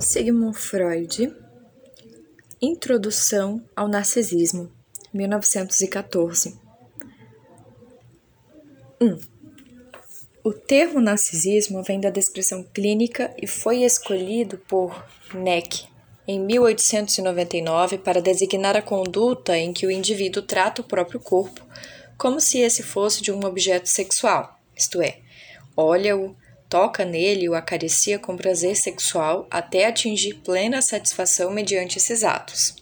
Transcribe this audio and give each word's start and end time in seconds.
Sigmund 0.00 0.56
Freud 0.56 1.34
Introdução 2.60 3.62
ao 3.74 3.88
Narcisismo, 3.88 4.70
1914 5.12 6.58
1. 9.00 9.18
O 10.44 10.52
termo 10.52 11.00
narcisismo 11.00 11.82
vem 11.82 12.00
da 12.00 12.10
descrição 12.10 12.62
clínica 12.62 13.34
e 13.40 13.46
foi 13.46 13.82
escolhido 13.82 14.58
por 14.58 15.04
Neck 15.34 15.86
em 16.26 16.40
1899 16.40 17.98
para 17.98 18.22
designar 18.22 18.76
a 18.76 18.82
conduta 18.82 19.56
em 19.56 19.72
que 19.72 19.86
o 19.86 19.90
indivíduo 19.90 20.42
trata 20.42 20.82
o 20.82 20.84
próprio 20.84 21.20
corpo 21.20 21.64
como 22.16 22.40
se 22.40 22.58
esse 22.58 22.82
fosse 22.84 23.20
de 23.20 23.32
um 23.32 23.44
objeto 23.44 23.88
sexual, 23.88 24.60
isto 24.76 25.02
é, 25.02 25.18
olha-o, 25.76 26.36
toca 26.72 27.04
nele 27.04 27.44
e 27.44 27.48
o 27.50 27.54
acaricia 27.54 28.18
com 28.18 28.34
prazer 28.34 28.74
sexual 28.76 29.46
até 29.50 29.84
atingir 29.84 30.40
plena 30.42 30.80
satisfação 30.80 31.50
mediante 31.50 31.98
esses 31.98 32.24
atos. 32.24 32.74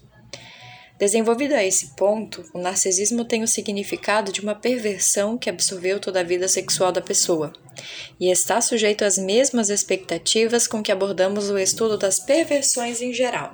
Desenvolvido 0.97 1.55
a 1.55 1.65
esse 1.65 1.97
ponto, 1.97 2.49
o 2.55 2.61
narcisismo 2.61 3.25
tem 3.25 3.43
o 3.43 3.49
significado 3.49 4.31
de 4.31 4.43
uma 4.43 4.55
perversão 4.55 5.37
que 5.37 5.51
absorveu 5.51 5.99
toda 5.99 6.21
a 6.21 6.23
vida 6.23 6.47
sexual 6.47 6.93
da 6.93 7.01
pessoa 7.01 7.53
e 8.21 8.31
está 8.31 8.61
sujeito 8.61 9.05
às 9.05 9.19
mesmas 9.19 9.71
expectativas 9.71 10.69
com 10.69 10.85
que 10.85 10.93
abordamos 10.93 11.51
o 11.51 11.59
estudo 11.59 11.99
das 11.99 12.21
perversões 12.21 13.03
em 13.03 13.13
geral. 13.13 13.53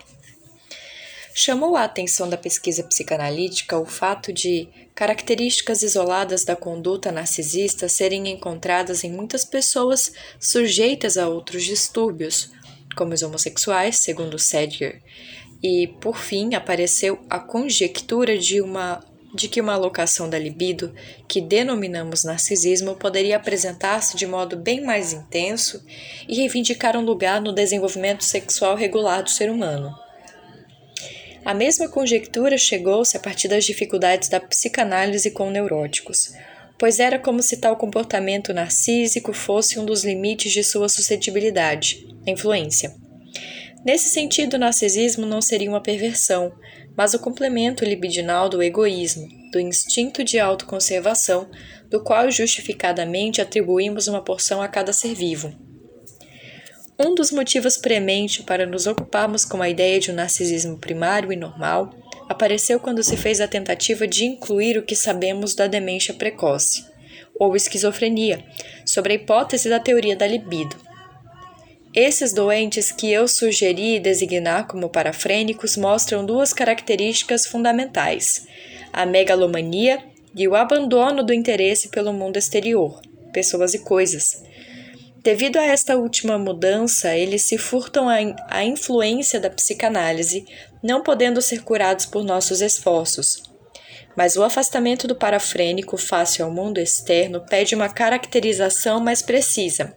Chamou 1.38 1.76
a 1.76 1.84
atenção 1.84 2.30
da 2.30 2.38
pesquisa 2.38 2.82
psicanalítica 2.82 3.78
o 3.78 3.84
fato 3.84 4.32
de 4.32 4.70
características 4.94 5.82
isoladas 5.82 6.46
da 6.46 6.56
conduta 6.56 7.12
narcisista 7.12 7.90
serem 7.90 8.30
encontradas 8.30 9.04
em 9.04 9.12
muitas 9.12 9.44
pessoas 9.44 10.14
sujeitas 10.40 11.18
a 11.18 11.28
outros 11.28 11.64
distúrbios, 11.64 12.50
como 12.96 13.12
os 13.12 13.22
homossexuais, 13.22 13.98
segundo 13.98 14.38
Sedgwick, 14.38 15.02
e, 15.62 15.88
por 16.00 16.16
fim, 16.16 16.54
apareceu 16.54 17.18
a 17.28 17.38
conjectura 17.38 18.38
de 18.38 18.62
uma 18.62 19.04
de 19.34 19.46
que 19.48 19.60
uma 19.60 19.74
alocação 19.74 20.30
da 20.30 20.38
libido, 20.38 20.94
que 21.28 21.42
denominamos 21.42 22.24
narcisismo, 22.24 22.94
poderia 22.94 23.36
apresentar-se 23.36 24.16
de 24.16 24.26
modo 24.26 24.56
bem 24.56 24.82
mais 24.82 25.12
intenso 25.12 25.84
e 26.26 26.36
reivindicar 26.36 26.96
um 26.96 27.04
lugar 27.04 27.42
no 27.42 27.52
desenvolvimento 27.52 28.24
sexual 28.24 28.74
regular 28.74 29.22
do 29.22 29.28
ser 29.28 29.50
humano. 29.50 30.05
A 31.46 31.54
mesma 31.54 31.88
conjectura 31.88 32.58
chegou-se 32.58 33.16
a 33.16 33.20
partir 33.20 33.46
das 33.46 33.64
dificuldades 33.64 34.28
da 34.28 34.40
psicanálise 34.40 35.30
com 35.30 35.48
neuróticos, 35.48 36.32
pois 36.76 36.98
era 36.98 37.20
como 37.20 37.40
se 37.40 37.58
tal 37.58 37.76
comportamento 37.76 38.52
narcísico 38.52 39.32
fosse 39.32 39.78
um 39.78 39.84
dos 39.84 40.02
limites 40.02 40.52
de 40.52 40.64
sua 40.64 40.88
suscetibilidade, 40.88 42.04
influência. 42.26 42.92
Nesse 43.84 44.08
sentido, 44.08 44.54
o 44.54 44.58
narcisismo 44.58 45.24
não 45.24 45.40
seria 45.40 45.70
uma 45.70 45.80
perversão, 45.80 46.52
mas 46.96 47.14
o 47.14 47.20
complemento 47.20 47.84
libidinal 47.84 48.48
do 48.48 48.60
egoísmo, 48.60 49.28
do 49.52 49.60
instinto 49.60 50.24
de 50.24 50.40
autoconservação, 50.40 51.48
do 51.88 52.02
qual 52.02 52.28
justificadamente 52.28 53.40
atribuímos 53.40 54.08
uma 54.08 54.20
porção 54.20 54.60
a 54.60 54.66
cada 54.66 54.92
ser 54.92 55.14
vivo. 55.14 55.65
Um 56.98 57.14
dos 57.14 57.30
motivos 57.30 57.76
premente 57.76 58.42
para 58.42 58.64
nos 58.64 58.86
ocuparmos 58.86 59.44
com 59.44 59.60
a 59.60 59.68
ideia 59.68 60.00
de 60.00 60.10
um 60.10 60.14
narcisismo 60.14 60.78
primário 60.78 61.30
e 61.30 61.36
normal 61.36 61.94
apareceu 62.26 62.80
quando 62.80 63.02
se 63.02 63.18
fez 63.18 63.38
a 63.38 63.46
tentativa 63.46 64.08
de 64.08 64.24
incluir 64.24 64.78
o 64.78 64.82
que 64.82 64.96
sabemos 64.96 65.54
da 65.54 65.66
demência 65.66 66.14
precoce, 66.14 66.86
ou 67.38 67.54
esquizofrenia, 67.54 68.42
sobre 68.84 69.12
a 69.12 69.16
hipótese 69.16 69.68
da 69.68 69.78
teoria 69.78 70.16
da 70.16 70.26
libido. 70.26 70.74
Esses 71.94 72.32
doentes 72.32 72.90
que 72.90 73.12
eu 73.12 73.28
sugeri 73.28 74.00
designar 74.00 74.66
como 74.66 74.88
parafrênicos 74.88 75.76
mostram 75.76 76.24
duas 76.24 76.54
características 76.54 77.46
fundamentais: 77.46 78.46
a 78.90 79.04
megalomania 79.04 80.02
e 80.34 80.48
o 80.48 80.54
abandono 80.56 81.22
do 81.22 81.34
interesse 81.34 81.88
pelo 81.90 82.12
mundo 82.14 82.38
exterior, 82.38 83.02
pessoas 83.34 83.74
e 83.74 83.80
coisas 83.80 84.46
Devido 85.26 85.56
a 85.56 85.64
esta 85.64 85.96
última 85.96 86.38
mudança, 86.38 87.16
eles 87.16 87.42
se 87.42 87.58
furtam 87.58 88.06
à 88.08 88.62
influência 88.62 89.40
da 89.40 89.50
psicanálise, 89.50 90.46
não 90.80 91.02
podendo 91.02 91.42
ser 91.42 91.64
curados 91.64 92.06
por 92.06 92.22
nossos 92.22 92.60
esforços. 92.60 93.42
Mas 94.16 94.36
o 94.36 94.44
afastamento 94.44 95.08
do 95.08 95.16
parafrênico 95.16 95.96
face 95.96 96.40
ao 96.40 96.48
mundo 96.48 96.78
externo 96.78 97.40
pede 97.40 97.74
uma 97.74 97.88
caracterização 97.88 99.00
mais 99.00 99.20
precisa. 99.20 99.92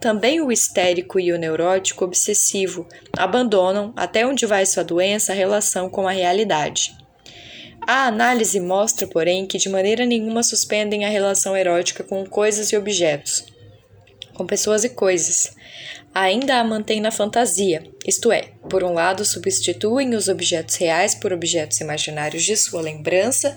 Também 0.00 0.40
o 0.40 0.52
histérico 0.52 1.18
e 1.18 1.32
o 1.32 1.38
neurótico 1.38 2.04
obsessivo 2.04 2.86
abandonam, 3.18 3.92
até 3.96 4.24
onde 4.24 4.46
vai 4.46 4.64
sua 4.64 4.84
doença, 4.84 5.32
a 5.32 5.34
relação 5.34 5.90
com 5.90 6.06
a 6.06 6.12
realidade. 6.12 6.96
A 7.84 8.06
análise 8.06 8.60
mostra, 8.60 9.08
porém, 9.08 9.44
que 9.44 9.58
de 9.58 9.68
maneira 9.68 10.06
nenhuma 10.06 10.44
suspendem 10.44 11.04
a 11.04 11.08
relação 11.08 11.56
erótica 11.56 12.04
com 12.04 12.24
coisas 12.24 12.70
e 12.70 12.76
objetos 12.76 13.50
com 14.34 14.46
pessoas 14.46 14.84
e 14.84 14.88
coisas. 14.88 15.54
Ainda 16.14 16.56
a 16.56 16.64
mantém 16.64 17.00
na 17.00 17.10
fantasia, 17.10 17.82
isto 18.06 18.30
é, 18.30 18.50
por 18.68 18.84
um 18.84 18.92
lado 18.92 19.24
substituem 19.24 20.14
os 20.14 20.28
objetos 20.28 20.76
reais 20.76 21.14
por 21.14 21.32
objetos 21.32 21.80
imaginários 21.80 22.44
de 22.44 22.54
sua 22.54 22.82
lembrança, 22.82 23.56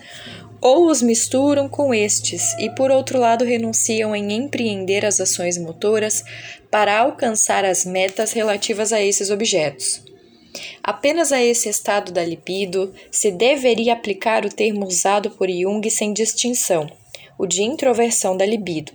ou 0.62 0.90
os 0.90 1.02
misturam 1.02 1.68
com 1.68 1.94
estes, 1.94 2.58
e 2.58 2.70
por 2.70 2.92
outro 2.92 3.20
lado 3.20 3.44
renunciam 3.44 4.16
em 4.16 4.32
empreender 4.32 5.06
as 5.06 5.20
ações 5.20 5.58
motoras 5.58 6.24
para 6.72 6.98
alcançar 6.98 7.66
as 7.66 7.86
metas 7.86 8.32
relativas 8.32 8.94
a 8.94 9.02
esses 9.02 9.30
objetos. 9.30 10.02
Apenas 10.82 11.32
a 11.32 11.44
esse 11.44 11.68
estado 11.68 12.12
da 12.12 12.24
libido 12.24 12.94
se 13.12 13.32
deveria 13.32 13.94
aplicar 13.94 14.46
o 14.46 14.50
termo 14.50 14.86
usado 14.86 15.30
por 15.32 15.50
Jung 15.50 15.90
sem 15.90 16.14
distinção, 16.14 16.88
o 17.38 17.46
de 17.46 17.64
introversão 17.64 18.38
da 18.38 18.46
libido. 18.46 18.94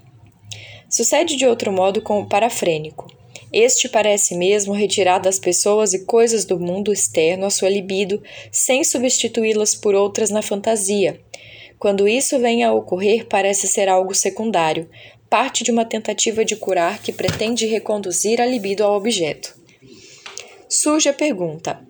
Sucede 0.91 1.37
de 1.37 1.47
outro 1.47 1.73
modo 1.73 2.03
com 2.03 2.21
o 2.21 2.27
parafrênico. 2.27 3.07
Este 3.53 3.89
parece 3.89 4.35
mesmo 4.35 4.73
retirar 4.73 5.19
das 5.19 5.39
pessoas 5.39 5.95
e 5.95 6.05
coisas 6.05 6.45
do 6.45 6.59
mundo 6.59 6.93
externo 6.93 7.47
a 7.47 7.51
sua 7.51 7.69
libido, 7.69 8.21
sem 8.51 8.83
substituí-las 8.83 9.75
por 9.75 9.95
outras 9.95 10.31
na 10.31 10.43
fantasia. 10.43 11.21
Quando 11.79 12.09
isso 12.09 12.39
vem 12.41 12.65
a 12.65 12.73
ocorrer, 12.73 13.27
parece 13.27 13.69
ser 13.69 13.89
algo 13.89 14.15
secundário, 14.15 14.91
parte 15.29 15.63
de 15.63 15.71
uma 15.71 15.85
tentativa 15.85 16.45
de 16.45 16.57
curar 16.57 17.01
que 17.01 17.13
pretende 17.13 17.67
reconduzir 17.67 18.41
a 18.41 18.47
libido 18.47 18.83
ao 18.83 18.97
objeto. 18.97 19.55
Surge 20.69 21.09
a 21.09 21.13
pergunta: 21.13 21.81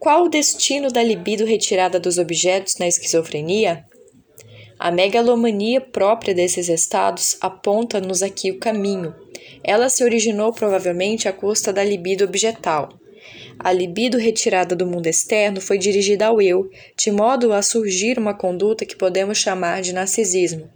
qual 0.00 0.24
o 0.24 0.28
destino 0.28 0.90
da 0.90 1.02
libido 1.02 1.44
retirada 1.44 2.00
dos 2.00 2.18
objetos 2.18 2.78
na 2.78 2.88
esquizofrenia? 2.88 3.84
A 4.82 4.90
megalomania 4.90 5.78
própria 5.78 6.34
desses 6.34 6.70
estados 6.70 7.36
aponta-nos 7.38 8.22
aqui 8.22 8.50
o 8.50 8.58
caminho. 8.58 9.14
Ela 9.62 9.90
se 9.90 10.02
originou 10.02 10.54
provavelmente 10.54 11.28
à 11.28 11.34
custa 11.34 11.70
da 11.70 11.84
libido 11.84 12.24
objetal. 12.24 12.88
A 13.58 13.70
libido 13.72 14.16
retirada 14.16 14.74
do 14.74 14.86
mundo 14.86 15.06
externo 15.06 15.60
foi 15.60 15.76
dirigida 15.76 16.28
ao 16.28 16.40
eu, 16.40 16.70
de 16.96 17.10
modo 17.10 17.52
a 17.52 17.60
surgir 17.60 18.18
uma 18.18 18.32
conduta 18.32 18.86
que 18.86 18.96
podemos 18.96 19.36
chamar 19.36 19.82
de 19.82 19.92
narcisismo. 19.92 20.70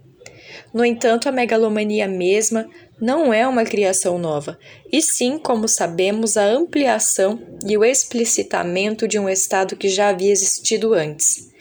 No 0.71 0.85
entanto, 0.85 1.27
a 1.27 1.31
megalomania 1.31 2.07
mesma 2.07 2.69
não 3.01 3.33
é 3.33 3.47
uma 3.47 3.65
criação 3.65 4.19
nova, 4.19 4.59
e 4.91 5.01
sim, 5.01 5.39
como 5.39 5.67
sabemos, 5.67 6.37
a 6.37 6.45
ampliação 6.45 7.39
e 7.67 7.75
o 7.75 7.83
explicitamento 7.83 9.07
de 9.07 9.17
um 9.17 9.27
estado 9.27 9.75
que 9.75 9.89
já 9.89 10.09
havia 10.09 10.31
existido 10.31 10.93
antes. 10.93 11.54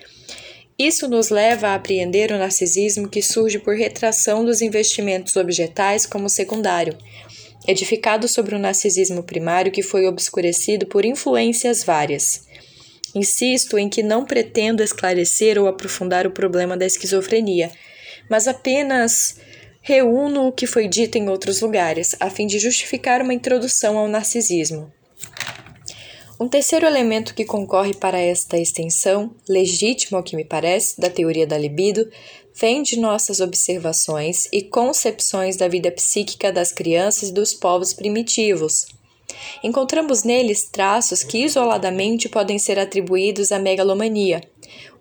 Isso 0.78 1.08
nos 1.08 1.30
leva 1.30 1.68
a 1.68 1.74
apreender 1.76 2.32
o 2.32 2.38
narcisismo 2.38 3.08
que 3.08 3.22
surge 3.22 3.60
por 3.60 3.76
retração 3.76 4.44
dos 4.44 4.60
investimentos 4.60 5.36
objetais 5.36 6.04
como 6.04 6.28
secundário, 6.28 6.98
edificado 7.66 8.26
sobre 8.26 8.56
o 8.56 8.58
narcisismo 8.58 9.22
primário 9.22 9.70
que 9.70 9.82
foi 9.82 10.08
obscurecido 10.08 10.86
por 10.86 11.04
influências 11.04 11.84
várias. 11.84 12.46
Insisto 13.14 13.78
em 13.78 13.88
que 13.88 14.02
não 14.02 14.24
pretendo 14.24 14.82
esclarecer 14.82 15.56
ou 15.58 15.68
aprofundar 15.68 16.26
o 16.26 16.32
problema 16.32 16.76
da 16.76 16.84
esquizofrenia, 16.84 17.70
mas 18.28 18.48
apenas 18.48 19.36
reúno 19.80 20.48
o 20.48 20.52
que 20.52 20.66
foi 20.66 20.88
dito 20.88 21.16
em 21.16 21.28
outros 21.28 21.60
lugares, 21.60 22.16
a 22.18 22.28
fim 22.28 22.48
de 22.48 22.58
justificar 22.58 23.22
uma 23.22 23.34
introdução 23.34 23.96
ao 23.96 24.08
narcisismo. 24.08 24.92
Um 26.44 26.48
terceiro 26.48 26.84
elemento 26.84 27.34
que 27.34 27.46
concorre 27.46 27.94
para 27.94 28.18
esta 28.18 28.58
extensão, 28.58 29.34
legítimo 29.48 30.18
ao 30.18 30.22
que 30.22 30.36
me 30.36 30.44
parece, 30.44 31.00
da 31.00 31.08
teoria 31.08 31.46
da 31.46 31.56
libido, 31.56 32.06
vem 32.54 32.82
de 32.82 33.00
nossas 33.00 33.40
observações 33.40 34.46
e 34.52 34.60
concepções 34.60 35.56
da 35.56 35.68
vida 35.68 35.90
psíquica 35.90 36.52
das 36.52 36.70
crianças 36.70 37.30
e 37.30 37.32
dos 37.32 37.54
povos 37.54 37.94
primitivos. 37.94 38.84
Encontramos 39.62 40.22
neles 40.22 40.68
traços 40.70 41.22
que 41.22 41.38
isoladamente 41.38 42.28
podem 42.28 42.58
ser 42.58 42.78
atribuídos 42.78 43.50
à 43.50 43.58
megalomania, 43.58 44.42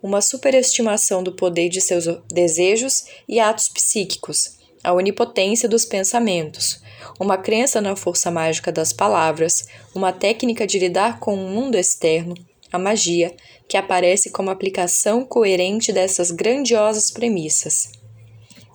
uma 0.02 0.22
superestimação 0.22 1.22
do 1.22 1.32
poder 1.32 1.68
de 1.68 1.82
seus 1.82 2.06
desejos 2.32 3.04
e 3.28 3.38
atos 3.38 3.68
psíquicos, 3.68 4.56
a 4.82 4.94
onipotência 4.94 5.68
dos 5.68 5.84
pensamentos, 5.84 6.82
uma 7.18 7.36
crença 7.36 7.80
na 7.80 7.96
força 7.96 8.30
mágica 8.30 8.72
das 8.72 8.92
palavras, 8.92 9.66
uma 9.94 10.12
técnica 10.12 10.66
de 10.66 10.78
lidar 10.78 11.18
com 11.18 11.34
o 11.34 11.48
mundo 11.48 11.76
externo, 11.76 12.34
a 12.72 12.78
magia, 12.78 13.34
que 13.68 13.76
aparece 13.76 14.30
como 14.30 14.50
aplicação 14.50 15.24
coerente 15.24 15.92
dessas 15.92 16.30
grandiosas 16.30 17.10
premissas. 17.10 17.90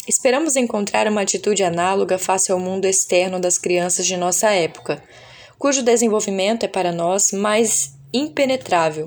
Esperamos 0.07 0.55
encontrar 0.55 1.07
uma 1.07 1.21
atitude 1.21 1.63
análoga 1.63 2.17
face 2.17 2.51
ao 2.51 2.59
mundo 2.59 2.85
externo 2.85 3.39
das 3.39 3.57
crianças 3.57 4.07
de 4.07 4.17
nossa 4.17 4.49
época, 4.51 5.03
cujo 5.57 5.83
desenvolvimento 5.83 6.63
é 6.63 6.67
para 6.67 6.91
nós 6.91 7.31
mais 7.31 7.93
impenetrável. 8.11 9.05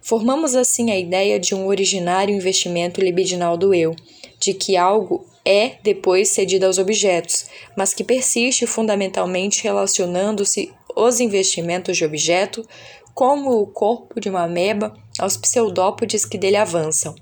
Formamos 0.00 0.54
assim 0.54 0.90
a 0.90 0.98
ideia 0.98 1.38
de 1.38 1.54
um 1.54 1.66
originário 1.66 2.34
investimento 2.34 3.00
libidinal 3.00 3.56
do 3.56 3.74
eu, 3.74 3.94
de 4.38 4.54
que 4.54 4.76
algo 4.76 5.26
é 5.44 5.76
depois 5.82 6.30
cedido 6.30 6.66
aos 6.66 6.78
objetos, 6.78 7.46
mas 7.76 7.92
que 7.92 8.02
persiste 8.02 8.66
fundamentalmente 8.66 9.62
relacionando-se 9.62 10.72
os 10.96 11.20
investimentos 11.20 11.96
de 11.96 12.04
objeto 12.04 12.66
como 13.12 13.60
o 13.60 13.66
corpo 13.66 14.20
de 14.20 14.28
uma 14.28 14.44
ameba 14.44 14.94
aos 15.18 15.36
pseudópodes 15.36 16.24
que 16.24 16.38
dele 16.38 16.56
avançam. 16.56 17.14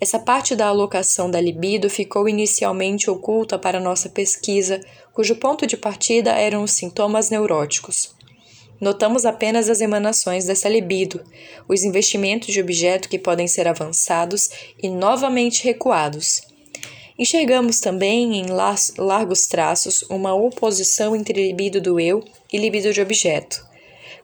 Essa 0.00 0.18
parte 0.18 0.54
da 0.54 0.66
alocação 0.66 1.30
da 1.30 1.40
libido 1.40 1.88
ficou 1.88 2.28
inicialmente 2.28 3.10
oculta 3.10 3.58
para 3.58 3.80
nossa 3.80 4.08
pesquisa, 4.08 4.80
cujo 5.12 5.36
ponto 5.36 5.66
de 5.66 5.76
partida 5.76 6.32
eram 6.32 6.62
os 6.62 6.72
sintomas 6.72 7.30
neuróticos. 7.30 8.14
Notamos 8.78 9.24
apenas 9.24 9.70
as 9.70 9.80
emanações 9.80 10.44
dessa 10.44 10.68
libido, 10.68 11.24
os 11.66 11.82
investimentos 11.82 12.52
de 12.52 12.60
objeto 12.60 13.08
que 13.08 13.18
podem 13.18 13.48
ser 13.48 13.66
avançados 13.66 14.50
e 14.82 14.90
novamente 14.90 15.64
recuados. 15.64 16.42
Enxergamos 17.18 17.80
também, 17.80 18.36
em 18.36 18.46
largos 18.98 19.46
traços, 19.46 20.02
uma 20.10 20.34
oposição 20.34 21.16
entre 21.16 21.46
libido 21.46 21.80
do 21.80 21.98
eu 21.98 22.22
e 22.52 22.58
libido 22.58 22.92
de 22.92 23.00
objeto. 23.00 23.66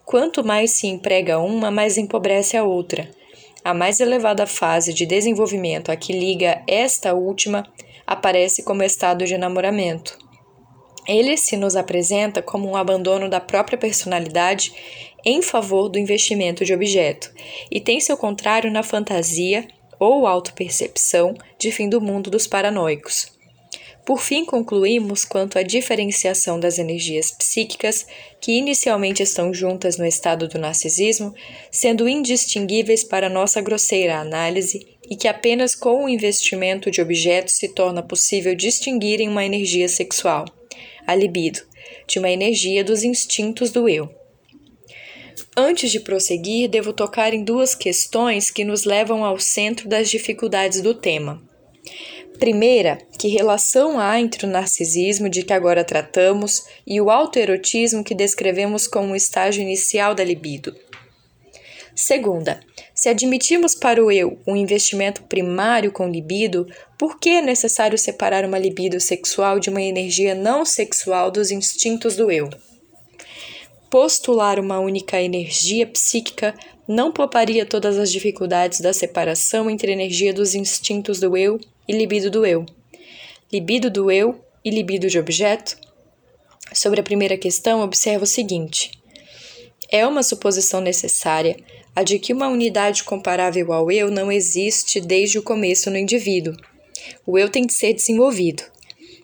Quanto 0.05 0.45
mais 0.45 0.73
se 0.73 0.87
emprega 0.87 1.39
uma, 1.39 1.71
mais 1.71 1.97
empobrece 1.97 2.57
a 2.57 2.65
outra. 2.65 3.11
A 3.65 3.73
mais 3.73 3.99
elevada 3.99 4.47
fase 4.47 4.93
de 4.93 5.07
desenvolvimento 5.07 5.91
a 5.91 5.97
que 5.97 6.13
liga 6.13 6.63
esta 6.67 7.15
última 7.15 7.67
aparece 8.07 8.63
como 8.63 8.83
estado 8.83 9.25
de 9.25 9.35
enamoramento. 9.35 10.19
Ele 11.07 11.37
se 11.37 11.57
nos 11.57 11.77
apresenta 11.77 12.43
como 12.43 12.69
um 12.69 12.77
abandono 12.77 13.29
da 13.29 13.41
própria 13.41 13.79
personalidade 13.79 14.73
em 15.25 15.41
favor 15.41 15.89
do 15.89 15.99
investimento 15.99 16.65
de 16.65 16.75
objeto, 16.75 17.33
e 17.71 17.81
tem 17.81 18.01
seu 18.01 18.17
contrário 18.17 18.71
na 18.71 18.83
fantasia 18.83 19.67
ou 20.03 20.27
autopercepção 20.27 21.33
de 21.57 21.71
fim 21.71 21.89
do 21.89 22.01
mundo 22.01 22.29
dos 22.29 22.49
paranoicos. 22.49 23.31
Por 24.05 24.21
fim, 24.21 24.45
concluímos 24.45 25.25
quanto 25.25 25.61
à 25.61 25.63
diferenciação 25.63 26.59
das 26.59 26.77
energias 26.77 27.31
psíquicas, 27.31 28.05
que 28.41 28.51
inicialmente 28.51 29.23
estão 29.23 29.55
juntas 29.55 29.97
no 29.97 30.05
estado 30.05 30.49
do 30.49 30.59
narcisismo, 30.59 31.33
sendo 31.71 32.09
indistinguíveis 32.09 33.05
para 33.05 33.29
nossa 33.29 33.61
grosseira 33.61 34.19
análise, 34.19 34.85
e 35.09 35.15
que 35.15 35.29
apenas 35.29 35.77
com 35.77 36.05
o 36.05 36.09
investimento 36.09 36.91
de 36.91 37.01
objetos 37.01 37.55
se 37.55 37.69
torna 37.69 38.03
possível 38.03 38.57
distinguir 38.57 39.21
em 39.21 39.29
uma 39.29 39.45
energia 39.45 39.89
sexual, 39.89 40.47
a 41.07 41.15
libido, 41.15 41.61
de 42.09 42.19
uma 42.19 42.31
energia 42.31 42.83
dos 42.83 43.05
instintos 43.05 43.71
do 43.71 43.89
eu. 43.89 44.22
Antes 45.57 45.91
de 45.91 46.01
prosseguir, 46.01 46.69
devo 46.69 46.93
tocar 46.93 47.35
em 47.35 47.45
duas 47.45 47.75
questões 47.75 48.51
que 48.51 48.65
nos 48.65 48.85
levam 48.85 49.25
ao 49.25 49.39
centro 49.39 49.89
das 49.89 50.11
dificuldades 50.11 50.81
do 50.81 50.95
tema. 50.95 51.43
Primeira, 52.39 52.99
que 53.19 53.29
relação 53.29 54.01
há 54.01 54.19
entre 54.19 54.47
o 54.47 54.49
narcisismo 54.49 55.29
de 55.29 55.43
que 55.43 55.53
agora 55.53 55.85
tratamos 55.85 56.65
e 56.87 57.01
o 57.01 57.11
autoerotismo 57.11 58.03
que 58.03 58.15
descrevemos 58.15 58.87
como 58.87 59.13
o 59.13 59.17
estágio 59.17 59.63
inicial 59.63 60.15
da 60.15 60.25
libido? 60.25 60.75
Segunda, 61.95 62.61
se 62.95 63.09
admitimos 63.09 63.75
para 63.75 64.03
o 64.03 64.11
eu 64.11 64.39
um 64.47 64.57
investimento 64.57 65.23
primário 65.25 65.93
com 65.93 66.09
libido, 66.09 66.67
por 66.99 67.19
que 67.19 67.29
é 67.29 67.43
necessário 67.43 67.99
separar 67.99 68.45
uma 68.45 68.59
libido 68.59 68.99
sexual 68.99 69.61
de 69.61 69.69
uma 69.69 69.83
energia 69.83 70.35
não 70.35 70.65
sexual 70.65 71.31
dos 71.31 71.51
instintos 71.51 72.17
do 72.17 72.31
eu? 72.31 72.49
Postular 73.93 74.59
uma 74.59 74.81
única 74.81 75.21
energia 75.21 75.87
psíquica 75.87 76.55
não 76.89 77.13
pouparia 77.13 77.67
todas 77.67 77.99
as 77.99 78.11
dificuldades 78.11 78.81
da 78.81 78.91
separação 78.91 79.69
entre 79.69 79.93
energia 79.93 80.33
dos 80.33 80.55
instintos 80.55 81.21
do 81.21 81.37
eu 81.37 81.61
e 81.87 81.93
libido 81.93 82.31
do 82.31 82.47
eu. 82.47 82.65
Libido 83.53 83.91
do 83.91 84.11
eu 84.11 84.43
e 84.65 84.71
libido 84.71 85.09
de 85.09 85.19
objeto? 85.19 85.77
Sobre 86.73 87.01
a 87.01 87.03
primeira 87.03 87.37
questão, 87.37 87.83
observa 87.83 88.25
o 88.25 88.27
seguinte: 88.27 88.93
é 89.91 90.07
uma 90.07 90.23
suposição 90.23 90.81
necessária 90.81 91.55
a 91.95 92.03
de 92.03 92.19
que 92.19 92.33
uma 92.33 92.49
unidade 92.49 93.05
comparável 93.05 93.75
ao 93.75 93.93
eu 93.93 94.11
não 94.11 94.33
existe 94.33 95.03
desde 95.03 95.39
o 95.39 95.43
começo 95.43 95.91
no 95.91 95.99
indivíduo. 95.99 96.57
O 97.27 97.39
eu 97.39 97.51
tem 97.51 97.67
de 97.67 97.75
ser 97.75 97.93
desenvolvido. 97.93 98.63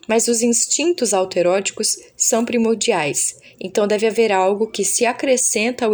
Mas 0.07 0.27
os 0.27 0.43
instintos 0.43 1.11
autoeróticos 1.11 1.97
são 2.15 2.45
primordiais 2.45 3.38
então 3.59 3.85
deve 3.85 4.07
haver 4.07 4.31
algo 4.31 4.67
que 4.67 4.85
se 4.85 5.05
acrescenta 5.05 5.85
ao 5.85 5.91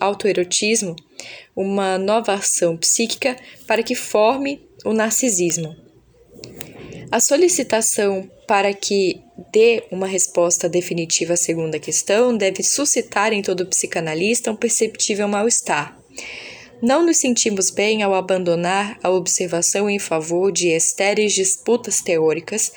autoerotismo, 0.00 0.96
uma 1.54 1.96
nova 1.96 2.34
ação 2.34 2.76
psíquica 2.76 3.36
para 3.66 3.82
que 3.82 3.94
forme 3.94 4.66
o 4.84 4.92
narcisismo. 4.92 5.76
A 7.10 7.20
solicitação 7.20 8.28
para 8.48 8.74
que 8.74 9.20
dê 9.52 9.84
uma 9.90 10.06
resposta 10.06 10.68
definitiva 10.68 11.34
à 11.34 11.36
segunda 11.36 11.78
questão 11.78 12.36
deve 12.36 12.62
suscitar 12.62 13.32
em 13.32 13.40
todo 13.40 13.66
psicanalista 13.66 14.50
um 14.50 14.56
perceptível 14.56 15.28
mal-estar. 15.28 15.96
Não 16.82 17.06
nos 17.06 17.18
sentimos 17.18 17.70
bem 17.70 18.02
ao 18.02 18.12
abandonar 18.14 18.98
a 19.02 19.10
observação 19.10 19.88
em 19.88 19.98
favor 19.98 20.50
de 20.50 20.68
estéreis 20.68 21.32
disputas 21.32 22.02
teóricas, 22.02 22.72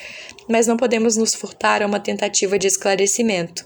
mas 0.48 0.68
não 0.68 0.78
podemos 0.78 1.18
nos 1.18 1.34
furtar 1.34 1.82
a 1.82 1.88
uma 1.88 2.00
tentativa 2.00 2.60
de 2.60 2.68
esclarecimento 2.68 3.66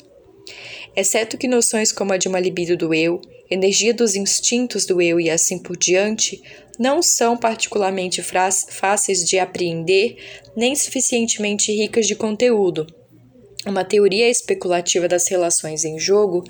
exceto 0.96 1.38
que 1.38 1.48
noções 1.48 1.92
como 1.92 2.14
a 2.14 2.18
de 2.18 2.28
uma 2.28 2.40
libido 2.40 2.76
do 2.76 2.94
eu, 2.94 3.22
energia 3.50 3.94
dos 3.94 4.16
instintos 4.16 4.86
do 4.86 5.02
eu 5.02 5.20
e 5.20 5.30
assim 5.30 5.60
por 5.60 5.78
diante, 5.78 6.42
não 6.80 7.02
são 7.02 7.38
particularmente 7.38 8.24
fáceis 8.24 9.28
de 9.28 9.38
apreender 9.38 10.18
nem 10.56 10.76
suficientemente 10.76 11.72
ricas 11.72 12.08
de 12.08 12.16
conteúdo. 12.16 12.88
Uma 13.66 13.84
teoria 13.84 14.30
especulativa 14.30 15.08
das 15.08 15.28
relações 15.28 15.86
em 15.86 16.00
jogo 16.00 16.44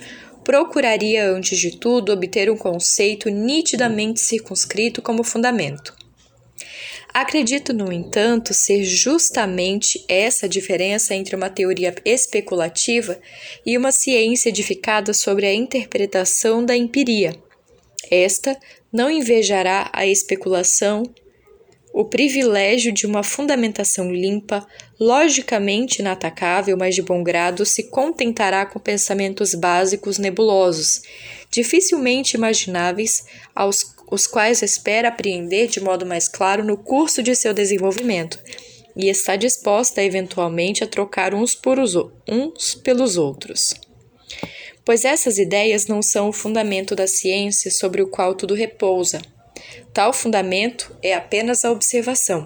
procuraria, 0.44 1.30
antes 1.30 1.60
de 1.60 1.78
tudo, 1.78 2.14
obter 2.14 2.50
um 2.50 2.58
conceito 2.58 3.30
nitidamente 3.30 4.20
circunscrito 4.22 5.02
como 5.02 5.24
fundamento. 5.24 6.01
Acredito, 7.14 7.74
no 7.74 7.92
entanto, 7.92 8.54
ser 8.54 8.84
justamente 8.86 10.04
essa 10.08 10.48
diferença 10.48 11.14
entre 11.14 11.36
uma 11.36 11.50
teoria 11.50 11.94
especulativa 12.06 13.20
e 13.66 13.78
uma 13.78 13.92
ciência 13.92 14.48
edificada 14.48 15.14
sobre 15.14 15.46
a 15.46 15.54
interpretação 15.54 16.64
da 16.64 16.76
empiria. 16.76 17.36
Esta 18.10 18.58
não 18.92 19.10
invejará 19.10 19.90
a 19.92 20.06
especulação, 20.06 21.04
o 21.94 22.06
privilégio 22.06 22.94
de 22.94 23.06
uma 23.06 23.24
fundamentação 23.24 24.10
limpa, 24.14 24.66
logicamente 24.98 26.00
inatacável, 26.00 26.78
mas 26.78 26.96
de 26.96 27.02
bom 27.02 27.22
grado, 27.22 27.66
se 27.66 27.90
contentará 27.90 28.66
com 28.66 28.80
pensamentos 28.80 29.54
básicos 29.54 30.18
nebulosos, 30.18 31.02
dificilmente 31.50 32.38
imagináveis 32.38 33.26
aos 33.54 33.84
os 34.12 34.28
quais 34.28 34.62
espera 34.62 35.08
apreender 35.08 35.68
de 35.70 35.80
modo 35.80 36.06
mais 36.06 36.28
claro 36.28 36.64
no 36.66 36.78
curso 36.78 37.24
de 37.24 37.34
seu 37.34 37.54
desenvolvimento, 37.54 38.38
e 38.96 39.10
está 39.10 39.38
disposta 39.38 40.04
eventualmente 40.04 40.84
a 40.84 40.88
trocar 40.88 41.34
uns, 41.34 41.56
por 41.56 41.80
os, 41.80 41.96
uns 42.28 42.76
pelos 42.76 43.16
outros. 43.16 43.74
Pois 44.84 45.06
essas 45.06 45.38
ideias 45.38 45.88
não 45.88 46.02
são 46.02 46.28
o 46.28 46.34
fundamento 46.34 46.94
da 46.94 47.08
ciência 47.08 47.72
sobre 47.72 48.02
o 48.02 48.08
qual 48.08 48.36
tudo 48.36 48.54
repousa. 48.54 49.22
Tal 49.94 50.12
fundamento 50.12 50.94
é 51.02 51.14
apenas 51.14 51.64
a 51.64 51.72
observação. 51.72 52.44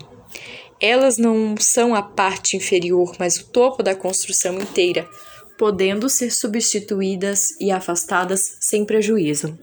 Elas 0.80 1.18
não 1.18 1.56
são 1.58 1.96
a 1.96 2.04
parte 2.04 2.58
inferior, 2.58 3.16
mas 3.18 3.38
o 3.38 3.46
topo 3.46 3.82
da 3.82 3.96
construção 3.96 4.60
inteira, 4.60 5.10
podendo 5.58 6.10
ser 6.10 6.32
substituídas 6.32 7.60
e 7.60 7.72
afastadas 7.72 8.58
sem 8.60 8.86
prejuízo. 8.86 9.58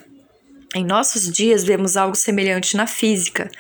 Em 0.75 0.85
nossos 0.87 1.31
dias, 1.31 1.64
vemos 1.64 1.99
algo 1.99 2.17
semelhante 2.17 2.76
na 2.76 2.87
física, 2.87 3.50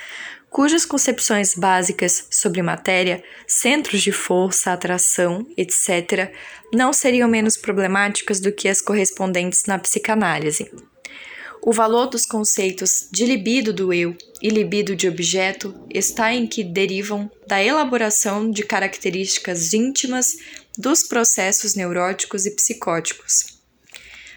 cujas 0.48 0.86
concepções 0.86 1.54
básicas 1.54 2.26
sobre 2.30 2.62
matéria, 2.62 3.22
centros 3.46 4.00
de 4.00 4.12
força, 4.12 4.72
atração, 4.72 5.46
etc., 5.56 6.32
não 6.72 6.90
seriam 6.90 7.28
menos 7.28 7.56
problemáticas 7.56 8.40
do 8.40 8.50
que 8.50 8.66
as 8.66 8.80
correspondentes 8.80 9.64
na 9.66 9.78
psicanálise. 9.78 10.70
O 11.64 11.70
valor 11.70 12.06
dos 12.06 12.24
conceitos 12.24 13.08
de 13.12 13.24
libido 13.26 13.72
do 13.72 13.92
eu 13.92 14.16
e 14.40 14.48
libido 14.48 14.96
de 14.96 15.06
objeto 15.06 15.74
está 15.90 16.34
em 16.34 16.46
que 16.46 16.64
derivam 16.64 17.30
da 17.46 17.62
elaboração 17.62 18.50
de 18.50 18.62
características 18.64 19.72
íntimas 19.72 20.36
dos 20.76 21.02
processos 21.02 21.74
neuróticos 21.74 22.46
e 22.46 22.50
psicóticos. 22.50 23.51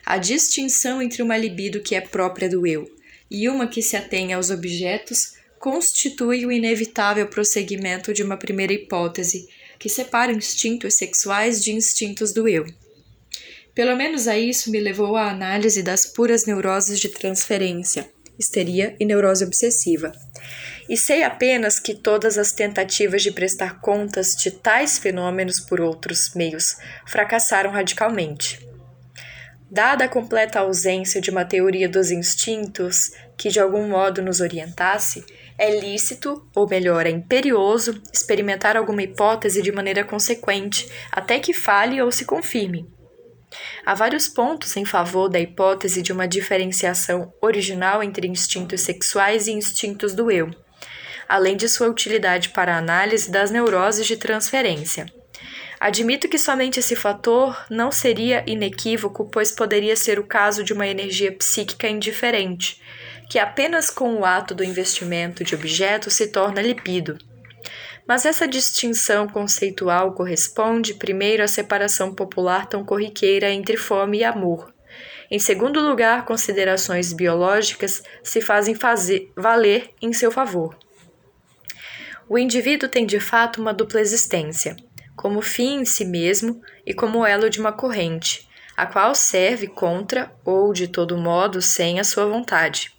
A 0.05 0.19
distinção 0.19 1.01
entre 1.01 1.23
uma 1.23 1.35
libido 1.35 1.81
que 1.81 1.95
é 1.95 2.01
própria 2.01 2.47
do 2.47 2.67
eu 2.67 2.87
e 3.29 3.49
uma 3.49 3.65
que 3.65 3.81
se 3.81 3.97
atém 3.97 4.33
aos 4.33 4.51
objetos 4.51 5.33
constitui 5.57 6.45
o 6.45 6.51
inevitável 6.51 7.25
prosseguimento 7.27 8.13
de 8.13 8.21
uma 8.21 8.37
primeira 8.37 8.71
hipótese 8.71 9.49
que 9.79 9.89
separa 9.89 10.31
instintos 10.31 10.93
sexuais 10.93 11.63
de 11.63 11.71
instintos 11.73 12.31
do 12.31 12.47
eu. 12.47 12.65
Pelo 13.73 13.95
menos 13.95 14.27
a 14.27 14.37
isso 14.37 14.69
me 14.69 14.79
levou 14.79 15.15
a 15.15 15.29
análise 15.29 15.81
das 15.81 16.05
puras 16.05 16.45
neuroses 16.45 16.99
de 16.99 17.09
transferência, 17.09 18.07
histeria 18.37 18.95
e 18.99 19.05
neurose 19.05 19.43
obsessiva. 19.43 20.11
E 20.87 20.95
sei 20.95 21.23
apenas 21.23 21.79
que 21.79 21.95
todas 21.95 22.37
as 22.37 22.51
tentativas 22.51 23.23
de 23.23 23.31
prestar 23.31 23.81
contas 23.81 24.35
de 24.35 24.51
tais 24.51 24.99
fenômenos 24.99 25.59
por 25.59 25.81
outros 25.81 26.31
meios 26.35 26.77
fracassaram 27.07 27.71
radicalmente. 27.71 28.59
Dada 29.69 30.05
a 30.05 30.07
completa 30.07 30.59
ausência 30.59 31.19
de 31.19 31.31
uma 31.31 31.43
teoria 31.43 31.89
dos 31.89 32.11
instintos 32.11 33.11
que 33.35 33.49
de 33.49 33.59
algum 33.59 33.87
modo 33.87 34.21
nos 34.21 34.39
orientasse, 34.39 35.25
é 35.57 35.79
lícito, 35.79 36.47
ou 36.55 36.67
melhor, 36.69 37.07
é 37.07 37.09
imperioso, 37.09 38.01
experimentar 38.13 38.77
alguma 38.77 39.01
hipótese 39.01 39.61
de 39.61 39.71
maneira 39.71 40.03
consequente, 40.03 40.89
até 41.11 41.39
que 41.39 41.53
fale 41.53 42.01
ou 42.01 42.11
se 42.11 42.25
confirme. 42.25 42.87
Há 43.85 43.93
vários 43.93 44.27
pontos 44.27 44.75
em 44.75 44.85
favor 44.85 45.29
da 45.29 45.39
hipótese 45.39 46.01
de 46.01 46.11
uma 46.11 46.27
diferenciação 46.27 47.33
original 47.41 48.03
entre 48.03 48.27
instintos 48.27 48.81
sexuais 48.81 49.47
e 49.47 49.51
instintos 49.51 50.13
do 50.13 50.29
eu, 50.29 50.51
além 51.27 51.55
de 51.55 51.69
sua 51.69 51.87
utilidade 51.87 52.49
para 52.49 52.75
a 52.75 52.79
análise 52.79 53.31
das 53.31 53.49
neuroses 53.49 54.05
de 54.05 54.17
transferência. 54.17 55.05
Admito 55.85 56.27
que 56.27 56.39
somente 56.39 56.79
esse 56.79 56.95
fator 56.95 57.63
não 57.69 57.91
seria 57.91 58.43
inequívoco, 58.47 59.29
pois 59.29 59.51
poderia 59.51 59.95
ser 59.95 60.17
o 60.17 60.23
caso 60.23 60.63
de 60.63 60.73
uma 60.73 60.87
energia 60.87 61.31
psíquica 61.31 61.87
indiferente, 61.87 62.81
que 63.29 63.37
apenas 63.37 63.91
com 63.91 64.15
o 64.15 64.25
ato 64.25 64.55
do 64.55 64.63
investimento 64.63 65.43
de 65.43 65.53
objeto 65.53 66.09
se 66.09 66.29
torna 66.29 66.59
libido. 66.59 67.19
Mas 68.07 68.25
essa 68.25 68.47
distinção 68.47 69.27
conceitual 69.27 70.13
corresponde, 70.13 70.95
primeiro, 70.95 71.43
à 71.43 71.47
separação 71.47 72.15
popular 72.15 72.65
tão 72.65 72.83
corriqueira 72.83 73.51
entre 73.51 73.77
fome 73.77 74.17
e 74.17 74.23
amor. 74.23 74.73
Em 75.29 75.37
segundo 75.37 75.79
lugar, 75.87 76.25
considerações 76.25 77.13
biológicas 77.13 78.01
se 78.23 78.41
fazem 78.41 78.73
fazer, 78.73 79.31
valer 79.37 79.91
em 80.01 80.11
seu 80.13 80.31
favor. 80.31 80.75
O 82.27 82.39
indivíduo 82.39 82.89
tem 82.89 83.05
de 83.05 83.19
fato 83.19 83.61
uma 83.61 83.71
dupla 83.71 84.01
existência, 84.01 84.75
como 85.15 85.41
fim 85.41 85.81
em 85.81 85.85
si 85.85 86.05
mesmo 86.05 86.61
e 86.85 86.93
como 86.93 87.25
elo 87.25 87.49
de 87.49 87.59
uma 87.59 87.71
corrente, 87.71 88.47
a 88.75 88.85
qual 88.85 89.15
serve 89.15 89.67
contra 89.67 90.31
ou 90.43 90.73
de 90.73 90.87
todo 90.87 91.17
modo 91.17 91.61
sem 91.61 91.99
a 91.99 92.03
sua 92.03 92.25
vontade. 92.25 92.93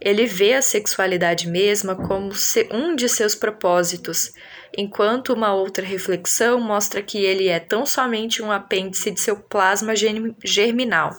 Ele 0.00 0.26
vê 0.26 0.54
a 0.54 0.62
sexualidade 0.62 1.48
mesma 1.48 1.94
como 1.94 2.32
um 2.72 2.96
de 2.96 3.08
seus 3.08 3.34
propósitos, 3.34 4.32
enquanto 4.76 5.32
uma 5.32 5.54
outra 5.54 5.86
reflexão 5.86 6.60
mostra 6.60 7.02
que 7.02 7.18
ele 7.18 7.48
é 7.48 7.60
tão 7.60 7.86
somente 7.86 8.42
um 8.42 8.50
apêndice 8.50 9.12
de 9.12 9.20
seu 9.20 9.36
plasma 9.36 9.94
germinal, 10.44 11.16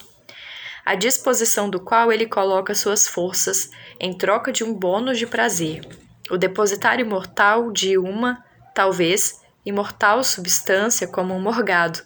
à 0.85 0.95
disposição 0.95 1.69
do 1.69 1.79
qual 1.79 2.11
ele 2.11 2.25
coloca 2.25 2.75
suas 2.75 3.07
forças 3.07 3.69
em 3.99 4.17
troca 4.17 4.51
de 4.51 4.65
um 4.65 4.73
bônus 4.73 5.17
de 5.17 5.27
prazer, 5.27 5.87
o 6.29 6.37
depositário 6.37 7.05
mortal 7.05 7.71
de 7.71 7.97
uma, 7.97 8.43
talvez, 8.75 9.42
imortal 9.65 10.23
substância 10.23 11.07
como 11.07 11.33
um 11.33 11.41
morgado, 11.41 12.01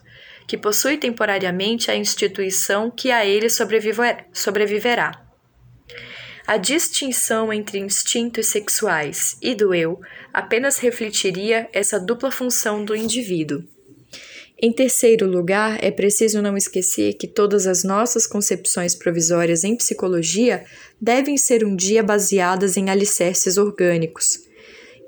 que 0.47 0.57
possui 0.57 0.97
temporariamente 0.97 1.91
a 1.91 1.95
instituição 1.95 2.89
que 2.89 3.11
a 3.11 3.25
ele 3.25 3.49
sobreviverá. 3.49 5.21
A 6.47 6.55
distinção 6.55 7.51
entre 7.51 7.77
instintos 7.77 8.47
sexuais 8.47 9.37
e 9.41 9.53
do 9.53 9.73
eu 9.73 9.99
apenas 10.33 10.77
refletiria 10.77 11.69
essa 11.73 11.99
dupla 11.99 12.31
função 12.31 12.85
do 12.85 12.95
indivíduo. 12.95 13.63
Em 14.59 14.71
terceiro 14.71 15.27
lugar, 15.29 15.77
é 15.83 15.91
preciso 15.91 16.41
não 16.41 16.55
esquecer 16.55 17.13
que 17.13 17.27
todas 17.27 17.67
as 17.67 17.83
nossas 17.83 18.25
concepções 18.25 18.95
provisórias 18.95 19.63
em 19.63 19.75
psicologia 19.75 20.63
devem 20.99 21.37
ser 21.37 21.65
um 21.65 21.75
dia 21.75 22.01
baseadas 22.01 22.77
em 22.77 22.89
alicerces 22.89 23.57
orgânicos. 23.57 24.46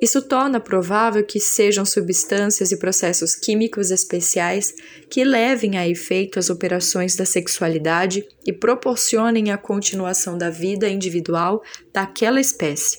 Isso 0.02 0.22
torna 0.22 0.62
provável 0.62 1.26
que 1.26 1.42
sejam 1.42 1.86
substâncias 1.86 2.72
e 2.72 2.78
processos 2.78 3.36
químicos 3.36 3.92
especiais 3.92 4.74
que 5.10 5.26
levem 5.26 5.78
a 5.78 5.88
efeito 5.88 6.40
as 6.40 6.50
operações 6.50 7.18
da 7.18 7.26
sexualidade 7.26 8.26
e 8.46 8.54
proporcionem 8.54 9.52
a 9.52 9.58
continuação 9.58 10.38
da 10.38 10.50
vida 10.50 10.88
individual 10.88 11.62
daquela 11.92 12.40
espécie. 12.40 12.98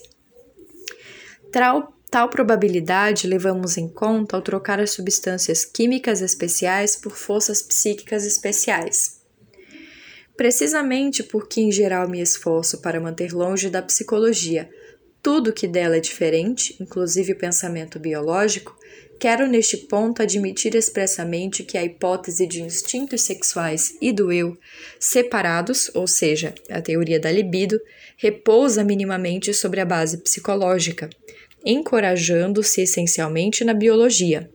Tal, 1.50 1.96
tal 2.10 2.28
probabilidade 2.28 3.26
levamos 3.26 3.78
em 3.78 3.88
conta 3.88 4.36
ao 4.36 4.42
trocar 4.42 4.78
as 4.78 4.90
substâncias 4.90 5.64
químicas 5.64 6.20
especiais 6.20 6.96
por 6.96 7.16
forças 7.16 7.62
psíquicas 7.62 8.26
especiais. 8.26 9.20
Precisamente 10.36 11.22
porque, 11.22 11.62
em 11.62 11.72
geral, 11.72 12.08
me 12.08 12.20
esforço 12.20 12.80
para 12.82 13.00
manter 13.00 13.32
longe 13.32 13.70
da 13.70 13.82
psicologia 13.82 14.68
tudo 15.22 15.52
que 15.52 15.68
dela 15.68 15.96
é 15.96 16.00
diferente, 16.00 16.76
inclusive 16.80 17.32
o 17.32 17.38
pensamento 17.38 17.98
biológico, 17.98 18.76
quero 19.18 19.46
neste 19.46 19.76
ponto 19.76 20.22
admitir 20.22 20.74
expressamente 20.74 21.62
que 21.62 21.76
a 21.76 21.84
hipótese 21.84 22.46
de 22.46 22.62
instintos 22.62 23.22
sexuais 23.22 23.94
e 24.00 24.12
do 24.12 24.32
eu 24.32 24.56
separados, 24.98 25.90
ou 25.94 26.06
seja, 26.06 26.54
a 26.70 26.80
teoria 26.80 27.20
da 27.20 27.30
libido, 27.30 27.78
repousa 28.16 28.82
minimamente 28.82 29.52
sobre 29.52 29.80
a 29.80 29.84
base 29.84 30.18
psicológica, 30.18 31.10
encorajando-se 31.64 32.80
essencialmente 32.80 33.62
na 33.62 33.74
biologia. 33.74 34.50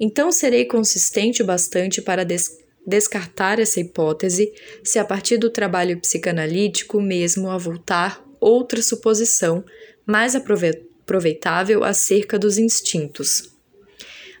Então 0.00 0.30
serei 0.30 0.64
consistente 0.64 1.42
o 1.42 1.46
bastante 1.46 2.00
para 2.00 2.24
des 2.24 2.58
descartar 2.86 3.58
essa 3.58 3.78
hipótese 3.78 4.50
se 4.82 4.98
a 4.98 5.04
partir 5.04 5.36
do 5.36 5.50
trabalho 5.50 6.00
psicanalítico 6.00 7.00
mesmo 7.00 7.50
avultar 7.50 8.24
outra 8.40 8.80
suposição 8.80 9.62
mais 10.10 10.34
aproveitável 10.34 11.84
acerca 11.84 12.38
dos 12.38 12.58
instintos. 12.58 13.50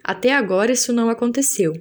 Até 0.02 0.34
agora 0.34 0.72
isso 0.72 0.92
não 0.92 1.08
aconteceu. 1.08 1.72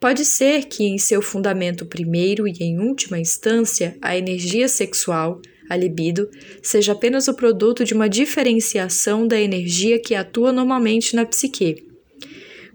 Pode 0.00 0.24
ser 0.24 0.64
que, 0.64 0.84
em 0.84 0.98
seu 0.98 1.22
fundamento 1.22 1.86
primeiro 1.86 2.48
e 2.48 2.52
em 2.60 2.80
última 2.80 3.20
instância, 3.20 3.96
a 4.02 4.16
energia 4.16 4.66
sexual, 4.66 5.40
a 5.68 5.76
libido, 5.76 6.28
seja 6.60 6.92
apenas 6.92 7.28
o 7.28 7.34
produto 7.34 7.84
de 7.84 7.94
uma 7.94 8.08
diferenciação 8.08 9.28
da 9.28 9.40
energia 9.40 10.00
que 10.00 10.14
atua 10.14 10.52
normalmente 10.52 11.14
na 11.14 11.24
psique. 11.24 11.86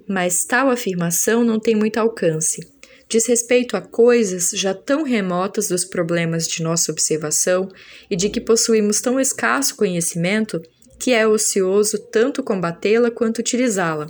Mas 0.08 0.46
tal 0.46 0.70
afirmação 0.70 1.44
não 1.44 1.60
tem 1.60 1.75
muito 1.75 1.98
alcance 1.98 2.76
diz 3.10 3.26
respeito 3.26 3.78
a 3.78 3.82
coisas 3.82 4.52
já 4.54 4.74
tão 4.74 5.04
remotas 5.04 5.68
dos 5.68 5.86
problemas 5.86 6.48
de 6.48 6.62
nossa 6.62 6.92
observação 6.92 7.70
e 8.10 8.16
de 8.16 8.30
que 8.30 8.42
possuímos 8.42 9.02
tão 9.02 9.20
escasso 9.20 9.76
conhecimento 9.76 10.62
que 11.00 11.14
é 11.14 11.28
ocioso 11.28 11.98
tanto 11.98 12.44
combatê-la 12.44 13.12
quanto 13.12 13.40
utilizá-la. 13.40 14.08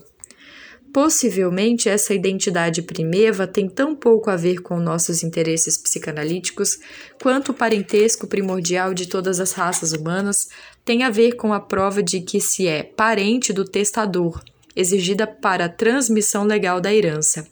Possivelmente 0.94 1.89
essa 1.89 2.13
identidade 2.13 2.82
primeva 2.82 3.46
tem 3.46 3.70
tão 3.70 3.96
pouco 3.96 4.32
a 4.32 4.36
ver 4.36 4.62
com 4.62 4.80
nossos 4.80 5.22
interesses 5.22 5.77
psicanalíticos 5.77 6.80
quanto 7.22 7.51
o 7.51 7.54
parentesco 7.54 8.25
primordial 8.25 8.94
de 8.94 9.08
todas 9.08 9.39
as 9.39 9.51
raças 9.51 9.92
humanas 9.92 10.48
tem 10.84 11.04
a 11.04 11.10
ver 11.10 11.34
com 11.34 11.54
a 11.54 11.60
prova 11.60 12.01
de 12.01 12.22
que 12.22 12.39
se 12.39 12.68
é 12.68 12.82
parente 12.82 13.51
do 13.51 13.66
testador, 13.66 14.42
exigida 14.75 15.27
para 15.27 15.66
a 15.66 15.70
transmissão 15.70 16.46
legal 16.46 16.80
da 16.80 16.92
herança. 16.92 17.46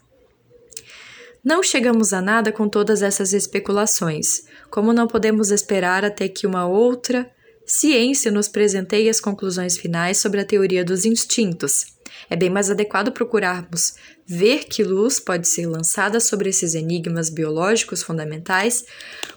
Não 1.46 1.62
chegamos 1.62 2.12
a 2.12 2.24
nada 2.24 2.52
com 2.52 2.68
todas 2.68 3.04
essas 3.04 3.32
especulações, 3.32 4.46
como 4.72 4.92
não 4.92 5.06
podemos 5.06 5.52
esperar 5.52 6.04
até 6.04 6.28
que 6.28 6.48
uma 6.48 6.66
outra 6.66 7.32
ciência 7.68 8.32
nos 8.32 8.48
presenteie 8.48 9.08
as 9.08 9.20
conclusões 9.20 9.78
finais 9.78 10.18
sobre 10.18 10.42
a 10.42 10.46
teoria 10.46 10.84
dos 10.84 11.06
instintos. 11.06 11.86
É 12.32 12.36
bem 12.36 12.50
mais 12.50 12.72
adequado 12.72 13.12
procurarmos 13.12 13.94
ver 14.26 14.64
que 14.64 14.84
luz 14.84 15.20
pode 15.20 15.48
ser 15.48 15.68
lançada 15.68 16.20
sobre 16.20 16.50
esses 16.50 16.74
enigmas 16.74 17.30
biológicos 17.30 18.02
fundamentais 18.02 18.84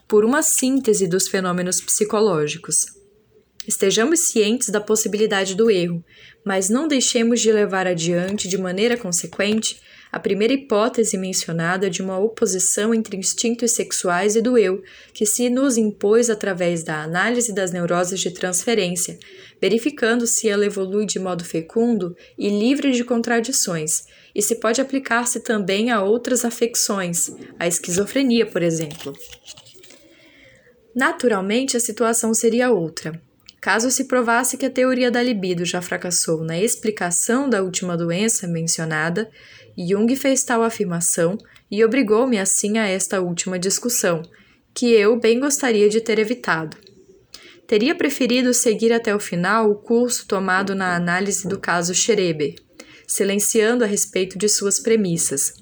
por 0.09 0.25
uma 0.25 0.43
síntese 0.43 1.07
dos 1.07 1.29
fenômenos 1.29 1.79
psicológicos. 1.79 2.87
Estejamos 3.67 4.21
cientes 4.21 4.71
da 4.71 4.81
possibilidade 4.81 5.55
do 5.55 5.71
erro, 5.71 6.03
mas 6.43 6.71
não 6.71 6.89
deixemos 6.89 7.39
de 7.43 7.53
levar 7.53 7.87
adiante 7.87 8.49
de 8.49 8.57
maneira 8.57 8.97
consequente 8.97 9.79
a 10.11 10.19
primeira 10.19 10.55
hipótese 10.55 11.19
mencionada 11.19 11.87
é 11.87 11.91
de 11.91 12.01
uma 12.01 12.19
oposição 12.19 12.95
entre 12.95 13.17
instintos 13.17 13.73
sexuais 13.73 14.37
e 14.37 14.41
do 14.41 14.57
eu, 14.57 14.83
que 15.13 15.27
se 15.27 15.51
nos 15.51 15.77
impôs 15.77 16.31
através 16.31 16.83
da 16.83 17.03
análise 17.03 17.53
das 17.53 17.71
neuroses 17.71 18.19
de 18.21 18.31
transferência, 18.31 19.19
verificando 19.61 20.27
se 20.27 20.49
ela 20.49 20.65
evolui 20.65 21.05
de 21.05 21.19
modo 21.19 21.45
fecundo 21.45 22.17
e 22.39 22.49
livre 22.49 22.93
de 22.93 23.05
contradições, 23.05 24.05
e 24.35 24.41
se 24.41 24.57
pode 24.57 24.81
aplicar-se 24.81 25.41
também 25.41 25.91
a 25.91 26.03
outras 26.03 26.45
afecções, 26.45 27.31
a 27.59 27.67
esquizofrenia, 27.67 28.47
por 28.47 28.63
exemplo. 28.63 29.13
Naturalmente, 30.95 31.77
a 31.77 31.81
situação 31.81 32.33
seria 32.33 32.71
outra. 32.71 33.21
Caso 33.61 33.91
se 33.91 34.05
provasse 34.05 34.57
que 34.57 34.67
a 34.67 34.71
teoria 34.71 35.11
da 35.11 35.21
libido 35.21 35.65
já 35.65 35.83
fracassou 35.83 36.45
na 36.45 36.59
explicação 36.59 37.51
da 37.51 37.61
última 37.61 37.97
doença 37.97 38.47
mencionada, 38.47 39.29
Jung 39.79 40.15
fez 40.17 40.43
tal 40.43 40.65
afirmação 40.65 41.39
e 41.71 41.85
obrigou-me 41.85 42.37
assim 42.39 42.79
a 42.79 42.87
esta 42.87 43.21
última 43.21 43.59
discussão, 43.59 44.23
que 44.75 44.93
eu 44.93 45.21
bem 45.21 45.39
gostaria 45.39 45.89
de 45.89 46.01
ter 46.01 46.19
evitado. 46.19 46.77
Teria 47.65 47.95
preferido 47.95 48.53
seguir 48.53 48.93
até 48.93 49.15
o 49.15 49.21
final 49.21 49.71
o 49.71 49.77
curso 49.77 50.27
tomado 50.27 50.75
na 50.75 50.97
análise 50.97 51.47
do 51.47 51.61
caso 51.61 51.95
Schreber, 51.95 52.57
silenciando 53.07 53.85
a 53.85 53.87
respeito 53.87 54.37
de 54.37 54.49
suas 54.49 54.81
premissas. 54.81 55.53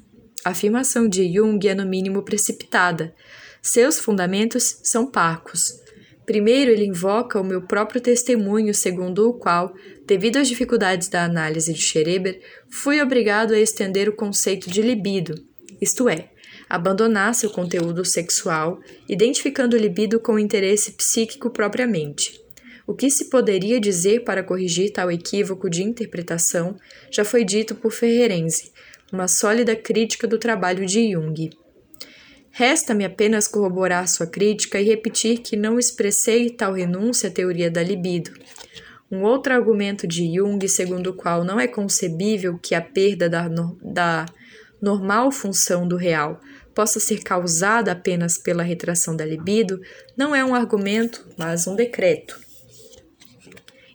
A 0.44 0.50
afirmação 0.50 1.08
de 1.08 1.30
Jung 1.34 1.68
é 1.68 1.74
no 1.74 1.84
mínimo 1.84 2.22
precipitada. 2.22 3.14
Seus 3.60 3.98
fundamentos 3.98 4.78
são 4.82 5.10
parcos. 5.10 5.80
Primeiro, 6.26 6.72
ele 6.72 6.84
invoca 6.84 7.40
o 7.40 7.44
meu 7.44 7.62
próprio 7.62 8.00
testemunho, 8.00 8.74
segundo 8.74 9.28
o 9.28 9.34
qual, 9.34 9.72
devido 10.04 10.38
às 10.38 10.48
dificuldades 10.48 11.06
da 11.08 11.24
análise 11.24 11.72
de 11.72 11.80
Schreber, 11.80 12.40
fui 12.68 13.00
obrigado 13.00 13.54
a 13.54 13.60
estender 13.60 14.08
o 14.08 14.16
conceito 14.16 14.68
de 14.68 14.82
libido, 14.82 15.40
isto 15.80 16.08
é, 16.08 16.30
abandonar 16.68 17.32
seu 17.32 17.48
conteúdo 17.48 18.04
sexual, 18.04 18.80
identificando 19.08 19.76
o 19.76 19.78
libido 19.78 20.18
com 20.18 20.32
o 20.32 20.38
interesse 20.38 20.92
psíquico 20.92 21.48
propriamente. 21.48 22.40
O 22.88 22.94
que 22.94 23.08
se 23.08 23.26
poderia 23.26 23.80
dizer 23.80 24.24
para 24.24 24.42
corrigir 24.42 24.92
tal 24.92 25.10
equívoco 25.10 25.70
de 25.70 25.84
interpretação 25.84 26.76
já 27.08 27.24
foi 27.24 27.44
dito 27.44 27.74
por 27.76 27.92
Ferrerense, 27.92 28.72
uma 29.12 29.28
sólida 29.28 29.76
crítica 29.76 30.26
do 30.26 30.38
trabalho 30.38 30.84
de 30.86 31.12
Jung. 31.12 31.50
Resta-me 32.58 33.04
apenas 33.04 33.46
corroborar 33.46 34.08
sua 34.08 34.26
crítica 34.26 34.80
e 34.80 34.84
repetir 34.84 35.40
que 35.40 35.58
não 35.58 35.78
expressei 35.78 36.48
tal 36.48 36.72
renúncia 36.72 37.28
à 37.28 37.30
teoria 37.30 37.70
da 37.70 37.82
libido. 37.82 38.30
Um 39.10 39.24
outro 39.24 39.52
argumento 39.52 40.06
de 40.06 40.34
Jung, 40.34 40.66
segundo 40.66 41.08
o 41.08 41.12
qual 41.12 41.44
não 41.44 41.60
é 41.60 41.68
concebível 41.68 42.56
que 42.56 42.74
a 42.74 42.80
perda 42.80 43.28
da, 43.28 43.46
da 43.82 44.24
normal 44.80 45.30
função 45.30 45.86
do 45.86 45.96
real 45.96 46.40
possa 46.74 46.98
ser 46.98 47.22
causada 47.22 47.92
apenas 47.92 48.38
pela 48.38 48.62
retração 48.62 49.14
da 49.14 49.26
libido, 49.26 49.78
não 50.16 50.34
é 50.34 50.42
um 50.42 50.54
argumento, 50.54 51.28
mas 51.36 51.66
um 51.66 51.76
decreto. 51.76 52.40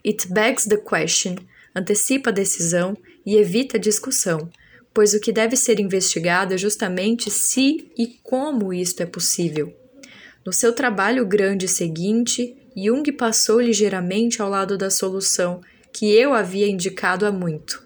It 0.05 0.31
begs 0.31 0.69
the 0.69 0.77
question, 0.77 1.33
antecipa 1.75 2.29
a 2.29 2.33
decisão 2.33 2.95
e 3.25 3.37
evita 3.37 3.77
a 3.77 3.79
discussão, 3.79 4.51
pois 4.93 5.13
o 5.13 5.19
que 5.19 5.31
deve 5.31 5.55
ser 5.55 5.79
investigado 5.79 6.53
é 6.53 6.57
justamente 6.57 7.29
se 7.29 7.91
e 7.97 8.19
como 8.21 8.73
isto 8.73 9.01
é 9.01 9.05
possível. 9.05 9.73
No 10.45 10.51
seu 10.51 10.73
trabalho 10.73 11.25
grande 11.25 11.67
seguinte, 11.67 12.55
Jung 12.75 13.11
passou 13.13 13.61
ligeiramente 13.61 14.41
ao 14.41 14.49
lado 14.49 14.77
da 14.77 14.89
solução 14.89 15.61
que 15.93 16.11
eu 16.13 16.33
havia 16.33 16.67
indicado 16.67 17.25
há 17.25 17.31
muito. 17.31 17.83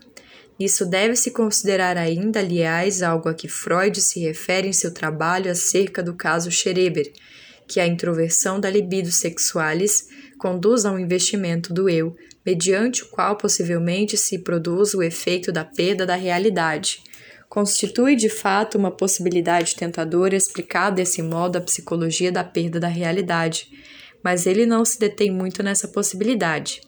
Isso 0.59 0.85
deve-se 0.85 1.31
considerar 1.31 1.97
ainda, 1.97 2.39
aliás, 2.39 3.01
algo 3.03 3.27
a 3.27 3.33
que 3.33 3.47
Freud 3.47 4.00
se 4.00 4.21
refere 4.21 4.69
em 4.69 4.74
seu 4.74 4.93
trabalho 4.93 5.51
acerca 5.51 6.01
do 6.01 6.13
caso 6.13 6.50
Schreber, 6.50 7.12
que 7.67 7.79
a 7.79 7.88
introversão 7.88 8.59
da 8.59 8.69
libido 8.69 9.12
sexualis 9.12 10.07
conduz 10.38 10.85
a 10.85 10.91
um 10.91 11.00
investimento 11.00 11.74
do 11.74 11.89
eu, 11.89 12.15
mediante 12.45 13.03
o 13.03 13.07
qual 13.07 13.35
possivelmente 13.35 14.15
se 14.15 14.39
produz 14.39 14.93
o 14.93 15.01
efeito 15.01 15.51
da 15.51 15.65
perda 15.65 16.05
da 16.05 16.15
realidade. 16.15 17.01
Constitui 17.49 18.15
de 18.15 18.29
fato 18.29 18.77
uma 18.77 18.91
possibilidade 18.91 19.75
tentadora 19.75 20.35
explicar 20.35 20.89
desse 20.89 21.21
modo 21.21 21.57
a 21.57 21.61
psicologia 21.61 22.31
da 22.31 22.43
perda 22.43 22.79
da 22.79 22.87
realidade, 22.87 23.69
mas 24.23 24.45
ele 24.45 24.65
não 24.65 24.83
se 24.83 24.99
detém 24.99 25.31
muito 25.31 25.63
nessa 25.63 25.87
possibilidade. 25.87 26.81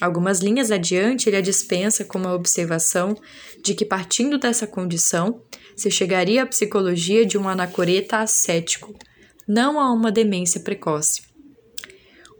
Algumas 0.00 0.40
linhas 0.40 0.70
adiante, 0.70 1.28
ele 1.28 1.36
a 1.36 1.40
dispensa 1.40 2.04
com 2.04 2.18
uma 2.18 2.34
observação 2.34 3.16
de 3.62 3.74
que, 3.74 3.84
partindo 3.84 4.38
dessa 4.38 4.66
condição, 4.66 5.42
se 5.76 5.90
chegaria 5.90 6.42
à 6.42 6.46
psicologia 6.46 7.26
de 7.26 7.36
um 7.36 7.48
anacoreta 7.48 8.18
ascético, 8.18 8.96
não 9.46 9.80
a 9.80 9.92
uma 9.92 10.12
demência 10.12 10.60
precoce. 10.60 11.22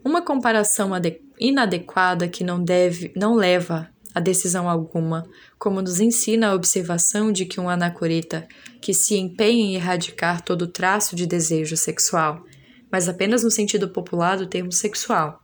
Uma 0.03 0.21
comparação 0.21 0.93
inadequada 1.39 2.27
que 2.27 2.43
não 2.43 2.63
deve, 2.63 3.11
não 3.15 3.35
leva 3.35 3.89
a 4.13 4.19
decisão 4.19 4.67
alguma, 4.67 5.23
como 5.57 5.81
nos 5.81 5.99
ensina 5.99 6.49
a 6.49 6.55
observação 6.55 7.31
de 7.31 7.45
que 7.45 7.59
um 7.59 7.69
anacoreta 7.69 8.47
que 8.81 8.93
se 8.93 9.15
empenha 9.15 9.63
em 9.63 9.75
erradicar 9.75 10.41
todo 10.41 10.67
traço 10.67 11.15
de 11.15 11.25
desejo 11.25 11.77
sexual, 11.77 12.43
mas 12.91 13.07
apenas 13.07 13.43
no 13.43 13.51
sentido 13.51 13.89
popular 13.89 14.37
do 14.37 14.47
termo 14.47 14.71
sexual, 14.71 15.39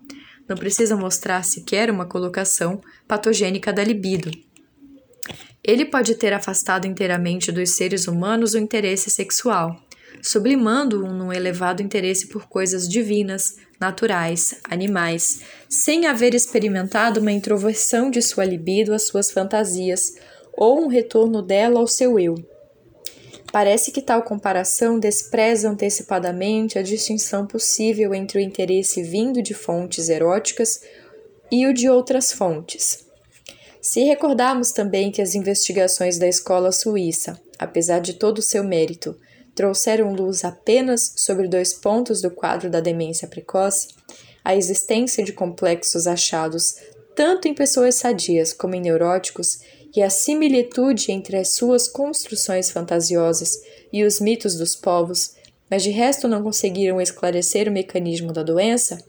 não 0.48 0.56
precisa 0.56 0.96
mostrar 0.96 1.44
sequer 1.44 1.90
uma 1.90 2.06
colocação 2.06 2.82
patogênica 3.08 3.72
da 3.72 3.84
libido. 3.84 4.32
Ele 5.64 5.86
pode 5.86 6.16
ter 6.16 6.34
afastado 6.34 6.86
inteiramente 6.86 7.52
dos 7.52 7.72
seres 7.72 8.08
humanos 8.08 8.54
o 8.54 8.60
interesse 8.60 9.10
sexual, 9.10 9.76
sublimando-o 10.22 11.12
num 11.12 11.34
elevado 11.34 11.82
interesse 11.82 12.28
por 12.28 12.48
coisas 12.48 12.88
divinas, 12.88 13.56
naturais, 13.80 14.56
animais, 14.70 15.42
sem 15.70 16.06
haver 16.06 16.34
experimentado 16.34 17.20
uma 17.20 17.32
introversão 17.32 18.10
de 18.10 18.22
sua 18.22 18.46
libido 18.46 18.94
às 18.94 19.04
suas 19.04 19.32
fantasias 19.32 20.16
ou 20.54 20.82
um 20.82 20.88
retorno 20.88 21.42
dela 21.42 21.80
ao 21.80 21.88
seu 21.88 22.20
eu. 22.20 22.36
Parece 23.52 23.92
que 23.92 24.02
tal 24.02 24.22
comparação 24.22 25.00
despreza 25.00 25.70
antecipadamente 25.70 26.78
a 26.78 26.82
distinção 26.82 27.48
possível 27.48 28.14
entre 28.14 28.40
o 28.40 28.42
interesse 28.42 29.02
vindo 29.02 29.42
de 29.42 29.54
fontes 29.54 30.10
eróticas 30.10 30.82
e 31.52 31.66
o 31.66 31.74
de 31.74 31.90
outras 31.90 32.32
fontes. 32.32 33.06
Se 33.82 34.04
recordarmos 34.04 34.72
também 34.72 35.12
que 35.12 35.22
as 35.22 35.36
investigações 35.36 36.18
da 36.18 36.28
escola 36.28 36.72
suíça, 36.72 37.40
apesar 37.58 38.00
de 38.00 38.16
todo 38.16 38.40
o 38.40 38.42
seu 38.42 38.64
mérito, 38.64 39.16
trouxeram 39.56 40.14
luz 40.14 40.44
apenas 40.44 41.14
sobre 41.16 41.48
dois 41.48 41.74
pontos 41.74 42.22
do 42.22 42.30
quadro 42.30 42.70
da 42.70 42.82
demência 42.82 43.28
precoce, 43.28 43.88
a 44.44 44.56
existência 44.56 45.24
de 45.24 45.34
complexos 45.34 46.06
achados 46.06 46.76
tanto 47.16 47.48
em 47.48 47.54
pessoas 47.54 47.96
sadias 47.96 48.52
como 48.52 48.76
em 48.76 48.82
neuróticos 48.82 49.60
e 49.96 50.04
a 50.04 50.10
similitude 50.10 51.12
entre 51.12 51.38
as 51.38 51.54
suas 51.54 51.88
construções 51.88 52.70
fantasiosas 52.70 53.58
e 53.92 54.04
os 54.04 54.20
mitos 54.20 54.56
dos 54.56 54.76
povos, 54.76 55.36
mas 55.70 55.82
de 55.82 55.90
resto 55.90 56.28
não 56.28 56.44
conseguiram 56.44 57.00
esclarecer 57.00 57.70
o 57.70 57.72
mecanismo 57.72 58.34
da 58.34 58.44
doença, 58.44 59.02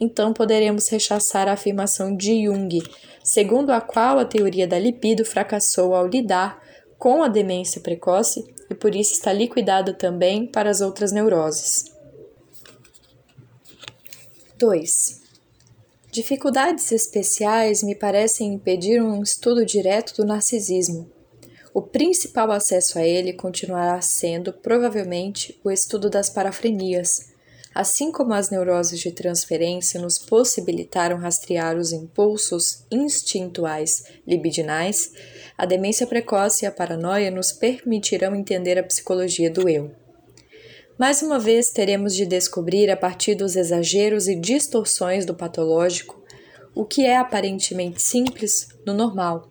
então 0.00 0.32
poderemos 0.32 0.88
rechaçar 0.88 1.46
a 1.46 1.52
afirmação 1.52 2.16
de 2.16 2.46
Jung, 2.46 2.82
segundo 3.22 3.70
a 3.70 3.80
qual 3.80 4.18
a 4.18 4.24
teoria 4.24 4.66
da 4.66 4.78
libido 4.78 5.24
fracassou 5.24 5.94
ao 5.94 6.06
lidar 6.06 6.61
com 7.02 7.20
a 7.20 7.26
demência 7.26 7.80
precoce 7.80 8.54
e 8.70 8.76
por 8.76 8.94
isso 8.94 9.14
está 9.14 9.32
liquidada 9.32 9.92
também 9.92 10.46
para 10.46 10.70
as 10.70 10.80
outras 10.80 11.10
neuroses. 11.10 11.86
2. 14.56 15.20
Dificuldades 16.12 16.92
especiais 16.92 17.82
me 17.82 17.96
parecem 17.96 18.54
impedir 18.54 19.02
um 19.02 19.20
estudo 19.20 19.66
direto 19.66 20.14
do 20.14 20.24
narcisismo. 20.24 21.10
O 21.74 21.82
principal 21.82 22.52
acesso 22.52 23.00
a 23.00 23.02
ele 23.02 23.32
continuará 23.32 24.00
sendo, 24.00 24.52
provavelmente, 24.52 25.58
o 25.64 25.72
estudo 25.72 26.08
das 26.08 26.30
parafrenias, 26.30 27.32
assim 27.74 28.12
como 28.12 28.32
as 28.32 28.48
neuroses 28.48 29.00
de 29.00 29.10
transferência 29.10 30.00
nos 30.00 30.18
possibilitaram 30.18 31.18
rastrear 31.18 31.76
os 31.76 31.90
impulsos 31.90 32.84
instintuais 32.92 34.04
libidinais, 34.24 35.10
a 35.56 35.66
demência 35.66 36.06
precoce 36.06 36.64
e 36.64 36.66
a 36.66 36.72
paranoia 36.72 37.30
nos 37.30 37.52
permitirão 37.52 38.34
entender 38.34 38.78
a 38.78 38.82
psicologia 38.82 39.50
do 39.50 39.68
eu. 39.68 39.90
Mais 40.98 41.22
uma 41.22 41.38
vez, 41.38 41.70
teremos 41.70 42.14
de 42.14 42.26
descobrir, 42.26 42.90
a 42.90 42.96
partir 42.96 43.34
dos 43.34 43.56
exageros 43.56 44.28
e 44.28 44.34
distorções 44.34 45.24
do 45.24 45.34
patológico, 45.34 46.22
o 46.74 46.84
que 46.84 47.04
é 47.04 47.16
aparentemente 47.16 48.00
simples 48.00 48.68
no 48.86 48.94
normal. 48.94 49.50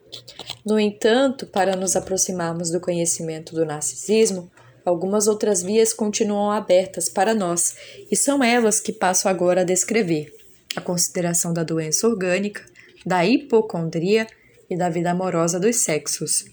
No 0.65 0.79
entanto, 0.79 1.45
para 1.45 1.75
nos 1.75 1.95
aproximarmos 1.95 2.69
do 2.69 2.79
conhecimento 2.79 3.53
do 3.53 3.65
narcisismo, 3.65 4.51
algumas 4.85 5.27
outras 5.27 5.61
vias 5.61 5.93
continuam 5.93 6.51
abertas 6.51 7.09
para 7.09 7.33
nós 7.33 7.75
e 8.09 8.15
são 8.15 8.43
elas 8.43 8.79
que 8.79 8.91
passo 8.91 9.27
agora 9.27 9.61
a 9.61 9.65
descrever: 9.65 10.33
a 10.75 10.81
consideração 10.81 11.53
da 11.53 11.63
doença 11.63 12.07
orgânica, 12.07 12.63
da 13.05 13.25
hipocondria 13.25 14.27
e 14.71 14.77
da 14.77 14.89
vida 14.89 15.12
amorosa 15.12 15.60
dos 15.60 15.75
sexos. 15.75 16.45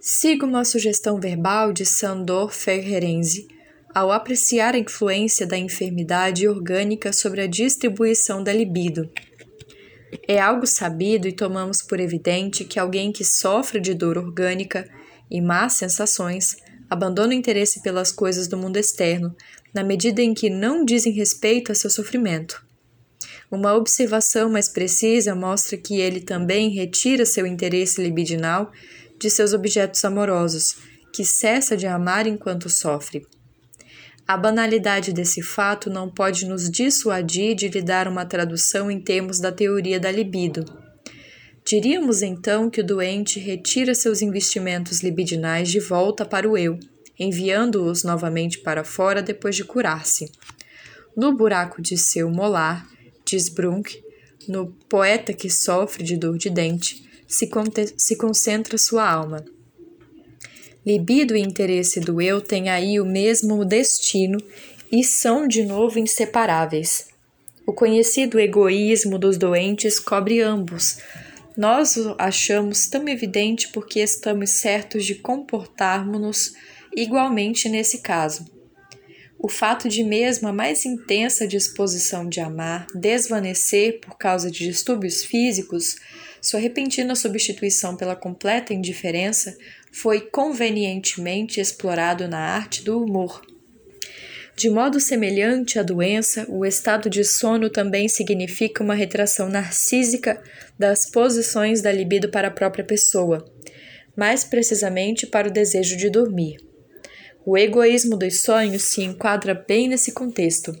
Siga 0.00 0.46
uma 0.46 0.64
sugestão 0.64 1.18
verbal 1.18 1.72
de 1.72 1.84
Sandor 1.84 2.50
Ferrerenzi 2.50 3.48
ao 3.92 4.12
apreciar 4.12 4.74
a 4.74 4.78
influência 4.78 5.46
da 5.46 5.58
enfermidade 5.58 6.46
orgânica 6.46 7.12
sobre 7.12 7.40
a 7.40 7.46
distribuição 7.48 8.42
da 8.42 8.52
libido. 8.52 9.10
É 10.28 10.38
algo 10.38 10.66
sabido 10.66 11.26
e 11.26 11.32
tomamos 11.32 11.82
por 11.82 11.98
evidente 11.98 12.64
que 12.64 12.78
alguém 12.78 13.10
que 13.10 13.24
sofre 13.24 13.80
de 13.80 13.92
dor 13.92 14.16
orgânica 14.16 14.88
e 15.28 15.40
más 15.40 15.72
sensações 15.74 16.56
abandona 16.88 17.30
o 17.30 17.36
interesse 17.36 17.82
pelas 17.82 18.12
coisas 18.12 18.46
do 18.46 18.56
mundo 18.56 18.76
externo 18.76 19.34
na 19.72 19.82
medida 19.82 20.22
em 20.22 20.32
que 20.32 20.48
não 20.48 20.84
dizem 20.84 21.12
respeito 21.12 21.72
a 21.72 21.74
seu 21.74 21.90
sofrimento. 21.90 22.64
Uma 23.54 23.72
observação 23.72 24.50
mais 24.50 24.68
precisa 24.68 25.32
mostra 25.32 25.76
que 25.76 26.00
ele 26.00 26.20
também 26.20 26.70
retira 26.70 27.24
seu 27.24 27.46
interesse 27.46 28.02
libidinal 28.02 28.72
de 29.16 29.30
seus 29.30 29.52
objetos 29.52 30.04
amorosos, 30.04 30.74
que 31.12 31.24
cessa 31.24 31.76
de 31.76 31.86
amar 31.86 32.26
enquanto 32.26 32.68
sofre. 32.68 33.24
A 34.26 34.36
banalidade 34.36 35.12
desse 35.12 35.40
fato 35.40 35.88
não 35.88 36.10
pode 36.10 36.46
nos 36.46 36.68
dissuadir 36.68 37.54
de 37.54 37.68
lhe 37.68 37.80
dar 37.80 38.08
uma 38.08 38.26
tradução 38.26 38.90
em 38.90 39.00
termos 39.00 39.38
da 39.38 39.52
teoria 39.52 40.00
da 40.00 40.10
libido. 40.10 40.64
Diríamos 41.64 42.22
então 42.22 42.68
que 42.68 42.80
o 42.80 42.84
doente 42.84 43.38
retira 43.38 43.94
seus 43.94 44.20
investimentos 44.20 45.00
libidinais 45.00 45.70
de 45.70 45.78
volta 45.78 46.24
para 46.24 46.50
o 46.50 46.58
eu, 46.58 46.76
enviando-os 47.16 48.02
novamente 48.02 48.58
para 48.58 48.82
fora 48.82 49.22
depois 49.22 49.54
de 49.54 49.62
curar-se. 49.62 50.32
No 51.16 51.36
buraco 51.36 51.80
de 51.80 51.96
seu 51.96 52.28
molar, 52.28 52.92
diz 53.34 53.48
Brunk, 53.48 54.00
no 54.46 54.72
poeta 54.88 55.32
que 55.32 55.50
sofre 55.50 56.04
de 56.04 56.16
dor 56.16 56.38
de 56.38 56.48
dente, 56.48 57.04
se, 57.26 57.50
se 57.96 58.16
concentra 58.16 58.78
sua 58.78 59.10
alma. 59.10 59.44
Libido 60.86 61.34
e 61.34 61.40
interesse 61.40 61.98
do 61.98 62.20
eu 62.20 62.40
têm 62.40 62.68
aí 62.68 63.00
o 63.00 63.04
mesmo 63.04 63.64
destino 63.64 64.38
e 64.92 65.02
são 65.02 65.48
de 65.48 65.64
novo 65.64 65.98
inseparáveis. 65.98 67.08
O 67.66 67.72
conhecido 67.72 68.38
egoísmo 68.38 69.18
dos 69.18 69.36
doentes 69.36 69.98
cobre 69.98 70.40
ambos. 70.40 70.98
Nós 71.56 71.96
o 71.96 72.14
achamos 72.18 72.86
tão 72.86 73.08
evidente 73.08 73.68
porque 73.72 74.00
estamos 74.00 74.50
certos 74.50 75.04
de 75.04 75.14
comportarmos-nos 75.16 76.52
igualmente 76.94 77.68
nesse 77.68 77.98
caso. 77.98 78.53
O 79.44 79.48
fato 79.48 79.90
de 79.90 80.02
mesmo 80.02 80.48
a 80.48 80.54
mais 80.54 80.86
intensa 80.86 81.46
disposição 81.46 82.26
de 82.26 82.40
amar 82.40 82.86
desvanecer 82.94 84.00
por 84.00 84.16
causa 84.16 84.50
de 84.50 84.64
distúrbios 84.64 85.22
físicos, 85.22 85.96
sua 86.40 86.58
repentina 86.58 87.14
substituição 87.14 87.94
pela 87.94 88.16
completa 88.16 88.72
indiferença 88.72 89.54
foi 89.92 90.22
convenientemente 90.22 91.60
explorado 91.60 92.26
na 92.26 92.38
arte 92.38 92.82
do 92.82 92.98
humor. 92.98 93.42
De 94.56 94.70
modo 94.70 94.98
semelhante 94.98 95.78
à 95.78 95.82
doença, 95.82 96.46
o 96.48 96.64
estado 96.64 97.10
de 97.10 97.22
sono 97.22 97.68
também 97.68 98.08
significa 98.08 98.82
uma 98.82 98.94
retração 98.94 99.50
narcísica 99.50 100.42
das 100.78 101.04
posições 101.04 101.82
da 101.82 101.92
libido 101.92 102.30
para 102.30 102.48
a 102.48 102.50
própria 102.50 102.82
pessoa, 102.82 103.44
mais 104.16 104.42
precisamente 104.42 105.26
para 105.26 105.48
o 105.48 105.52
desejo 105.52 105.98
de 105.98 106.08
dormir. 106.08 106.73
O 107.46 107.58
egoísmo 107.58 108.16
dos 108.16 108.40
sonhos 108.40 108.82
se 108.84 109.02
enquadra 109.02 109.54
bem 109.54 109.86
nesse 109.86 110.12
contexto. 110.12 110.74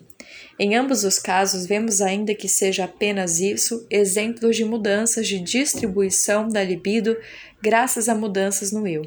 Em 0.58 0.74
ambos 0.76 1.04
os 1.04 1.18
casos, 1.18 1.66
vemos 1.66 2.00
ainda 2.00 2.34
que 2.34 2.48
seja 2.48 2.84
apenas 2.84 3.38
isso 3.38 3.86
exemplos 3.90 4.56
de 4.56 4.64
mudanças 4.64 5.26
de 5.26 5.38
distribuição 5.40 6.48
da 6.48 6.62
libido 6.64 7.16
graças 7.60 8.08
a 8.08 8.14
mudanças 8.14 8.72
no 8.72 8.86
eu. 8.86 9.06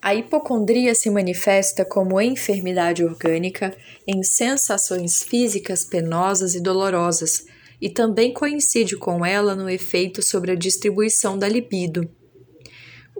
A 0.00 0.14
hipocondria 0.14 0.94
se 0.94 1.10
manifesta 1.10 1.84
como 1.84 2.18
enfermidade 2.18 3.04
orgânica 3.04 3.76
em 4.06 4.22
sensações 4.22 5.22
físicas 5.22 5.84
penosas 5.84 6.54
e 6.54 6.60
dolorosas, 6.60 7.44
e 7.78 7.90
também 7.90 8.32
coincide 8.32 8.96
com 8.96 9.24
ela 9.24 9.54
no 9.54 9.68
efeito 9.68 10.22
sobre 10.22 10.52
a 10.52 10.54
distribuição 10.54 11.38
da 11.38 11.48
libido. 11.48 12.10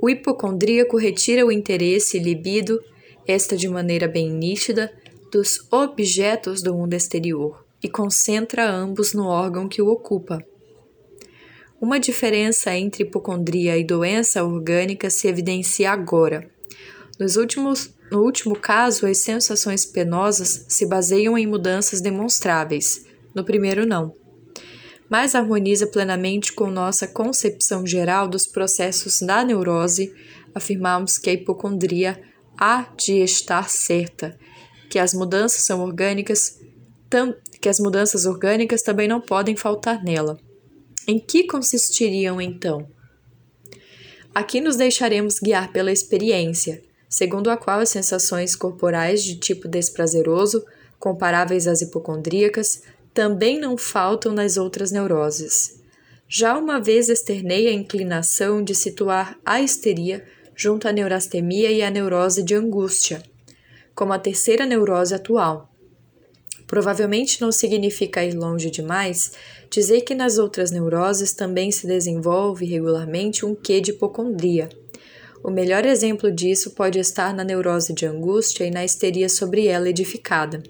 O 0.02 0.08
hipocondríaco 0.08 0.96
retira 0.96 1.44
o 1.44 1.52
interesse 1.52 2.16
e 2.16 2.20
libido, 2.20 2.82
esta 3.26 3.56
de 3.56 3.68
maneira 3.68 4.08
bem 4.08 4.30
nítida, 4.30 4.90
dos 5.30 5.66
objetos 5.70 6.62
do 6.62 6.74
mundo 6.74 6.94
exterior 6.94 7.64
e 7.82 7.88
concentra 7.88 8.68
ambos 8.68 9.12
no 9.12 9.26
órgão 9.26 9.68
que 9.68 9.80
o 9.80 9.88
ocupa. 9.88 10.44
Uma 11.80 12.00
diferença 12.00 12.74
entre 12.74 13.04
hipocondria 13.04 13.76
e 13.76 13.84
doença 13.84 14.44
orgânica 14.44 15.08
se 15.08 15.28
evidencia 15.28 15.90
agora. 15.90 16.50
Nos 17.18 17.36
últimos, 17.36 17.94
no 18.10 18.22
último 18.22 18.56
caso, 18.56 19.06
as 19.06 19.18
sensações 19.18 19.86
penosas 19.86 20.66
se 20.68 20.86
baseiam 20.86 21.38
em 21.38 21.46
mudanças 21.46 22.00
demonstráveis, 22.00 23.06
no 23.34 23.44
primeiro, 23.44 23.86
não. 23.86 24.14
Mas 25.10 25.34
harmoniza 25.34 25.88
plenamente 25.88 26.52
com 26.52 26.70
nossa 26.70 27.06
concepção 27.06 27.84
geral 27.84 28.28
dos 28.28 28.46
processos 28.46 29.20
da 29.20 29.44
neurose, 29.44 30.14
afirmamos 30.54 31.18
que 31.18 31.28
a 31.28 31.32
hipocondria 31.32 32.22
há 32.56 32.86
de 32.96 33.14
estar 33.18 33.68
certa, 33.68 34.38
que 34.88 35.00
as 35.00 35.12
mudanças 35.12 35.64
são 35.64 35.82
orgânicas, 35.82 36.60
que 37.60 37.68
as 37.68 37.80
mudanças 37.80 38.24
orgânicas 38.24 38.82
também 38.82 39.08
não 39.08 39.20
podem 39.20 39.56
faltar 39.56 40.02
nela. 40.04 40.38
Em 41.08 41.18
que 41.18 41.44
consistiriam 41.44 42.40
então? 42.40 42.88
Aqui 44.32 44.60
nos 44.60 44.76
deixaremos 44.76 45.40
guiar 45.40 45.72
pela 45.72 45.90
experiência, 45.90 46.82
segundo 47.08 47.50
a 47.50 47.56
qual 47.56 47.80
as 47.80 47.88
sensações 47.88 48.54
corporais 48.54 49.24
de 49.24 49.34
tipo 49.36 49.66
desprazeroso, 49.66 50.64
comparáveis 51.00 51.66
às 51.66 51.82
hipocondríacas, 51.82 52.82
também 53.12 53.58
não 53.58 53.76
faltam 53.76 54.32
nas 54.32 54.56
outras 54.56 54.90
neuroses. 54.90 55.80
Já 56.28 56.56
uma 56.56 56.80
vez 56.80 57.08
externei 57.08 57.66
a 57.66 57.72
inclinação 57.72 58.62
de 58.62 58.74
situar 58.74 59.38
a 59.44 59.60
histeria 59.60 60.24
junto 60.54 60.86
à 60.86 60.92
neurastemia 60.92 61.72
e 61.72 61.82
à 61.82 61.90
neurose 61.90 62.42
de 62.42 62.54
angústia, 62.54 63.22
como 63.94 64.12
a 64.12 64.18
terceira 64.18 64.64
neurose 64.64 65.14
atual. 65.14 65.70
Provavelmente 66.66 67.40
não 67.40 67.50
significa 67.50 68.24
ir 68.24 68.34
longe 68.34 68.70
demais 68.70 69.32
dizer 69.68 70.02
que 70.02 70.14
nas 70.14 70.38
outras 70.38 70.70
neuroses 70.70 71.32
também 71.32 71.72
se 71.72 71.86
desenvolve 71.86 72.64
regularmente 72.64 73.44
um 73.44 73.56
quê 73.56 73.80
de 73.80 73.90
hipocondria. 73.90 74.68
O 75.42 75.50
melhor 75.50 75.84
exemplo 75.84 76.30
disso 76.30 76.72
pode 76.72 76.98
estar 76.98 77.34
na 77.34 77.42
neurose 77.42 77.92
de 77.92 78.06
angústia 78.06 78.64
e 78.64 78.70
na 78.70 78.84
histeria 78.84 79.28
sobre 79.28 79.66
ela 79.66 79.88
edificada. 79.88 80.62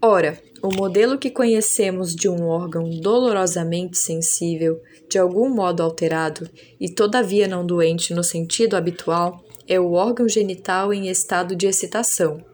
Ora, 0.00 0.38
o 0.62 0.74
modelo 0.74 1.18
que 1.18 1.30
conhecemos 1.30 2.14
de 2.14 2.28
um 2.28 2.46
órgão 2.46 2.88
dolorosamente 3.00 3.98
sensível, 3.98 4.80
de 5.08 5.18
algum 5.18 5.48
modo 5.48 5.82
alterado 5.82 6.48
e 6.80 6.88
todavia 6.88 7.46
não 7.46 7.64
doente 7.64 8.12
no 8.14 8.24
sentido 8.24 8.76
habitual, 8.76 9.44
é 9.66 9.78
o 9.78 9.92
órgão 9.92 10.28
genital 10.28 10.92
em 10.92 11.08
estado 11.08 11.54
de 11.54 11.66
excitação, 11.66 12.44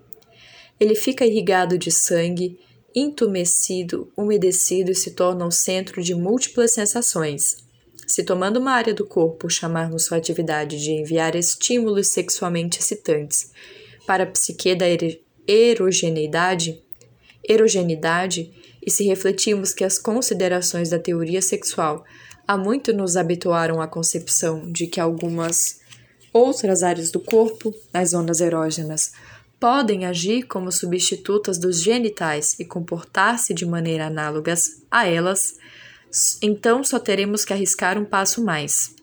ele 0.79 0.95
fica 0.95 1.25
irrigado 1.25 1.79
de 1.79 1.91
sangue, 1.91 2.59
entumecido, 2.95 4.13
umedecido 4.17 4.91
e 4.91 4.95
se 4.95 5.13
torna 5.13 5.47
o 5.47 5.51
centro 5.51 6.03
de 6.03 6.15
múltiplas 6.15 6.73
sensações. 6.73 7.57
Se 8.07 8.23
tomando 8.23 8.59
uma 8.59 8.73
área 8.73 8.93
do 8.93 9.07
corpo 9.07 9.49
chamarmos 9.49 10.05
sua 10.05 10.19
atividade 10.19 10.81
de 10.81 10.93
enviar 10.93 11.35
estímulos 11.35 12.09
sexualmente 12.09 12.81
excitantes 12.81 13.51
para 14.07 14.25
a 14.25 14.27
psique 14.27 14.75
da 14.75 14.85
erogeneidade, 15.47 16.83
erogenidade, 17.49 18.51
e 18.85 18.91
se 18.91 19.05
refletirmos 19.05 19.73
que 19.73 19.85
as 19.85 19.99
considerações 19.99 20.91
da 20.91 20.99
teoria 20.99 21.41
sexual 21.41 22.05
há 22.47 22.57
muito 22.57 22.93
nos 22.93 23.17
habituaram 23.17 23.81
à 23.81 23.87
concepção 23.87 24.71
de 24.71 24.87
que 24.87 25.01
algumas 25.01 25.81
outras 26.33 26.83
áreas 26.83 27.11
do 27.11 27.21
corpo, 27.21 27.75
as 27.93 28.11
zonas 28.11 28.41
erógenas, 28.41 29.13
podem 29.59 30.05
agir 30.05 30.43
como 30.43 30.71
substitutas 30.71 31.57
dos 31.57 31.83
genitais 31.83 32.59
e 32.59 32.65
comportar-se 32.65 33.55
de 33.55 33.65
maneira 33.65 34.07
análoga 34.07 34.55
a 34.91 35.07
elas, 35.07 35.55
então 36.43 36.85
só 36.85 36.99
teremos 36.99 37.45
que 37.45 37.53
arriscar 37.53 37.97
um 37.97 38.05
passo 38.05 38.45
mais. 38.45 38.95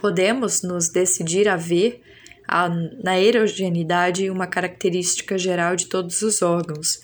Podemos 0.00 0.62
nos 0.62 0.88
decidir 0.88 1.48
a 1.48 1.56
ver 1.56 2.02
a, 2.46 2.68
na 2.68 3.18
erogenidade 3.18 4.30
uma 4.30 4.46
característica 4.46 5.38
geral 5.38 5.76
de 5.76 5.86
todos 5.86 6.20
os 6.22 6.42
órgãos, 6.42 7.00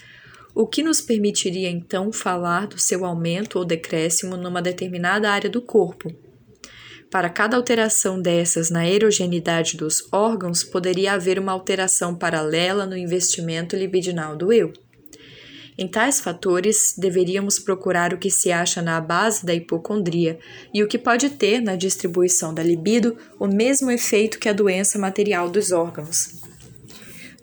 o 0.54 0.66
que 0.66 0.82
nos 0.82 1.00
permitiria 1.00 1.68
então 1.68 2.12
falar 2.12 2.66
do 2.66 2.78
seu 2.78 3.04
aumento 3.04 3.58
ou 3.58 3.64
decréscimo 3.64 4.36
numa 4.36 4.62
determinada 4.62 5.30
área 5.30 5.50
do 5.50 5.60
corpo 5.60 6.14
para 7.14 7.30
cada 7.30 7.56
alteração 7.56 8.20
dessas 8.20 8.70
na 8.70 8.88
erogenidade 8.88 9.76
dos 9.76 10.04
órgãos, 10.10 10.64
poderia 10.64 11.12
haver 11.12 11.38
uma 11.38 11.52
alteração 11.52 12.12
paralela 12.12 12.86
no 12.86 12.96
investimento 12.96 13.76
libidinal 13.76 14.34
do 14.34 14.52
eu. 14.52 14.72
Em 15.78 15.86
tais 15.86 16.18
fatores, 16.18 16.92
deveríamos 16.98 17.60
procurar 17.60 18.12
o 18.12 18.18
que 18.18 18.28
se 18.28 18.50
acha 18.50 18.82
na 18.82 19.00
base 19.00 19.46
da 19.46 19.54
hipocondria 19.54 20.40
e 20.74 20.82
o 20.82 20.88
que 20.88 20.98
pode 20.98 21.30
ter 21.30 21.60
na 21.60 21.76
distribuição 21.76 22.52
da 22.52 22.64
libido 22.64 23.16
o 23.38 23.46
mesmo 23.46 23.92
efeito 23.92 24.40
que 24.40 24.48
a 24.48 24.52
doença 24.52 24.98
material 24.98 25.48
dos 25.48 25.70
órgãos. 25.70 26.42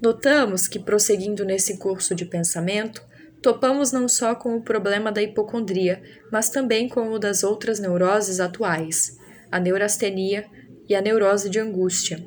Notamos 0.01 0.67
que, 0.67 0.79
prosseguindo 0.79 1.45
nesse 1.45 1.77
curso 1.77 2.15
de 2.15 2.25
pensamento, 2.25 3.03
topamos 3.41 3.91
não 3.91 4.07
só 4.07 4.33
com 4.33 4.55
o 4.55 4.61
problema 4.61 5.11
da 5.11 5.21
hipocondria, 5.21 6.01
mas 6.31 6.49
também 6.49 6.89
com 6.89 7.11
o 7.11 7.19
das 7.19 7.43
outras 7.43 7.79
neuroses 7.79 8.39
atuais, 8.39 9.17
a 9.51 9.59
neurastenia 9.59 10.45
e 10.89 10.95
a 10.95 11.01
neurose 11.01 11.49
de 11.49 11.59
angústia. 11.59 12.25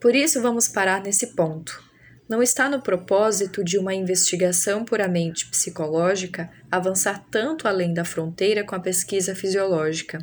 Por 0.00 0.14
isso, 0.14 0.40
vamos 0.40 0.68
parar 0.68 1.02
nesse 1.02 1.34
ponto. 1.34 1.82
Não 2.28 2.42
está 2.42 2.68
no 2.68 2.80
propósito 2.80 3.62
de 3.62 3.76
uma 3.76 3.92
investigação 3.92 4.84
puramente 4.84 5.46
psicológica 5.50 6.50
avançar 6.70 7.26
tanto 7.30 7.68
além 7.68 7.92
da 7.92 8.04
fronteira 8.04 8.64
com 8.64 8.74
a 8.74 8.80
pesquisa 8.80 9.34
fisiológica. 9.34 10.18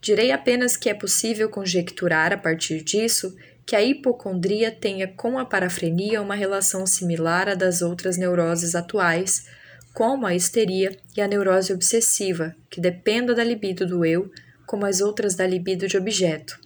Direi 0.00 0.32
apenas 0.32 0.76
que 0.76 0.88
é 0.88 0.94
possível 0.94 1.50
conjecturar 1.50 2.32
a 2.32 2.38
partir 2.38 2.82
disso 2.82 3.36
que 3.66 3.76
a 3.76 3.82
hipocondria 3.82 4.70
tenha 4.70 5.06
com 5.06 5.38
a 5.38 5.44
parafrenia 5.44 6.20
uma 6.20 6.34
relação 6.34 6.86
similar 6.86 7.48
à 7.48 7.54
das 7.54 7.82
outras 7.82 8.16
neuroses 8.16 8.74
atuais, 8.74 9.46
como 9.94 10.26
a 10.26 10.34
histeria 10.34 10.96
e 11.16 11.20
a 11.20 11.28
neurose 11.28 11.72
obsessiva, 11.72 12.54
que 12.68 12.80
dependa 12.80 13.34
da 13.34 13.44
libido 13.44 13.86
do 13.86 14.04
eu, 14.04 14.30
como 14.66 14.86
as 14.86 15.00
outras 15.00 15.34
da 15.34 15.46
libido 15.46 15.86
de 15.86 15.96
objeto. 15.96 16.58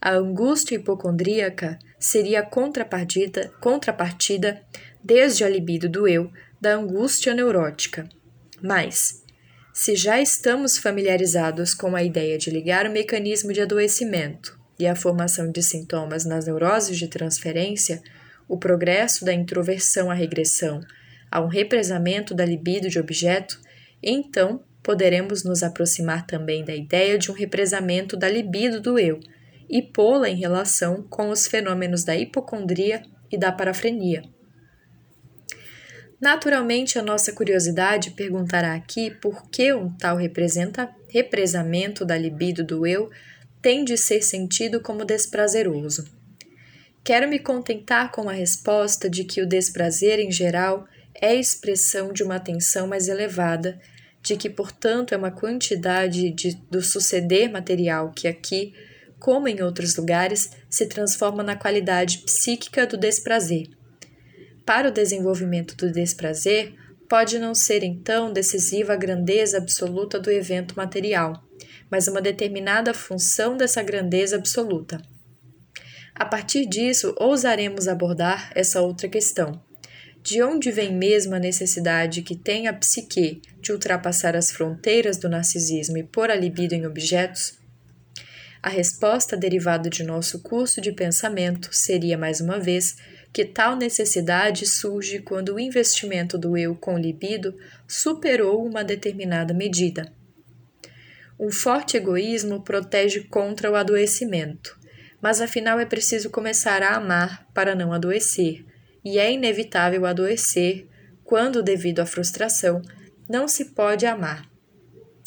A 0.00 0.12
angústia 0.12 0.76
hipocondríaca 0.76 1.78
seria 1.98 2.40
a 2.40 2.42
contrapartida, 2.42 3.50
contrapartida 3.60 4.62
desde 5.02 5.44
a 5.44 5.48
libido 5.48 5.88
do 5.88 6.08
eu 6.08 6.30
da 6.60 6.74
angústia 6.74 7.34
neurótica. 7.34 8.08
Mas, 8.62 9.22
se 9.72 9.96
já 9.96 10.20
estamos 10.20 10.78
familiarizados 10.78 11.74
com 11.74 11.96
a 11.96 12.02
ideia 12.02 12.38
de 12.38 12.50
ligar 12.50 12.86
o 12.86 12.90
mecanismo 12.90 13.52
de 13.52 13.60
adoecimento 13.60 14.63
e 14.78 14.86
a 14.86 14.96
formação 14.96 15.50
de 15.50 15.62
sintomas 15.62 16.24
nas 16.24 16.46
neuroses 16.46 16.98
de 16.98 17.08
transferência, 17.08 18.02
o 18.48 18.58
progresso 18.58 19.24
da 19.24 19.32
introversão 19.32 20.10
à 20.10 20.14
regressão, 20.14 20.80
a 21.30 21.40
um 21.40 21.48
represamento 21.48 22.34
da 22.34 22.44
libido 22.44 22.88
de 22.88 22.98
objeto, 22.98 23.60
então 24.02 24.62
poderemos 24.82 25.42
nos 25.42 25.62
aproximar 25.62 26.26
também 26.26 26.64
da 26.64 26.74
ideia 26.74 27.18
de 27.18 27.30
um 27.30 27.34
represamento 27.34 28.16
da 28.16 28.28
libido 28.28 28.80
do 28.80 28.98
eu 28.98 29.18
e 29.68 29.80
pô-la 29.80 30.28
em 30.28 30.36
relação 30.36 31.02
com 31.02 31.30
os 31.30 31.46
fenômenos 31.46 32.04
da 32.04 32.14
hipocondria 32.14 33.02
e 33.32 33.38
da 33.38 33.50
parafrenia. 33.50 34.22
Naturalmente, 36.20 36.98
a 36.98 37.02
nossa 37.02 37.32
curiosidade 37.32 38.12
perguntará 38.12 38.74
aqui 38.74 39.10
por 39.10 39.50
que 39.50 39.72
um 39.74 39.90
tal 39.92 40.16
represamento 40.16 42.04
da 42.04 42.16
libido 42.16 42.64
do 42.64 42.86
eu 42.86 43.10
tem 43.64 43.82
de 43.82 43.96
ser 43.96 44.20
sentido 44.20 44.78
como 44.78 45.06
desprazeroso. 45.06 46.04
Quero 47.02 47.26
me 47.26 47.38
contentar 47.38 48.12
com 48.12 48.28
a 48.28 48.32
resposta 48.32 49.08
de 49.08 49.24
que 49.24 49.40
o 49.40 49.48
desprazer, 49.48 50.20
em 50.20 50.30
geral, 50.30 50.86
é 51.14 51.34
expressão 51.34 52.12
de 52.12 52.22
uma 52.22 52.38
tensão 52.38 52.86
mais 52.86 53.08
elevada, 53.08 53.80
de 54.20 54.36
que, 54.36 54.50
portanto, 54.50 55.14
é 55.14 55.16
uma 55.16 55.30
quantidade 55.30 56.28
de, 56.28 56.56
do 56.70 56.82
suceder 56.82 57.50
material 57.50 58.12
que 58.14 58.28
aqui, 58.28 58.74
como 59.18 59.48
em 59.48 59.62
outros 59.62 59.96
lugares, 59.96 60.50
se 60.68 60.84
transforma 60.84 61.42
na 61.42 61.56
qualidade 61.56 62.18
psíquica 62.18 62.86
do 62.86 62.98
desprazer. 62.98 63.70
Para 64.66 64.88
o 64.88 64.92
desenvolvimento 64.92 65.74
do 65.74 65.90
desprazer, 65.90 66.74
pode 67.08 67.38
não 67.38 67.54
ser 67.54 67.82
então 67.82 68.30
decisiva 68.30 68.92
a 68.92 68.96
grandeza 68.96 69.56
absoluta 69.56 70.20
do 70.20 70.30
evento 70.30 70.76
material, 70.76 71.42
mas 71.90 72.08
uma 72.08 72.20
determinada 72.20 72.94
função 72.94 73.56
dessa 73.56 73.82
grandeza 73.82 74.36
absoluta. 74.36 75.00
A 76.14 76.24
partir 76.24 76.66
disso, 76.66 77.14
ousaremos 77.18 77.88
abordar 77.88 78.52
essa 78.54 78.80
outra 78.80 79.08
questão. 79.08 79.60
De 80.22 80.42
onde 80.42 80.70
vem 80.70 80.94
mesmo 80.94 81.34
a 81.34 81.38
necessidade 81.38 82.22
que 82.22 82.36
tem 82.36 82.66
a 82.66 82.72
psique 82.72 83.42
de 83.60 83.72
ultrapassar 83.72 84.34
as 84.34 84.50
fronteiras 84.50 85.18
do 85.18 85.28
narcisismo 85.28 85.98
e 85.98 86.02
pôr 86.02 86.30
a 86.30 86.34
libido 86.34 86.74
em 86.74 86.86
objetos? 86.86 87.58
A 88.62 88.70
resposta 88.70 89.36
derivada 89.36 89.90
de 89.90 90.02
nosso 90.02 90.40
curso 90.40 90.80
de 90.80 90.92
pensamento 90.92 91.68
seria, 91.72 92.16
mais 92.16 92.40
uma 92.40 92.58
vez, 92.58 92.96
que 93.30 93.44
tal 93.44 93.76
necessidade 93.76 94.64
surge 94.64 95.18
quando 95.18 95.56
o 95.56 95.60
investimento 95.60 96.38
do 96.38 96.56
eu 96.56 96.74
com 96.74 96.96
libido 96.96 97.54
superou 97.86 98.64
uma 98.64 98.82
determinada 98.82 99.52
medida. 99.52 100.10
Um 101.38 101.50
forte 101.50 101.96
egoísmo 101.96 102.62
protege 102.62 103.20
contra 103.22 103.70
o 103.70 103.74
adoecimento, 103.74 104.78
mas 105.20 105.40
afinal 105.40 105.80
é 105.80 105.86
preciso 105.86 106.30
começar 106.30 106.82
a 106.82 106.94
amar 106.94 107.46
para 107.52 107.74
não 107.74 107.92
adoecer, 107.92 108.64
e 109.04 109.18
é 109.18 109.32
inevitável 109.32 110.06
adoecer 110.06 110.88
quando, 111.24 111.62
devido 111.62 112.00
à 112.00 112.06
frustração, 112.06 112.80
não 113.28 113.48
se 113.48 113.66
pode 113.66 114.06
amar. 114.06 114.48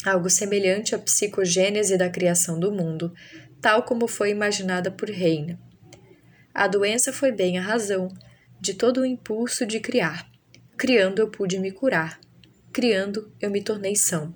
Algo 0.04 0.30
semelhante 0.30 0.94
à 0.94 0.98
psicogênese 0.98 1.96
da 1.96 2.08
criação 2.08 2.58
do 2.58 2.72
mundo, 2.72 3.12
tal 3.60 3.82
como 3.82 4.06
foi 4.06 4.30
imaginada 4.30 4.90
por 4.90 5.10
Heine. 5.10 5.58
A 6.54 6.66
doença 6.66 7.12
foi 7.12 7.32
bem 7.32 7.58
a 7.58 7.62
razão 7.62 8.08
de 8.60 8.74
todo 8.74 9.00
o 9.00 9.06
impulso 9.06 9.66
de 9.66 9.80
criar. 9.80 10.26
Criando 10.76 11.18
eu 11.20 11.28
pude 11.28 11.58
me 11.58 11.70
curar. 11.70 12.20
Criando 12.72 13.32
eu 13.40 13.50
me 13.50 13.62
tornei 13.62 13.96
são. 13.96 14.34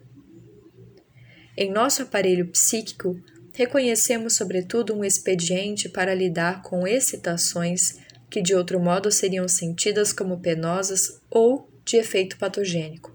Em 1.57 1.71
nosso 1.71 2.03
aparelho 2.03 2.49
psíquico, 2.49 3.21
reconhecemos 3.53 4.37
sobretudo 4.37 4.95
um 4.95 5.05
expediente 5.05 5.89
para 5.89 6.15
lidar 6.15 6.63
com 6.63 6.87
excitações 6.87 7.99
que 8.31 8.41
de 8.41 8.55
outro 8.55 8.81
modo 8.81 9.13
seriam 9.13 9.47
sentidas 9.47 10.15
como 10.15 10.41
penosas 10.41 11.21
ou 11.31 11.69
de 11.85 11.99
efeito 11.99 12.39
patogênico. 12.39 13.15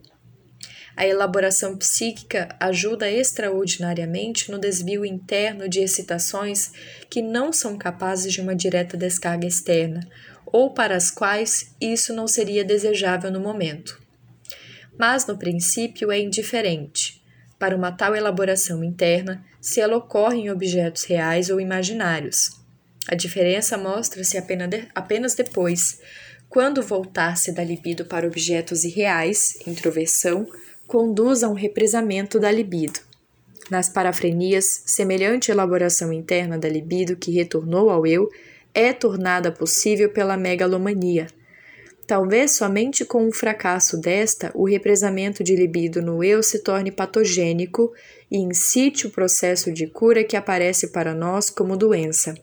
A 0.96 1.08
elaboração 1.08 1.76
psíquica 1.78 2.50
ajuda 2.60 3.10
extraordinariamente 3.10 4.52
no 4.52 4.60
desvio 4.60 5.04
interno 5.04 5.68
de 5.68 5.80
excitações 5.80 6.72
que 7.10 7.22
não 7.22 7.52
são 7.52 7.78
capazes 7.78 8.34
de 8.34 8.42
uma 8.42 8.56
direta 8.56 8.96
descarga 8.96 9.48
externa, 9.48 10.08
ou 10.46 10.74
para 10.74 10.96
as 10.96 11.10
quais 11.10 11.76
isso 11.82 12.14
não 12.14 12.28
seria 12.28 12.64
desejável 12.64 13.32
no 13.32 13.40
momento. 13.40 14.00
Mas 14.98 15.26
no 15.26 15.38
princípio 15.38 16.12
é 16.12 16.20
indiferente 16.20 17.17
para 17.60 17.76
uma 17.76 17.92
tal 17.92 18.16
elaboração 18.16 18.84
interna 18.84 19.44
se 19.60 19.80
ela 19.82 19.98
ocorre 19.98 20.38
em 20.38 20.50
objetos 20.52 21.04
reais 21.04 21.50
ou 21.50 21.60
imaginários. 21.60 22.52
A 23.08 23.16
diferença 23.16 23.78
mostra-se 23.78 24.38
apenas 24.38 25.36
depois, 25.36 26.00
quando 26.50 26.82
voltar-se 26.82 27.52
da 27.52 27.64
libido 27.64 28.06
para 28.06 28.28
objetos 28.28 28.84
irreais, 28.84 29.58
introversão, 29.66 30.48
conduz 30.86 31.44
a 31.44 31.50
um 31.50 31.54
represamento 31.54 32.40
da 32.40 32.52
libido. 32.52 33.00
Nas 33.70 33.90
parafrenias, 33.90 34.84
semelhante 34.86 35.52
elaboração 35.52 36.14
interna 36.14 36.58
da 36.58 36.70
libido 36.70 37.18
que 37.18 37.32
retornou 37.32 37.90
ao 37.90 38.08
eu 38.08 38.30
é 38.74 38.94
tornada 38.94 39.52
possível 39.52 40.10
pela 40.10 40.38
megalomania, 40.38 41.28
Talvez 42.08 42.52
somente 42.52 43.04
com 43.04 43.28
o 43.28 43.34
fracasso 43.34 44.00
desta, 44.00 44.50
o 44.56 44.64
represamento 44.64 45.44
de 45.44 45.54
libido 45.58 46.02
no 46.02 46.24
eu 46.24 46.42
se 46.42 46.60
torne 46.60 46.90
patogênico 46.90 47.94
e 48.32 48.38
incite 48.38 49.06
o 49.06 49.10
processo 49.10 49.74
de 49.74 49.88
cura 49.88 50.24
que 50.24 50.38
aparece 50.38 50.88
para 50.88 51.14
nós 51.14 51.50
como 51.50 51.76
doença. 51.76 52.34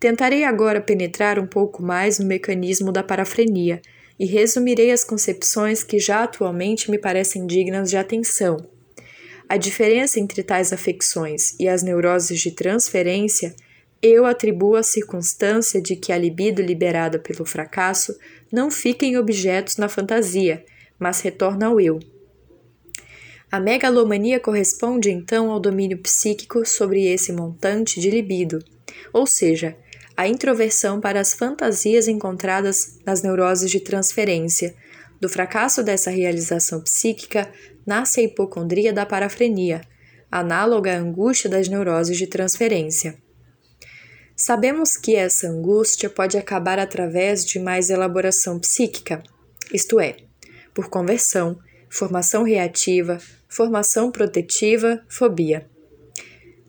Tentarei 0.00 0.42
agora 0.42 0.80
penetrar 0.80 1.38
um 1.38 1.46
pouco 1.46 1.84
mais 1.84 2.18
no 2.18 2.26
mecanismo 2.26 2.90
da 2.90 3.04
parafrenia 3.04 3.80
e 4.18 4.26
resumirei 4.26 4.90
as 4.90 5.04
concepções 5.04 5.84
que 5.84 6.00
já 6.00 6.24
atualmente 6.24 6.90
me 6.90 6.98
parecem 6.98 7.46
dignas 7.46 7.88
de 7.88 7.96
atenção. 7.96 8.56
A 9.48 9.56
diferença 9.56 10.18
entre 10.18 10.42
tais 10.42 10.72
afecções 10.72 11.54
e 11.60 11.68
as 11.68 11.84
neuroses 11.84 12.40
de 12.40 12.50
transferência 12.50 13.54
eu 14.06 14.26
atribuo 14.26 14.76
a 14.76 14.82
circunstância 14.82 15.80
de 15.80 15.96
que 15.96 16.12
a 16.12 16.18
libido 16.18 16.60
liberada 16.60 17.18
pelo 17.18 17.46
fracasso 17.46 18.14
não 18.54 18.70
fica 18.70 19.04
em 19.04 19.16
objetos 19.16 19.78
na 19.78 19.88
fantasia, 19.88 20.64
mas 20.96 21.20
retorna 21.20 21.66
ao 21.66 21.80
eu. 21.80 21.98
A 23.50 23.58
megalomania 23.58 24.38
corresponde 24.38 25.10
então 25.10 25.50
ao 25.50 25.58
domínio 25.58 25.98
psíquico 25.98 26.64
sobre 26.64 27.04
esse 27.04 27.32
montante 27.32 27.98
de 27.98 28.08
libido, 28.08 28.64
ou 29.12 29.26
seja, 29.26 29.76
a 30.16 30.28
introversão 30.28 31.00
para 31.00 31.20
as 31.20 31.34
fantasias 31.34 32.06
encontradas 32.06 33.00
nas 33.04 33.22
neuroses 33.22 33.72
de 33.72 33.80
transferência. 33.80 34.72
Do 35.20 35.28
fracasso 35.28 35.82
dessa 35.82 36.10
realização 36.10 36.80
psíquica 36.80 37.50
nasce 37.84 38.20
a 38.20 38.22
hipocondria 38.22 38.92
da 38.92 39.04
parafrenia, 39.04 39.80
análoga 40.30 40.94
à 40.94 40.96
angústia 40.96 41.50
das 41.50 41.68
neuroses 41.68 42.16
de 42.16 42.28
transferência. 42.28 43.23
Sabemos 44.36 44.96
que 44.96 45.14
essa 45.14 45.48
angústia 45.48 46.10
pode 46.10 46.36
acabar 46.36 46.78
através 46.78 47.44
de 47.44 47.58
mais 47.60 47.88
elaboração 47.88 48.58
psíquica. 48.58 49.22
isto 49.72 50.00
é, 50.00 50.16
por 50.74 50.88
conversão, 50.88 51.58
formação 51.88 52.42
reativa, 52.42 53.18
formação 53.48 54.10
protetiva, 54.10 55.00
fobia. 55.08 55.70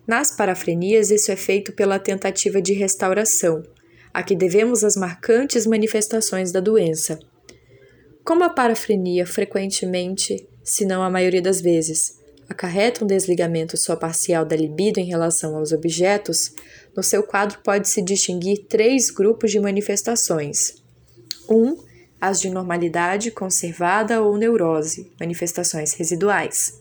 Nas 0.06 0.30
parafrenias, 0.30 1.10
isso 1.10 1.32
é 1.32 1.36
feito 1.36 1.72
pela 1.72 1.98
tentativa 1.98 2.62
de 2.62 2.72
restauração, 2.72 3.64
a 4.14 4.22
que 4.22 4.36
devemos 4.36 4.84
as 4.84 4.96
marcantes 4.96 5.66
manifestações 5.66 6.52
da 6.52 6.60
doença. 6.60 7.18
Como 8.24 8.44
a 8.44 8.48
parafrenia 8.48 9.26
frequentemente, 9.26 10.48
se 10.62 10.84
não 10.84 11.02
a 11.02 11.10
maioria 11.10 11.42
das 11.42 11.60
vezes, 11.60 12.20
acarreta 12.48 13.04
um 13.04 13.06
desligamento 13.06 13.76
só 13.76 13.96
parcial 13.96 14.44
da 14.44 14.56
libido 14.56 14.98
em 14.98 15.04
relação 15.04 15.56
aos 15.56 15.72
objetos, 15.72 16.54
no 16.96 17.02
seu 17.02 17.22
quadro 17.22 17.58
pode-se 17.62 18.00
distinguir 18.02 18.66
três 18.68 19.10
grupos 19.10 19.50
de 19.50 19.60
manifestações. 19.60 20.82
1. 21.48 21.54
Um, 21.54 21.84
as 22.20 22.40
de 22.40 22.48
normalidade 22.48 23.30
conservada 23.30 24.22
ou 24.22 24.36
neurose, 24.36 25.12
manifestações 25.20 25.92
residuais. 25.92 26.80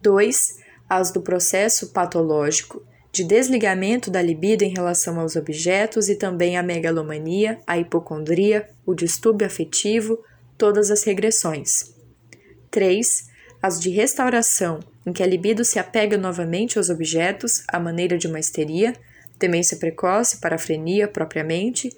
2. 0.00 0.58
As 0.88 1.10
do 1.10 1.20
processo 1.20 1.92
patológico, 1.92 2.82
de 3.10 3.24
desligamento 3.24 4.10
da 4.10 4.22
libido 4.22 4.62
em 4.62 4.72
relação 4.72 5.20
aos 5.20 5.36
objetos 5.36 6.08
e 6.08 6.16
também 6.16 6.56
a 6.56 6.62
megalomania, 6.62 7.60
a 7.66 7.78
hipocondria, 7.78 8.68
o 8.86 8.94
distúrbio 8.94 9.46
afetivo, 9.46 10.22
todas 10.56 10.90
as 10.90 11.02
regressões. 11.02 11.94
3. 12.70 13.31
As 13.62 13.78
de 13.78 13.90
restauração, 13.90 14.80
em 15.06 15.12
que 15.12 15.22
a 15.22 15.26
libido 15.26 15.64
se 15.64 15.78
apega 15.78 16.18
novamente 16.18 16.78
aos 16.78 16.90
objetos, 16.90 17.62
à 17.68 17.78
maneira 17.78 18.18
de 18.18 18.26
uma 18.26 18.40
histeria, 18.40 18.92
demência 19.38 19.76
precoce, 19.76 20.38
parafrenia 20.38 21.06
propriamente, 21.06 21.94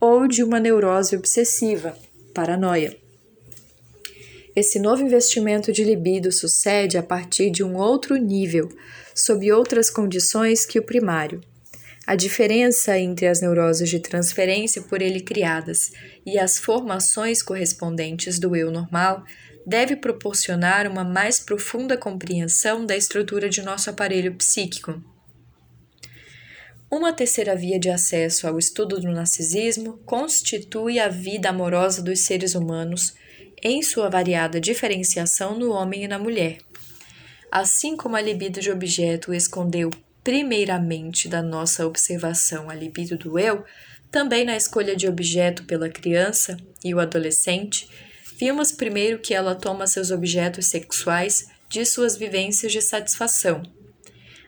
ou 0.00 0.26
de 0.26 0.42
uma 0.42 0.58
neurose 0.58 1.16
obsessiva, 1.16 1.96
paranoia. 2.34 2.96
Esse 4.54 4.80
novo 4.80 5.02
investimento 5.02 5.72
de 5.72 5.84
libido 5.84 6.32
sucede 6.32 6.98
a 6.98 7.02
partir 7.02 7.50
de 7.50 7.62
um 7.62 7.76
outro 7.76 8.16
nível, 8.16 8.68
sob 9.14 9.52
outras 9.52 9.88
condições 9.90 10.66
que 10.66 10.78
o 10.78 10.82
primário. 10.82 11.40
A 12.06 12.16
diferença 12.16 12.98
entre 12.98 13.26
as 13.26 13.40
neuroses 13.40 13.88
de 13.88 14.00
transferência 14.00 14.82
por 14.82 15.02
ele 15.02 15.20
criadas 15.20 15.92
e 16.24 16.38
as 16.38 16.58
formações 16.58 17.42
correspondentes 17.42 18.38
do 18.38 18.56
eu 18.56 18.70
normal 18.70 19.24
deve 19.66 19.96
proporcionar 19.96 20.86
uma 20.86 21.02
mais 21.02 21.40
profunda 21.40 21.96
compreensão 21.96 22.86
da 22.86 22.96
estrutura 22.96 23.48
de 23.48 23.60
nosso 23.62 23.90
aparelho 23.90 24.32
psíquico. 24.34 25.02
Uma 26.88 27.12
terceira 27.12 27.56
via 27.56 27.80
de 27.80 27.90
acesso 27.90 28.46
ao 28.46 28.60
estudo 28.60 29.00
do 29.00 29.10
narcisismo 29.10 29.98
constitui 30.06 31.00
a 31.00 31.08
vida 31.08 31.48
amorosa 31.48 32.00
dos 32.00 32.20
seres 32.20 32.54
humanos 32.54 33.14
em 33.60 33.82
sua 33.82 34.08
variada 34.08 34.60
diferenciação 34.60 35.58
no 35.58 35.72
homem 35.72 36.04
e 36.04 36.08
na 36.08 36.18
mulher. 36.18 36.58
Assim 37.50 37.96
como 37.96 38.14
a 38.14 38.20
libido 38.20 38.60
de 38.60 38.70
objeto 38.70 39.34
escondeu 39.34 39.90
primeiramente 40.22 41.28
da 41.28 41.42
nossa 41.42 41.86
observação 41.86 42.70
a 42.70 42.74
libido 42.74 43.16
do 43.16 43.38
eu, 43.38 43.64
também 44.10 44.44
na 44.44 44.56
escolha 44.56 44.94
de 44.94 45.08
objeto 45.08 45.64
pela 45.64 45.88
criança 45.88 46.56
e 46.84 46.94
o 46.94 47.00
adolescente, 47.00 47.88
vimos 48.38 48.72
primeiro 48.72 49.18
que 49.18 49.34
ela 49.34 49.54
toma 49.54 49.86
seus 49.86 50.10
objetos 50.10 50.66
sexuais 50.66 51.46
de 51.68 51.84
suas 51.84 52.16
vivências 52.16 52.72
de 52.72 52.80
satisfação 52.80 53.62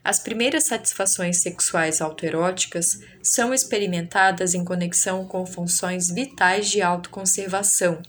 as 0.09 0.19
primeiras 0.19 0.65
satisfações 0.65 1.37
sexuais 1.37 2.01
autoeróticas 2.01 3.01
são 3.23 3.53
experimentadas 3.53 4.55
em 4.55 4.65
conexão 4.65 5.27
com 5.27 5.45
funções 5.45 6.11
vitais 6.11 6.71
de 6.71 6.81
autoconservação. 6.81 8.01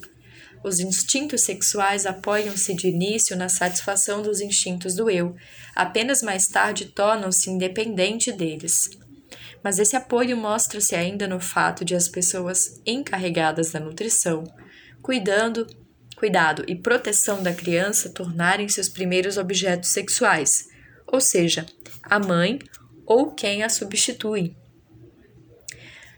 Os 0.64 0.80
instintos 0.80 1.42
sexuais 1.42 2.06
apoiam-se 2.06 2.74
de 2.74 2.88
início 2.88 3.36
na 3.36 3.50
satisfação 3.50 4.22
dos 4.22 4.40
instintos 4.40 4.96
do 4.96 5.10
eu, 5.10 5.36
apenas 5.76 6.22
mais 6.22 6.48
tarde 6.48 6.86
tornam-se 6.86 7.50
independentes 7.50 8.34
deles. 8.34 8.90
Mas 9.62 9.78
esse 9.78 9.98
apoio 9.98 10.38
mostra-se 10.38 10.96
ainda 10.96 11.28
no 11.28 11.42
fato 11.42 11.84
de 11.84 11.96
as 11.96 12.08
pessoas 12.08 12.80
encarregadas 12.86 13.72
da 13.72 13.80
nutrição, 13.82 14.46
cuidando, 15.02 15.68
cuidado 16.16 16.64
e 16.68 16.76
proteção 16.76 17.42
da 17.42 17.54
criança 17.54 18.10
tornarem-se 18.10 18.80
os 18.80 18.90
primeiros 18.90 19.38
objetos 19.38 19.90
sexuais, 19.90 20.68
ou 21.08 21.22
seja, 21.22 21.66
a 22.04 22.20
mãe 22.20 22.60
ou 23.06 23.32
quem 23.32 23.64
a 23.64 23.70
substitui. 23.70 24.56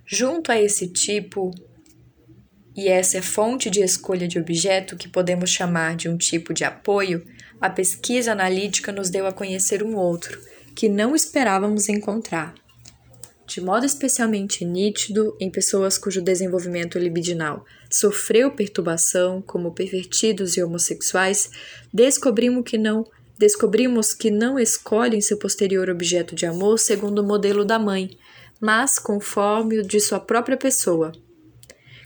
Junto 0.06 0.52
a 0.52 0.60
esse 0.60 0.88
tipo, 0.88 1.52
e 2.76 2.88
essa 2.88 3.18
é 3.18 3.22
fonte 3.22 3.70
de 3.70 3.82
escolha 3.82 4.28
de 4.28 4.40
objeto 4.40 4.98
que 4.98 5.08
podemos 5.08 5.50
chamar 5.50 5.96
de 5.96 6.10
um 6.10 6.18
tipo 6.18 6.54
de 6.54 6.64
apoio, 6.64 7.26
a 7.60 7.70
pesquisa 7.70 8.32
analítica 8.32 8.92
nos 8.92 9.10
deu 9.10 9.28
a 9.28 9.32
conhecer 9.32 9.84
um 9.84 9.96
outro, 9.96 10.40
que 10.76 10.90
não 10.90 11.16
esperávamos 11.16 11.88
encontrar. 11.88 12.56
De 13.48 13.60
modo 13.60 13.86
especialmente 13.86 14.64
nítido 14.64 15.36
em 15.40 15.50
pessoas 15.50 15.98
cujo 15.98 16.22
desenvolvimento 16.22 16.98
libidinal 16.98 17.66
sofreu 17.90 18.52
perturbação, 18.52 19.42
como 19.42 19.74
pervertidos 19.74 20.56
e 20.56 20.64
homossexuais, 20.64 21.50
descobrimos 21.94 22.64
que 22.64 22.78
não 22.78 23.06
descobrimos 23.38 24.14
que 24.14 24.30
não 24.30 24.60
escolhem 24.60 25.20
seu 25.20 25.36
posterior 25.36 25.90
objeto 25.90 26.36
de 26.36 26.46
amor 26.46 26.78
segundo 26.78 27.24
o 27.24 27.28
modelo 27.28 27.66
da 27.66 27.80
mãe, 27.80 28.12
mas 28.60 29.00
conforme 29.00 29.80
o 29.80 29.84
de 29.84 30.00
sua 30.00 30.20
própria 30.20 30.56
pessoa. 30.56 31.12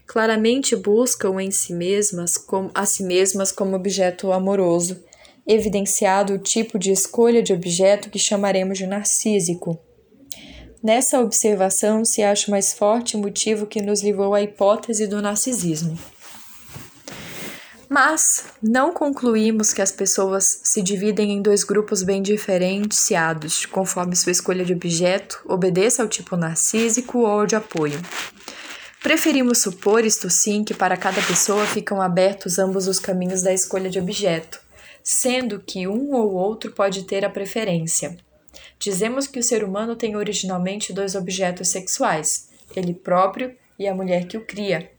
Claramente 0.08 0.78
buscam 0.78 1.42
em 1.42 1.52
si 1.52 1.74
mesmas 1.74 2.38
como, 2.38 2.72
a 2.74 2.86
si 2.86 3.04
mesmas 3.04 3.52
como 3.52 3.76
objeto 3.76 4.32
amoroso, 4.32 5.04
evidenciado 5.46 6.34
o 6.34 6.40
tipo 6.40 6.80
de 6.80 6.92
escolha 6.92 7.44
de 7.44 7.52
objeto 7.52 8.10
que 8.10 8.18
chamaremos 8.18 8.78
de 8.78 8.88
narcísico. 8.88 9.78
Nessa 10.86 11.20
observação 11.20 12.06
se 12.06 12.22
acha 12.22 12.48
o 12.48 12.52
mais 12.52 12.72
forte 12.72 13.18
motivo 13.18 13.66
que 13.66 13.82
nos 13.82 14.04
levou 14.04 14.36
à 14.36 14.44
hipótese 14.44 15.08
do 15.08 15.20
narcisismo. 15.20 15.98
Mas 17.90 18.46
não 18.62 18.94
concluímos 18.94 19.74
que 19.74 19.82
as 19.82 19.92
pessoas 19.92 20.62
se 20.64 20.84
dividem 20.84 21.32
em 21.32 21.42
dois 21.42 21.64
grupos 21.64 22.04
bem 22.04 22.22
diferenciados, 22.22 23.66
conforme 23.66 24.16
sua 24.16 24.32
escolha 24.32 24.64
de 24.64 24.74
objeto 24.74 25.42
obedeça 25.48 26.04
ao 26.04 26.08
tipo 26.08 26.38
narcísico 26.38 27.22
ou 27.22 27.48
de 27.48 27.56
apoio. 27.56 28.00
Preferimos 29.02 29.58
supor, 29.58 30.06
isto 30.06 30.30
sim, 30.30 30.64
que 30.64 30.76
para 30.76 30.96
cada 30.96 31.20
pessoa 31.24 31.66
ficam 31.66 32.00
abertos 32.00 32.60
ambos 32.60 32.88
os 32.88 33.00
caminhos 33.00 33.42
da 33.42 33.52
escolha 33.52 33.90
de 33.90 33.98
objeto, 33.98 34.60
sendo 35.04 35.60
que 35.60 35.88
um 35.88 36.14
ou 36.14 36.36
outro 36.36 36.72
pode 36.74 37.06
ter 37.06 37.26
a 37.26 37.30
preferência. 37.32 38.16
Dizemos 38.80 39.28
que 39.28 39.40
o 39.40 39.44
ser 39.44 39.64
humano 39.64 39.96
tem 39.96 40.16
originalmente 40.16 40.94
dois 40.94 41.16
objetos 41.16 41.70
sexuais, 41.70 42.50
ele 42.76 42.94
próprio 42.94 43.56
e 43.78 43.88
a 43.88 43.96
mulher 43.96 44.26
que 44.26 44.38
o 44.38 44.46
cria, 44.46 44.92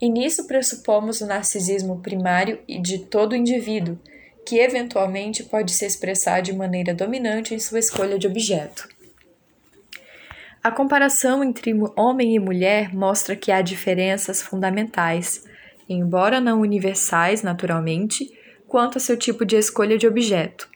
e 0.00 0.08
nisso 0.08 0.46
pressupomos 0.46 1.20
o 1.20 1.26
narcisismo 1.26 2.00
primário 2.00 2.60
e 2.68 2.80
de 2.80 2.98
todo 2.98 3.34
indivíduo, 3.34 3.98
que 4.46 4.58
eventualmente 4.58 5.44
pode 5.44 5.72
se 5.72 5.84
expressar 5.84 6.40
de 6.40 6.52
maneira 6.52 6.94
dominante 6.94 7.54
em 7.54 7.58
sua 7.58 7.78
escolha 7.78 8.18
de 8.18 8.26
objeto. 8.26 8.88
A 10.62 10.70
comparação 10.70 11.44
entre 11.44 11.72
homem 11.96 12.34
e 12.34 12.38
mulher 12.38 12.94
mostra 12.94 13.36
que 13.36 13.52
há 13.52 13.60
diferenças 13.60 14.42
fundamentais, 14.42 15.44
embora 15.88 16.40
não 16.40 16.60
universais 16.60 17.42
naturalmente, 17.42 18.32
quanto 18.66 18.98
a 18.98 19.00
seu 19.00 19.16
tipo 19.16 19.44
de 19.44 19.56
escolha 19.56 19.96
de 19.96 20.06
objeto. 20.06 20.68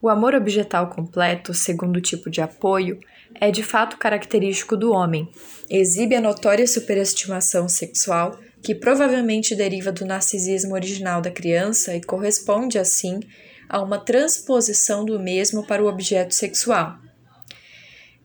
O 0.00 0.08
amor 0.08 0.34
objetal 0.34 0.88
completo, 0.90 1.52
segundo 1.52 1.96
o 1.96 2.00
tipo 2.00 2.30
de 2.30 2.40
apoio, 2.40 3.00
é 3.40 3.50
de 3.50 3.64
fato 3.64 3.96
característico 3.96 4.76
do 4.76 4.92
homem. 4.92 5.28
Exibe 5.68 6.14
a 6.14 6.20
notória 6.20 6.66
superestimação 6.66 7.68
sexual 7.68 8.38
que 8.62 8.74
provavelmente 8.74 9.56
deriva 9.56 9.90
do 9.90 10.04
narcisismo 10.04 10.74
original 10.74 11.20
da 11.20 11.30
criança 11.30 11.96
e 11.96 12.00
corresponde, 12.00 12.78
assim, 12.78 13.20
a 13.68 13.82
uma 13.82 13.98
transposição 13.98 15.04
do 15.04 15.18
mesmo 15.18 15.66
para 15.66 15.82
o 15.82 15.88
objeto 15.88 16.34
sexual. 16.34 16.96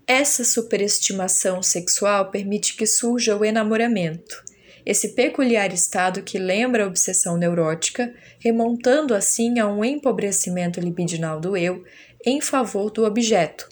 Essa 0.05 0.43
superestimação 0.43 1.63
sexual 1.63 2.29
permite 2.29 2.75
que 2.75 2.85
surja 2.85 3.35
o 3.35 3.43
enamoramento, 3.43 4.43
esse 4.85 5.09
peculiar 5.09 5.73
estado 5.73 6.23
que 6.23 6.37
lembra 6.37 6.83
a 6.83 6.87
obsessão 6.87 7.37
neurótica, 7.37 8.13
remontando 8.39 9.15
assim 9.15 9.59
a 9.59 9.67
um 9.67 9.83
empobrecimento 9.83 10.79
libidinal 10.79 11.39
do 11.39 11.55
eu 11.55 11.83
em 12.25 12.41
favor 12.41 12.89
do 12.91 13.05
objeto, 13.05 13.67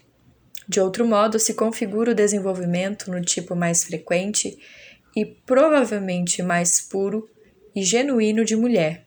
de 0.72 0.80
outro 0.80 1.06
modo, 1.06 1.38
se 1.38 1.54
configura 1.54 2.12
o 2.12 2.16
desenvolvimento 2.16 3.12
no 3.12 3.20
tipo 3.22 3.54
mais 3.54 3.84
frequente 3.84 4.58
e 5.14 5.26
provavelmente 5.26 6.42
mais 6.42 6.80
puro 6.80 7.30
e 7.76 7.84
genuíno 7.84 8.46
de 8.46 8.56
mulher. 8.56 9.06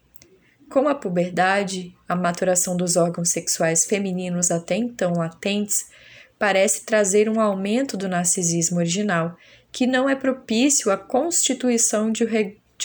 Com 0.68 0.86
a 0.88 0.94
puberdade, 0.94 1.94
a 2.06 2.14
maturação 2.14 2.76
dos 2.76 2.96
órgãos 2.96 3.30
sexuais 3.30 3.86
femininos 3.86 4.50
até 4.50 4.76
então 4.76 5.14
latentes 5.14 5.86
parece 6.38 6.84
trazer 6.84 7.30
um 7.30 7.40
aumento 7.40 7.96
do 7.96 8.08
narcisismo 8.08 8.78
original, 8.78 9.34
que 9.74 9.88
não 9.88 10.08
é 10.08 10.14
propício 10.14 10.92
à 10.92 10.96
constituição 10.96 12.12
de, 12.12 12.24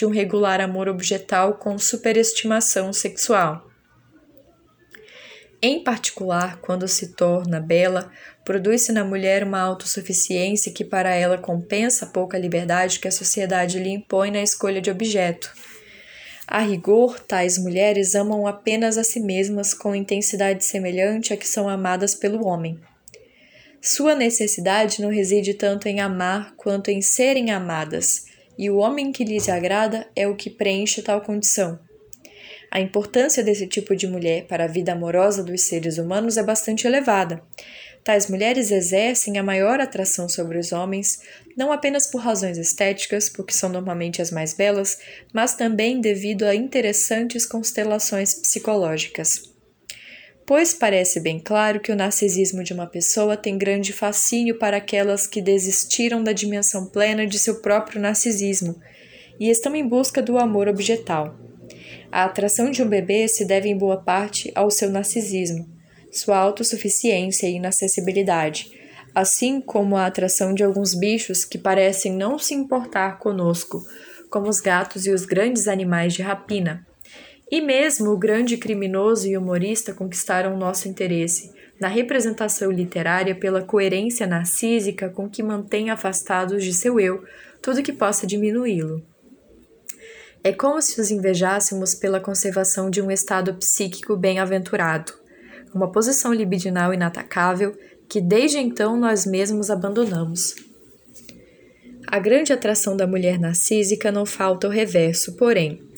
um 0.04 0.10
regular 0.10 0.60
amor 0.60 0.88
objetal 0.88 1.54
com 1.54 1.78
superestimação 1.78 2.92
sexual. 2.92 3.70
Em 5.62 5.84
particular, 5.84 6.56
quando 6.60 6.88
se 6.88 7.14
torna 7.14 7.60
bela, 7.60 8.10
produz-se 8.44 8.90
na 8.90 9.04
mulher 9.04 9.44
uma 9.44 9.60
autossuficiência 9.60 10.72
que 10.72 10.84
para 10.84 11.14
ela 11.14 11.38
compensa 11.38 12.06
a 12.06 12.08
pouca 12.08 12.36
liberdade 12.36 12.98
que 12.98 13.06
a 13.06 13.12
sociedade 13.12 13.78
lhe 13.78 13.90
impõe 13.90 14.32
na 14.32 14.42
escolha 14.42 14.80
de 14.80 14.90
objeto. 14.90 15.48
A 16.44 16.58
rigor, 16.58 17.20
tais 17.20 17.56
mulheres 17.56 18.16
amam 18.16 18.48
apenas 18.48 18.98
a 18.98 19.04
si 19.04 19.20
mesmas 19.20 19.72
com 19.72 19.94
intensidade 19.94 20.64
semelhante 20.64 21.32
à 21.32 21.36
que 21.36 21.46
são 21.46 21.68
amadas 21.68 22.16
pelo 22.16 22.44
homem. 22.44 22.80
Sua 23.82 24.14
necessidade 24.14 25.00
não 25.00 25.08
reside 25.08 25.54
tanto 25.54 25.88
em 25.88 26.00
amar 26.00 26.54
quanto 26.56 26.90
em 26.90 27.00
serem 27.00 27.50
amadas, 27.50 28.26
e 28.58 28.68
o 28.68 28.76
homem 28.76 29.10
que 29.10 29.24
lhes 29.24 29.48
agrada 29.48 30.06
é 30.14 30.28
o 30.28 30.36
que 30.36 30.50
preenche 30.50 31.00
tal 31.00 31.22
condição. 31.22 31.78
A 32.70 32.78
importância 32.78 33.42
desse 33.42 33.66
tipo 33.66 33.96
de 33.96 34.06
mulher 34.06 34.46
para 34.46 34.64
a 34.64 34.68
vida 34.68 34.92
amorosa 34.92 35.42
dos 35.42 35.62
seres 35.62 35.96
humanos 35.96 36.36
é 36.36 36.42
bastante 36.42 36.86
elevada. 36.86 37.42
Tais 38.04 38.28
mulheres 38.28 38.70
exercem 38.70 39.38
a 39.38 39.42
maior 39.42 39.80
atração 39.80 40.28
sobre 40.28 40.58
os 40.58 40.72
homens, 40.72 41.20
não 41.56 41.72
apenas 41.72 42.06
por 42.06 42.20
razões 42.20 42.58
estéticas, 42.58 43.28
porque 43.28 43.52
são 43.52 43.70
normalmente 43.70 44.22
as 44.22 44.30
mais 44.30 44.52
belas, 44.52 44.98
mas 45.32 45.54
também 45.54 46.00
devido 46.00 46.44
a 46.44 46.54
interessantes 46.54 47.44
constelações 47.44 48.34
psicológicas. 48.34 49.49
Pois 50.50 50.74
parece 50.74 51.20
bem 51.20 51.38
claro 51.38 51.78
que 51.78 51.92
o 51.92 51.96
narcisismo 51.96 52.64
de 52.64 52.72
uma 52.72 52.84
pessoa 52.84 53.36
tem 53.36 53.56
grande 53.56 53.92
fascínio 53.92 54.58
para 54.58 54.78
aquelas 54.78 55.24
que 55.24 55.40
desistiram 55.40 56.24
da 56.24 56.32
dimensão 56.32 56.86
plena 56.86 57.24
de 57.24 57.38
seu 57.38 57.60
próprio 57.60 58.00
narcisismo 58.00 58.74
e 59.38 59.48
estão 59.48 59.76
em 59.76 59.86
busca 59.86 60.20
do 60.20 60.36
amor 60.36 60.66
objetal. 60.66 61.38
A 62.10 62.24
atração 62.24 62.68
de 62.68 62.82
um 62.82 62.88
bebê 62.88 63.28
se 63.28 63.44
deve 63.44 63.68
em 63.68 63.78
boa 63.78 63.98
parte 63.98 64.50
ao 64.56 64.72
seu 64.72 64.90
narcisismo, 64.90 65.68
sua 66.10 66.38
autossuficiência 66.38 67.46
e 67.46 67.54
inacessibilidade, 67.54 68.72
assim 69.14 69.60
como 69.60 69.96
a 69.96 70.06
atração 70.06 70.52
de 70.52 70.64
alguns 70.64 70.94
bichos 70.94 71.44
que 71.44 71.58
parecem 71.58 72.12
não 72.12 72.40
se 72.40 72.54
importar 72.54 73.20
conosco, 73.20 73.86
como 74.28 74.48
os 74.48 74.58
gatos 74.58 75.06
e 75.06 75.12
os 75.12 75.24
grandes 75.24 75.68
animais 75.68 76.12
de 76.12 76.22
rapina. 76.22 76.89
E 77.50 77.60
mesmo 77.60 78.10
o 78.10 78.18
grande 78.18 78.56
criminoso 78.56 79.26
e 79.26 79.36
humorista 79.36 79.92
conquistaram 79.92 80.56
nosso 80.56 80.88
interesse 80.88 81.52
na 81.80 81.88
representação 81.88 82.70
literária 82.70 83.34
pela 83.34 83.62
coerência 83.62 84.26
narcísica 84.26 85.08
com 85.08 85.28
que 85.28 85.42
mantém 85.42 85.88
afastados 85.88 86.62
de 86.62 86.74
seu 86.74 87.00
eu 87.00 87.24
tudo 87.62 87.82
que 87.82 87.92
possa 87.92 88.26
diminuí-lo. 88.26 89.02
É 90.44 90.52
como 90.52 90.80
se 90.80 91.00
os 91.00 91.10
invejássemos 91.10 91.94
pela 91.94 92.20
conservação 92.20 92.88
de 92.90 93.02
um 93.02 93.10
estado 93.10 93.54
psíquico 93.54 94.16
bem-aventurado, 94.16 95.12
uma 95.74 95.90
posição 95.90 96.32
libidinal 96.32 96.94
inatacável 96.94 97.76
que 98.08 98.20
desde 98.20 98.58
então 98.58 98.96
nós 98.96 99.24
mesmos 99.26 99.70
abandonamos. 99.70 100.54
A 102.06 102.18
grande 102.18 102.52
atração 102.52 102.96
da 102.96 103.06
mulher 103.06 103.38
narcísica 103.38 104.10
não 104.10 104.26
falta 104.26 104.66
ao 104.66 104.72
reverso, 104.72 105.36
porém, 105.36 105.89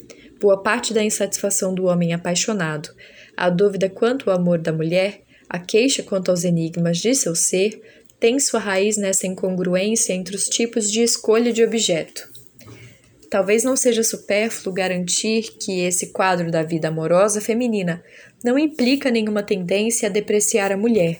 boa 0.43 0.61
parte 0.61 0.93
da 0.93 1.01
insatisfação 1.01 1.73
do 1.73 1.85
homem 1.85 2.11
apaixonado, 2.11 2.89
a 3.37 3.49
dúvida 3.49 3.89
quanto 3.89 4.29
ao 4.29 4.35
amor 4.35 4.59
da 4.59 4.73
mulher, 4.73 5.21
a 5.47 5.57
queixa 5.57 6.03
quanto 6.03 6.29
aos 6.29 6.43
enigmas 6.43 6.97
de 6.97 7.15
seu 7.15 7.33
ser, 7.33 7.81
tem 8.19 8.37
sua 8.41 8.59
raiz 8.59 8.97
nessa 8.97 9.25
incongruência 9.25 10.11
entre 10.11 10.35
os 10.35 10.49
tipos 10.49 10.91
de 10.91 11.01
escolha 11.01 11.53
de 11.53 11.63
objeto. 11.63 12.29
Talvez 13.29 13.63
não 13.63 13.77
seja 13.77 14.03
supérfluo 14.03 14.75
garantir 14.75 15.43
que 15.57 15.79
esse 15.79 16.07
quadro 16.07 16.51
da 16.51 16.61
vida 16.61 16.89
amorosa 16.89 17.39
feminina 17.39 18.03
não 18.43 18.59
implica 18.59 19.09
nenhuma 19.09 19.43
tendência 19.43 20.09
a 20.09 20.11
depreciar 20.11 20.73
a 20.73 20.77
mulher. 20.77 21.19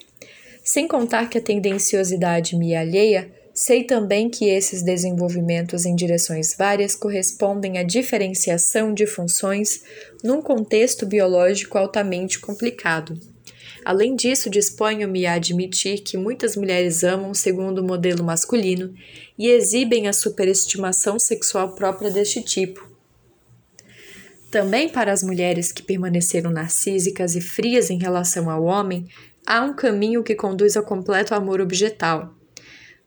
Sem 0.65 0.85
contar 0.85 1.29
que 1.29 1.37
a 1.37 1.41
tendenciosidade 1.41 2.57
me 2.57 2.75
alheia, 2.75 3.31
sei 3.53 3.83
também 3.83 4.29
que 4.29 4.45
esses 4.45 4.81
desenvolvimentos 4.81 5.85
em 5.85 5.95
direções 5.95 6.55
várias 6.57 6.95
correspondem 6.95 7.77
à 7.77 7.83
diferenciação 7.83 8.93
de 8.93 9.05
funções 9.05 9.83
num 10.23 10.41
contexto 10.41 11.05
biológico 11.05 11.77
altamente 11.77 12.39
complicado. 12.39 13.17
Além 13.85 14.15
disso, 14.15 14.49
disponho-me 14.49 15.25
a 15.25 15.33
admitir 15.33 15.99
que 15.99 16.17
muitas 16.17 16.55
mulheres 16.55 17.03
amam 17.03 17.33
segundo 17.33 17.79
o 17.79 17.83
modelo 17.83 18.23
masculino 18.23 18.93
e 19.37 19.49
exibem 19.49 20.07
a 20.07 20.13
superestimação 20.13 21.19
sexual 21.19 21.75
própria 21.75 22.09
deste 22.09 22.41
tipo. 22.41 22.89
Também 24.49 24.87
para 24.87 25.11
as 25.11 25.21
mulheres 25.21 25.71
que 25.71 25.81
permaneceram 25.81 26.51
narcísicas 26.51 27.35
e 27.35 27.41
frias 27.41 27.89
em 27.89 27.97
relação 27.97 28.49
ao 28.49 28.63
homem, 28.63 29.07
há 29.45 29.61
um 29.61 29.75
caminho 29.75 30.23
que 30.23 30.35
conduz 30.35 30.77
ao 30.77 30.83
completo 30.83 31.35
amor 31.35 31.59
objetal. 31.59 32.33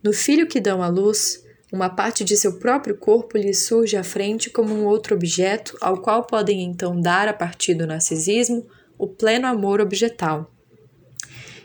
No 0.03 0.13
filho 0.13 0.47
que 0.47 0.61
dão 0.61 0.83
à 0.83 0.89
luz, 0.89 1.45
uma 1.73 1.89
parte 1.89 2.23
de 2.23 2.37
seu 2.37 2.59
próprio 2.59 2.97
corpo 2.97 3.37
lhe 3.37 3.53
surge 3.53 3.97
à 3.97 4.05
frente 4.05 4.51
como 4.51 4.73
um 4.73 4.85
outro 4.85 5.15
objeto, 5.17 5.77
ao 5.81 6.01
qual 6.01 6.25
podem 6.25 6.63
então 6.63 7.01
dar, 7.01 7.29
a 7.29 7.33
partir 7.33 7.75
do 7.75 7.87
narcisismo, 7.87 8.67
o 8.97 9.07
pleno 9.07 9.47
amor 9.47 9.81
objetal. 9.81 10.51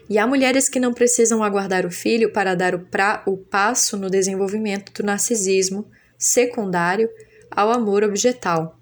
E 0.10 0.18
há 0.18 0.28
mulheres 0.28 0.68
que 0.68 0.80
não 0.80 0.94
precisam 0.94 1.44
aguardar 1.44 1.86
o 1.86 1.92
filho 1.92 2.34
para 2.34 2.56
dar 2.56 2.76
o, 2.76 2.80
pra, 2.80 3.24
o 3.26 3.38
passo 3.38 3.96
no 3.96 4.10
desenvolvimento 4.10 4.92
do 4.92 5.06
narcisismo 5.06 5.90
secundário 6.18 7.10
ao 7.50 7.72
amor 7.72 8.04
objetal. 8.04 8.78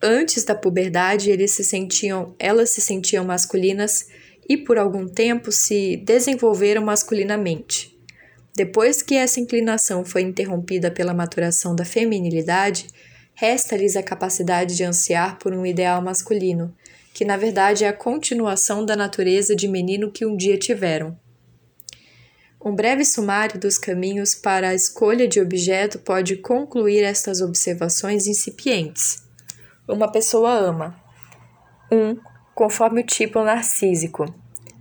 Antes 0.00 0.44
da 0.44 0.54
puberdade, 0.54 1.30
eles 1.30 1.52
se 1.52 1.64
sentiam, 1.64 2.34
elas 2.38 2.70
se 2.70 2.80
sentiam 2.80 3.24
masculinas 3.24 4.06
e 4.48 4.56
por 4.56 4.78
algum 4.78 5.08
tempo 5.08 5.50
se 5.50 5.96
desenvolveram 5.96 6.82
masculinamente. 6.82 7.91
Depois 8.54 9.00
que 9.00 9.14
essa 9.14 9.40
inclinação 9.40 10.04
foi 10.04 10.22
interrompida 10.22 10.90
pela 10.90 11.14
maturação 11.14 11.74
da 11.74 11.84
feminilidade, 11.84 12.86
resta-lhes 13.34 13.96
a 13.96 14.02
capacidade 14.02 14.76
de 14.76 14.84
ansiar 14.84 15.38
por 15.38 15.54
um 15.54 15.64
ideal 15.64 16.02
masculino, 16.02 16.74
que 17.14 17.24
na 17.24 17.36
verdade 17.36 17.84
é 17.84 17.88
a 17.88 17.92
continuação 17.92 18.84
da 18.84 18.94
natureza 18.94 19.56
de 19.56 19.66
menino 19.66 20.10
que 20.10 20.26
um 20.26 20.36
dia 20.36 20.58
tiveram. 20.58 21.18
Um 22.64 22.74
breve 22.74 23.04
sumário 23.04 23.58
dos 23.58 23.76
caminhos 23.76 24.36
para 24.36 24.68
a 24.68 24.74
escolha 24.74 25.26
de 25.26 25.40
objeto 25.40 25.98
pode 25.98 26.36
concluir 26.36 27.02
estas 27.02 27.40
observações 27.40 28.26
incipientes. 28.26 29.24
Uma 29.88 30.12
pessoa 30.12 30.52
ama. 30.52 30.96
1. 31.90 31.96
Um, 31.96 32.20
conforme 32.54 33.00
o 33.00 33.06
tipo 33.06 33.42
narcísico. 33.42 34.32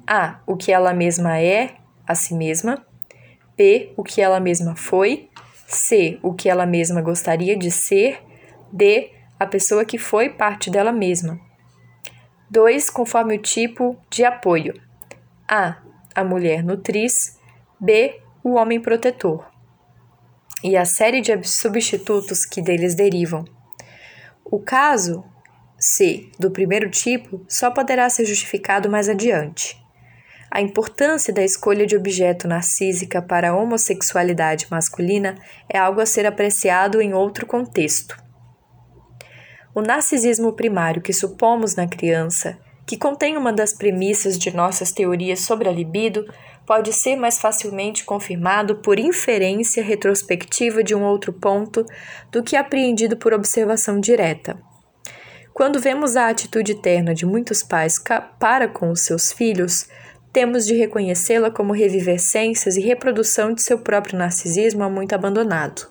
A. 0.06 0.42
O 0.46 0.56
que 0.56 0.72
ela 0.72 0.94
mesma 0.94 1.40
é, 1.40 1.76
a 2.06 2.14
si 2.14 2.36
mesma. 2.36 2.86
B. 3.62 3.94
O 3.96 4.04
que 4.04 4.20
ela 4.20 4.40
mesma 4.40 4.76
foi. 4.76 5.30
C. 5.68 6.18
O 6.24 6.34
que 6.34 6.50
ela 6.50 6.66
mesma 6.66 7.00
gostaria 7.00 7.56
de 7.56 7.70
ser. 7.70 8.20
D. 8.74 9.12
A 9.40 9.46
pessoa 9.46 9.86
que 9.86 10.00
foi 10.00 10.30
parte 10.30 10.72
dela 10.72 10.92
mesma. 10.92 11.40
2. 12.50 12.90
Conforme 12.90 13.36
o 13.36 13.42
tipo 13.42 13.96
de 14.10 14.26
apoio: 14.26 14.74
A. 15.48 15.78
A 16.16 16.24
mulher 16.24 16.64
nutriz, 16.64 17.40
B. 17.80 18.20
O 18.44 18.54
homem 18.56 18.82
protetor. 18.82 19.48
E 20.64 20.76
a 20.76 20.84
série 20.84 21.22
de 21.22 21.48
substitutos 21.48 22.46
que 22.46 22.64
deles 22.64 22.96
derivam. 22.96 23.46
O 24.44 24.60
caso 24.60 25.24
C 25.78 26.32
do 26.40 26.50
primeiro 26.50 26.90
tipo 26.90 27.46
só 27.48 27.70
poderá 27.70 28.10
ser 28.10 28.26
justificado 28.26 28.90
mais 28.90 29.08
adiante. 29.08 29.81
A 30.54 30.60
importância 30.60 31.34
da 31.34 31.42
escolha 31.42 31.86
de 31.88 31.96
objeto 31.96 32.46
narcísica 32.46 33.22
para 33.22 33.52
a 33.52 33.56
homossexualidade 33.56 34.68
masculina 34.70 35.38
é 35.70 35.78
algo 35.78 36.02
a 36.02 36.06
ser 36.06 36.26
apreciado 36.26 37.02
em 37.02 37.14
outro 37.14 37.46
contexto. 37.46 38.22
O 39.74 39.82
narcisismo 39.82 40.52
primário 40.52 41.02
que 41.02 41.14
supomos 41.14 41.76
na 41.76 41.88
criança, 41.88 42.60
que 42.86 42.98
contém 42.98 43.38
uma 43.38 43.54
das 43.54 43.72
premissas 43.72 44.38
de 44.38 44.54
nossas 44.54 44.92
teorias 44.92 45.40
sobre 45.40 45.70
a 45.70 45.72
libido, 45.72 46.26
pode 46.68 46.92
ser 46.92 47.16
mais 47.16 47.40
facilmente 47.40 48.04
confirmado 48.04 48.76
por 48.82 49.00
inferência 49.00 49.82
retrospectiva 49.82 50.84
de 50.84 50.94
um 50.94 51.04
outro 51.04 51.32
ponto 51.32 51.86
do 52.30 52.44
que 52.44 52.58
apreendido 52.58 53.16
por 53.16 53.34
observação 53.34 54.02
direta. 54.02 54.60
Quando 55.54 55.80
vemos 55.80 56.18
a 56.18 56.28
atitude 56.28 56.76
terna 56.76 57.14
de 57.14 57.26
muitos 57.26 57.64
pais 57.64 57.98
para 58.38 58.68
com 58.68 58.90
os 58.90 59.02
seus 59.02 59.32
filhos, 59.32 59.88
temos 60.32 60.66
de 60.66 60.76
reconhecê-la 60.76 61.52
como 61.52 61.74
revivescências 61.74 62.78
e 62.78 62.82
reprodução 62.82 63.54
de 63.54 63.62
seu 63.62 63.80
próprio 63.80 64.18
narcisismo 64.18 64.84
há 64.84 64.90
muito 64.90 65.14
abandonado. 65.14 65.88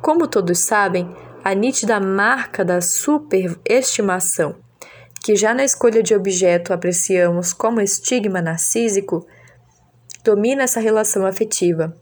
Como 0.00 0.26
todos 0.26 0.58
sabem, 0.58 1.08
a 1.44 1.54
nítida 1.54 2.00
marca 2.00 2.64
da 2.64 2.80
superestimação, 2.80 4.56
que 5.24 5.36
já 5.36 5.54
na 5.54 5.64
escolha 5.64 6.02
de 6.02 6.14
objeto 6.14 6.72
apreciamos 6.72 7.52
como 7.52 7.80
estigma 7.80 8.42
narcísico, 8.42 9.26
domina 10.24 10.64
essa 10.64 10.80
relação 10.80 11.24
afetiva. 11.24 11.96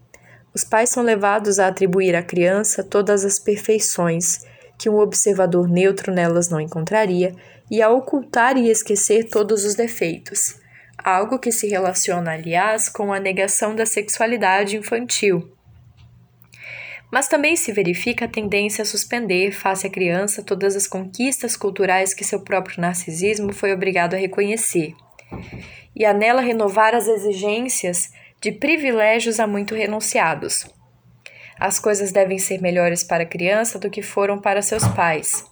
Os 0.54 0.64
pais 0.64 0.90
são 0.90 1.02
levados 1.02 1.58
a 1.58 1.68
atribuir 1.68 2.14
à 2.14 2.22
criança 2.22 2.82
todas 2.82 3.24
as 3.24 3.38
perfeições 3.38 4.44
que 4.80 4.88
um 4.88 4.98
observador 4.98 5.68
neutro 5.68 6.10
nelas 6.10 6.48
não 6.48 6.58
encontraria, 6.58 7.36
e 7.70 7.82
a 7.82 7.90
ocultar 7.90 8.56
e 8.56 8.70
esquecer 8.70 9.28
todos 9.28 9.64
os 9.64 9.74
defeitos, 9.74 10.59
algo 11.02 11.38
que 11.38 11.52
se 11.52 11.68
relaciona, 11.68 12.32
aliás, 12.32 12.88
com 12.88 13.12
a 13.12 13.20
negação 13.20 13.74
da 13.74 13.86
sexualidade 13.86 14.76
infantil. 14.76 15.52
Mas 17.10 17.28
também 17.28 17.56
se 17.56 17.72
verifica 17.72 18.24
a 18.24 18.28
tendência 18.28 18.82
a 18.82 18.84
suspender, 18.84 19.52
face 19.52 19.86
à 19.86 19.90
criança, 19.90 20.42
todas 20.42 20.76
as 20.76 20.86
conquistas 20.86 21.56
culturais 21.56 22.14
que 22.14 22.24
seu 22.24 22.40
próprio 22.40 22.80
narcisismo 22.80 23.52
foi 23.52 23.72
obrigado 23.72 24.14
a 24.14 24.18
reconhecer, 24.18 24.94
e 25.94 26.04
a 26.04 26.14
nela 26.14 26.40
renovar 26.40 26.94
as 26.94 27.08
exigências 27.08 28.12
de 28.40 28.52
privilégios 28.52 29.40
a 29.40 29.46
muito 29.46 29.74
renunciados 29.74 30.66
as 31.60 31.78
coisas 31.78 32.10
devem 32.10 32.38
ser 32.38 32.62
melhores 32.62 33.04
para 33.04 33.24
a 33.24 33.26
criança 33.26 33.78
do 33.78 33.90
que 33.90 34.00
foram 34.00 34.40
para 34.40 34.62
seus 34.62 34.88
pais. 34.88 35.44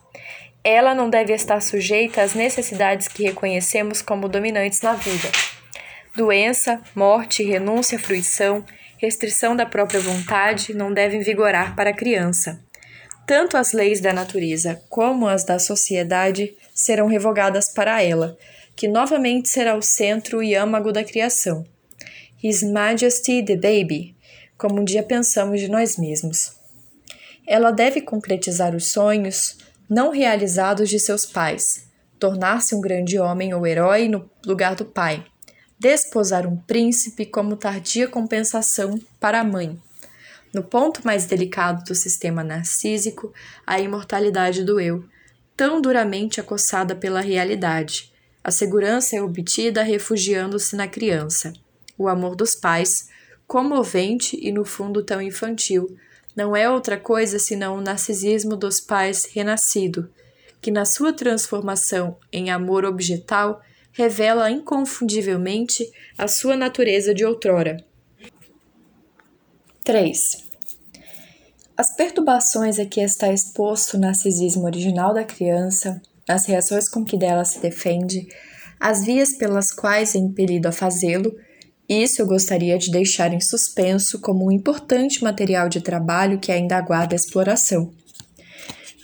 Ela 0.63 0.95
não 0.95 1.09
deve 1.09 1.33
estar 1.33 1.61
sujeita 1.63 2.23
às 2.23 2.35
necessidades 2.35 3.09
que 3.09 3.23
reconhecemos 3.25 4.03
como 4.03 4.29
dominantes 4.29 4.81
na 4.81 4.95
vida. 4.95 5.31
Doença, 6.15 6.83
morte, 6.95 7.43
renúncia 7.43 7.99
fruição, 7.99 8.65
restrição 8.97 9.55
da 9.55 9.65
própria 9.65 10.01
vontade 10.01 10.75
não 10.75 10.93
devem 10.93 11.21
vigorar 11.21 11.77
para 11.77 11.91
a 11.91 11.95
criança. 11.95 12.61
Tanto 13.27 13.57
as 13.57 13.73
leis 13.73 14.01
da 14.01 14.13
natureza 14.13 14.83
como 14.89 15.29
as 15.29 15.45
da 15.45 15.59
sociedade 15.59 16.57
serão 16.75 17.07
revogadas 17.07 17.69
para 17.69 18.03
ela, 18.03 18.37
que 18.75 18.89
novamente 18.89 19.49
será 19.49 19.77
o 19.77 19.83
centro 19.83 20.43
e 20.43 20.55
âmago 20.55 20.93
da 20.93 21.05
criação. 21.05 21.65
His 22.43 22.63
Majesty 22.63 23.43
the 23.43 23.57
Baby, 23.57 24.17
como 24.57 24.81
um 24.81 24.85
dia 24.85 25.03
pensamos 25.03 25.61
de 25.61 25.69
nós 25.69 25.97
mesmos. 25.97 26.53
Ela 27.47 27.71
deve 27.71 28.01
concretizar 28.01 28.75
os 28.75 28.87
sonhos 28.91 29.59
não 29.89 30.11
realizados 30.11 30.89
de 30.89 30.99
seus 30.99 31.25
pais, 31.25 31.89
tornar-se 32.19 32.75
um 32.75 32.81
grande 32.81 33.19
homem 33.19 33.55
ou 33.55 33.67
herói 33.67 34.09
no 34.09 34.29
lugar 34.45 34.75
do 34.75 34.85
pai, 34.85 35.25
desposar 35.79 36.47
um 36.47 36.57
príncipe 36.57 37.25
como 37.25 37.57
tardia 37.57 38.09
compensação 38.09 39.01
para 39.19 39.41
a 39.41 39.45
mãe. 39.45 39.81
No 40.53 40.63
ponto 40.63 41.05
mais 41.05 41.27
delicado 41.27 41.85
do 41.85 41.95
sistema 41.95 42.43
narcísico, 42.43 43.33
a 43.67 43.79
imortalidade 43.79 44.65
do 44.65 44.81
eu, 44.81 45.05
tão 45.57 45.81
duramente 45.81 46.41
acossada 46.41 46.95
pela 46.95 47.21
realidade. 47.21 48.13
A 48.43 48.51
segurança 48.51 49.17
é 49.17 49.23
obtida 49.23 49.83
refugiando-se 49.83 50.75
na 50.75 50.89
criança. 50.89 51.53
O 51.97 52.09
amor 52.09 52.35
dos 52.35 52.55
pais, 52.55 53.09
comovente 53.47 54.39
e 54.41 54.53
no 54.53 54.65
fundo 54.65 55.03
tão 55.03 55.21
infantil, 55.21 55.97
não 56.39 56.55
é 56.55 56.71
outra 56.71 56.97
coisa 56.97 57.37
senão 57.37 57.77
o 57.77 57.81
narcisismo 57.81 58.57
dos 58.57 58.79
pais 58.79 59.25
renascido, 59.25 60.09
que 60.63 60.71
na 60.71 60.85
sua 60.85 61.13
transformação 61.13 62.17
em 62.33 62.49
amor 62.49 62.85
objetal 62.85 63.61
revela 63.91 64.49
inconfundivelmente 64.49 65.91
a 66.17 66.29
sua 66.29 66.57
natureza 66.57 67.13
de 67.13 67.25
outrora. 67.25 67.77
3. 69.83 70.45
As 71.77 71.97
perturbações 71.97 72.79
a 72.79 72.87
que 72.87 73.01
está 73.01 73.33
exposto 73.33 73.95
o 73.97 74.01
narcisismo 74.01 74.65
original 74.65 75.13
da 75.13 75.25
criança, 75.25 76.01
as 76.29 76.47
reações 76.47 76.89
com 76.89 77.05
que 77.05 77.19
dela 77.19 77.45
se 77.45 77.59
defende, 77.59 78.29
as 78.79 79.05
vias 79.05 79.37
pelas 79.37 79.73
quais 79.73 80.15
é 80.15 80.19
impelido 80.19 80.69
a 80.69 80.73
fazê-lo, 80.73 81.35
isso 81.89 82.21
eu 82.21 82.27
gostaria 82.27 82.77
de 82.77 82.91
deixar 82.91 83.33
em 83.33 83.41
suspenso 83.41 84.21
como 84.21 84.47
um 84.47 84.53
importante 84.53 85.25
material 85.25 85.69
de 85.69 85.81
trabalho 85.81 86.39
que 86.39 86.53
ainda 86.53 86.77
aguarda 86.77 87.15
exploração. 87.15 87.91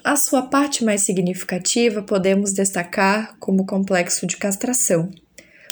A 0.05 0.17
sua 0.17 0.43
parte 0.43 0.85
mais 0.85 1.01
significativa 1.01 2.03
podemos 2.03 2.53
destacar 2.53 3.37
como 3.41 3.65
complexo 3.65 4.27
de 4.27 4.37
castração, 4.37 5.09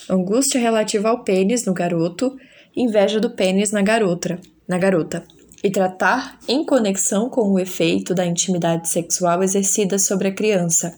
angústia 0.09 0.59
relativa 0.59 1.11
ao 1.11 1.23
pênis 1.23 1.67
no 1.67 1.75
garoto, 1.75 2.35
inveja 2.75 3.21
do 3.21 3.31
pênis 3.31 3.71
na 3.71 3.83
garota, 3.83 4.41
na 4.67 4.79
garota, 4.79 5.23
e 5.63 5.71
tratar 5.71 6.39
em 6.49 6.65
conexão 6.65 7.29
com 7.29 7.53
o 7.53 7.59
efeito 7.59 8.15
da 8.15 8.25
intimidade 8.25 8.89
sexual 8.89 9.43
exercida 9.43 9.99
sobre 9.99 10.29
a 10.29 10.33
criança, 10.33 10.97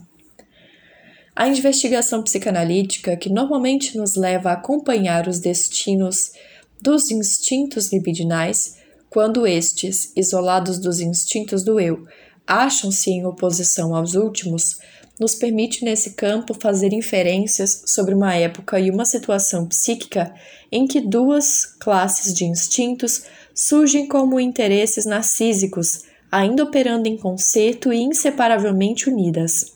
a 1.37 1.49
investigação 1.49 2.23
psicanalítica, 2.23 3.17
que 3.17 3.29
normalmente 3.29 3.97
nos 3.97 4.15
leva 4.15 4.51
a 4.51 4.53
acompanhar 4.55 5.27
os 5.27 5.41
destinos 5.41 6.33
dos 6.81 7.11
instintos 7.11 7.93
libidinais, 7.93 8.77
quando 9.11 9.47
estes, 9.47 10.13
isolados 10.17 10.79
dos 10.79 11.01
instintos 11.01 11.65
do 11.65 11.81
eu, 11.81 12.07
acham-se 12.47 13.11
em 13.11 13.27
oposição 13.27 13.95
aos 13.95 14.15
últimos, 14.15 14.77
nos 15.19 15.35
permite 15.35 15.85
nesse 15.85 16.11
campo 16.11 16.55
fazer 16.55 16.93
inferências 16.93 17.83
sobre 17.87 18.15
uma 18.15 18.35
época 18.35 18.79
e 18.79 18.91
uma 18.91 19.05
situação 19.05 19.67
psíquica 19.67 20.35
em 20.71 20.87
que 20.87 21.01
duas 21.01 21.65
classes 21.65 22.35
de 22.35 22.45
instintos 22.45 23.23
surgem 23.55 24.09
como 24.09 24.41
interesses 24.41 25.07
narcísicos, 25.07 26.03
ainda 26.31 26.65
operando 26.65 27.09
em 27.09 27.17
concerto 27.17 27.93
e 27.93 28.03
inseparavelmente 28.03 29.09
unidas. 29.09 29.74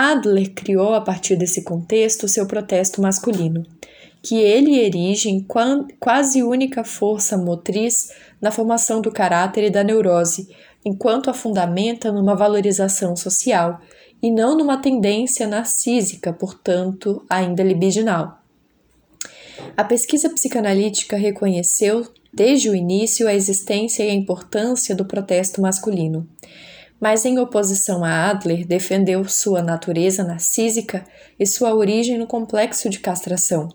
Adler 0.00 0.52
criou 0.54 0.94
a 0.94 1.00
partir 1.00 1.34
desse 1.34 1.64
contexto 1.64 2.28
seu 2.28 2.46
protesto 2.46 3.02
masculino, 3.02 3.66
que 4.22 4.36
ele 4.36 4.78
erige 4.78 5.28
em 5.28 5.44
quase 5.98 6.40
única 6.40 6.84
força 6.84 7.36
motriz 7.36 8.12
na 8.40 8.52
formação 8.52 9.00
do 9.00 9.10
caráter 9.10 9.64
e 9.64 9.70
da 9.70 9.82
neurose, 9.82 10.54
enquanto 10.84 11.28
a 11.28 11.34
fundamenta 11.34 12.12
numa 12.12 12.36
valorização 12.36 13.16
social 13.16 13.80
e 14.22 14.30
não 14.30 14.56
numa 14.56 14.80
tendência 14.80 15.48
narcísica, 15.48 16.32
portanto, 16.32 17.24
ainda 17.28 17.64
libidinal. 17.64 18.40
A 19.76 19.82
pesquisa 19.82 20.30
psicanalítica 20.30 21.16
reconheceu, 21.16 22.06
desde 22.32 22.70
o 22.70 22.76
início, 22.76 23.26
a 23.26 23.34
existência 23.34 24.04
e 24.04 24.10
a 24.10 24.14
importância 24.14 24.94
do 24.94 25.04
protesto 25.04 25.60
masculino 25.60 26.24
mas 27.00 27.24
em 27.24 27.38
oposição 27.38 28.04
a 28.04 28.30
Adler, 28.30 28.66
defendeu 28.66 29.24
sua 29.28 29.62
natureza 29.62 30.24
narcísica 30.24 31.04
e 31.38 31.46
sua 31.46 31.74
origem 31.74 32.18
no 32.18 32.26
complexo 32.26 32.88
de 32.88 32.98
castração. 32.98 33.68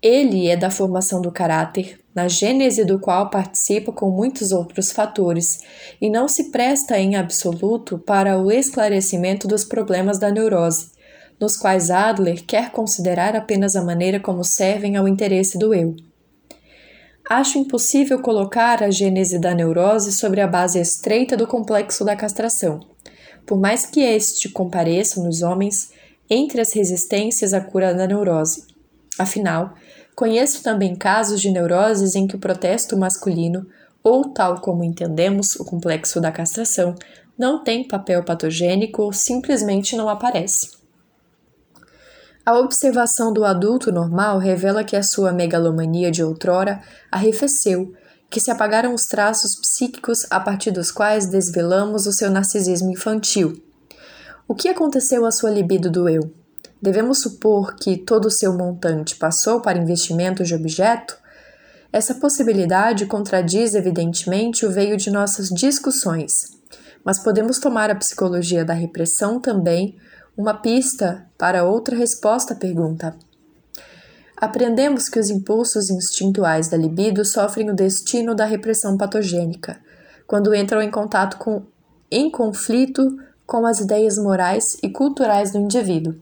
Ele 0.00 0.48
é 0.48 0.56
da 0.56 0.70
formação 0.70 1.22
do 1.22 1.32
caráter, 1.32 1.98
na 2.14 2.28
gênese 2.28 2.84
do 2.84 3.00
qual 3.00 3.30
participa 3.30 3.90
com 3.90 4.10
muitos 4.10 4.52
outros 4.52 4.92
fatores, 4.92 5.60
e 6.00 6.10
não 6.10 6.28
se 6.28 6.50
presta 6.50 6.98
em 6.98 7.16
absoluto 7.16 7.98
para 7.98 8.38
o 8.38 8.52
esclarecimento 8.52 9.48
dos 9.48 9.64
problemas 9.64 10.18
da 10.18 10.30
neurose, 10.30 10.92
nos 11.40 11.56
quais 11.56 11.90
Adler 11.90 12.44
quer 12.44 12.70
considerar 12.70 13.34
apenas 13.34 13.74
a 13.74 13.82
maneira 13.82 14.20
como 14.20 14.44
servem 14.44 14.96
ao 14.96 15.08
interesse 15.08 15.58
do 15.58 15.74
eu. 15.74 15.96
Acho 17.28 17.58
impossível 17.58 18.20
colocar 18.20 18.82
a 18.82 18.90
gênese 18.90 19.38
da 19.38 19.54
neurose 19.54 20.12
sobre 20.12 20.42
a 20.42 20.46
base 20.46 20.78
estreita 20.78 21.36
do 21.36 21.46
complexo 21.46 22.04
da 22.04 22.14
castração, 22.14 22.80
por 23.46 23.58
mais 23.58 23.86
que 23.86 24.00
este 24.00 24.50
compareça 24.50 25.22
nos 25.22 25.40
homens 25.40 25.90
entre 26.28 26.60
as 26.60 26.74
resistências 26.74 27.54
à 27.54 27.62
cura 27.62 27.94
da 27.94 28.06
neurose. 28.06 28.66
Afinal, 29.18 29.72
conheço 30.14 30.62
também 30.62 30.94
casos 30.94 31.40
de 31.40 31.50
neuroses 31.50 32.14
em 32.14 32.26
que 32.26 32.36
o 32.36 32.38
protesto 32.38 32.94
masculino, 32.94 33.66
ou 34.02 34.32
tal 34.34 34.60
como 34.60 34.84
entendemos 34.84 35.56
o 35.56 35.64
complexo 35.64 36.20
da 36.20 36.30
castração, 36.30 36.94
não 37.38 37.64
tem 37.64 37.88
papel 37.88 38.22
patogênico 38.22 39.02
ou 39.02 39.14
simplesmente 39.14 39.96
não 39.96 40.10
aparece. 40.10 40.83
A 42.46 42.58
observação 42.58 43.32
do 43.32 43.42
adulto 43.42 43.90
normal 43.90 44.38
revela 44.38 44.84
que 44.84 44.96
a 44.96 45.02
sua 45.02 45.32
megalomania 45.32 46.10
de 46.10 46.22
outrora 46.22 46.82
arrefeceu, 47.10 47.94
que 48.28 48.38
se 48.38 48.50
apagaram 48.50 48.92
os 48.92 49.06
traços 49.06 49.54
psíquicos 49.54 50.26
a 50.28 50.38
partir 50.38 50.70
dos 50.70 50.90
quais 50.90 51.24
desvelamos 51.24 52.06
o 52.06 52.12
seu 52.12 52.30
narcisismo 52.30 52.90
infantil. 52.90 53.62
O 54.46 54.54
que 54.54 54.68
aconteceu 54.68 55.24
à 55.24 55.30
sua 55.30 55.48
libido 55.48 55.90
do 55.90 56.06
eu? 56.06 56.30
Devemos 56.82 57.22
supor 57.22 57.76
que 57.76 57.96
todo 57.96 58.26
o 58.26 58.30
seu 58.30 58.52
montante 58.52 59.16
passou 59.16 59.62
para 59.62 59.78
investimentos 59.78 60.46
de 60.46 60.54
objeto? 60.54 61.16
Essa 61.90 62.16
possibilidade 62.16 63.06
contradiz, 63.06 63.74
evidentemente, 63.74 64.66
o 64.66 64.70
veio 64.70 64.98
de 64.98 65.10
nossas 65.10 65.48
discussões, 65.48 66.58
mas 67.02 67.18
podemos 67.18 67.58
tomar 67.58 67.90
a 67.90 67.94
psicologia 67.94 68.66
da 68.66 68.74
repressão 68.74 69.40
também 69.40 69.96
uma 70.36 70.54
pista 70.54 71.26
para 71.38 71.64
outra 71.64 71.96
resposta 71.96 72.54
à 72.54 72.56
pergunta. 72.56 73.14
Aprendemos 74.36 75.08
que 75.08 75.18
os 75.18 75.30
impulsos 75.30 75.90
instintuais 75.90 76.68
da 76.68 76.76
libido 76.76 77.24
sofrem 77.24 77.70
o 77.70 77.74
destino 77.74 78.34
da 78.34 78.44
repressão 78.44 78.96
patogênica, 78.98 79.78
quando 80.26 80.54
entram 80.54 80.82
em 80.82 80.90
contato 80.90 81.38
com, 81.38 81.62
em 82.10 82.30
conflito 82.30 83.18
com 83.46 83.64
as 83.64 83.80
ideias 83.80 84.18
morais 84.18 84.76
e 84.82 84.88
culturais 84.88 85.52
do 85.52 85.58
indivíduo. 85.58 86.14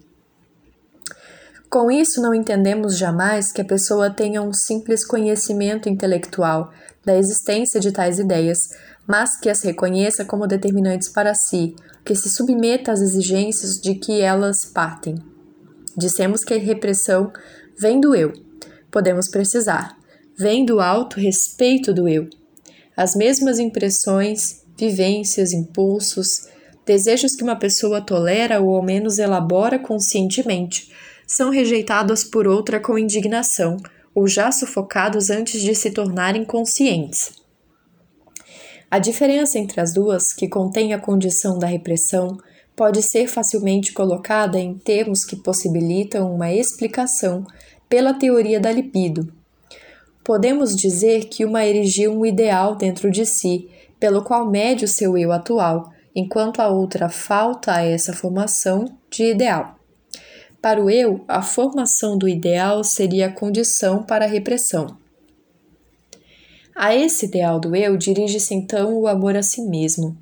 Com 1.71 1.91
isso, 1.91 2.21
não 2.21 2.35
entendemos 2.35 2.99
jamais 2.99 3.51
que 3.51 3.63
a 3.63 3.65
pessoa 3.65 4.11
tenha 4.11 4.43
um 4.43 4.53
simples 4.53 5.07
conhecimento 5.07 5.89
intelectual, 5.89 6.71
da 7.05 7.17
existência 7.17 7.81
de 7.81 7.91
tais 7.91 8.19
ideias, 8.19 8.77
mas 9.07 9.37
que 9.41 9.49
as 9.49 9.63
reconheça 9.63 10.25
como 10.25 10.47
determinantes 10.47 11.09
para 11.09 11.35
si, 11.35 11.75
que 12.05 12.15
se 12.15 12.29
submeta 12.29 12.93
às 12.93 13.01
exigências 13.01 13.81
de 13.81 13.95
que 13.95 14.21
elas 14.21 14.65
partem. 14.65 15.17
Dissemos 15.97 16.45
que 16.45 16.55
a 16.55 16.59
repressão 16.59 17.33
vem 17.79 18.01
do 18.01 18.15
eu. 18.15 18.33
Podemos 18.91 19.29
precisar. 19.29 19.97
Vem 20.37 20.65
do 20.65 20.81
alto 20.81 21.21
respeito 21.21 21.93
do 21.93 22.09
eu. 22.09 22.29
As 22.97 23.15
mesmas 23.15 23.59
impressões, 23.59 24.63
vivências, 24.77 25.53
impulsos, 25.53 26.49
desejos 26.85 27.35
que 27.35 27.43
uma 27.43 27.57
pessoa 27.57 28.01
tolera 28.01 28.61
ou 28.61 28.75
ao 28.75 28.83
menos 28.83 29.19
elabora 29.19 29.79
conscientemente 29.79 30.91
são 31.27 31.51
rejeitados 31.51 32.25
por 32.25 32.47
outra 32.47 32.81
com 32.81 32.99
indignação 32.99 33.77
ou 34.15 34.27
já 34.27 34.51
sufocados 34.53 35.31
antes 35.31 35.63
de 35.63 35.75
se 35.75 35.91
tornarem 35.91 36.45
conscientes. 36.45 37.42
A 38.93 38.99
diferença 38.99 39.59
entre 39.59 39.81
as 39.81 39.95
duas, 39.95 40.35
que 40.35 40.47
contém 40.47 40.93
a 40.93 40.99
condição 40.99 41.59
da 41.59 41.67
repressão, 41.67 42.37
pode 42.77 43.03
ser 43.03 43.27
facilmente 43.27 43.91
colocada 43.91 44.61
em 44.61 44.75
termos 44.75 45.25
que 45.25 45.35
possibilitam 45.35 46.31
uma 46.31 46.53
explicação 46.53 47.43
pela 47.89 48.13
teoria 48.13 48.61
da 48.61 48.71
libido. 48.71 49.33
Podemos 50.23 50.77
dizer 50.77 51.31
que 51.31 51.43
uma 51.43 51.65
erigiu 51.65 52.13
um 52.13 52.27
ideal 52.27 52.77
dentro 52.77 53.11
de 53.11 53.25
si, 53.25 53.67
pelo 53.99 54.23
qual 54.23 54.51
mede 54.51 54.85
o 54.85 54.89
seu 54.89 55.17
eu 55.17 55.33
atual, 55.33 55.91
enquanto 56.15 56.61
a 56.61 56.69
outra 56.69 57.09
falta 57.09 57.73
a 57.73 57.83
essa 57.83 58.13
formação 58.13 58.85
de 59.11 59.25
ideal. 59.25 59.75
Para 60.61 60.85
o 60.85 60.91
eu, 60.91 61.25
a 61.27 61.41
formação 61.41 62.19
do 62.19 62.29
ideal 62.29 62.85
seria 62.85 63.29
a 63.29 63.33
condição 63.33 64.03
para 64.03 64.27
a 64.27 64.29
repressão. 64.29 65.01
A 66.75 66.95
esse 66.95 67.27
ideal 67.27 67.61
do 67.61 67.77
eu 67.77 67.97
dirige-se 67.97 68.55
então 68.55 68.99
o 68.99 69.07
amor 69.07 69.37
a 69.37 69.43
si 69.43 69.61
mesmo, 69.63 70.17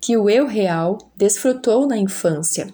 que 0.00 0.16
o 0.16 0.30
eu 0.30 0.46
real 0.46 0.96
desfrutou 1.16 1.86
na 1.86 1.98
infância. 1.98 2.68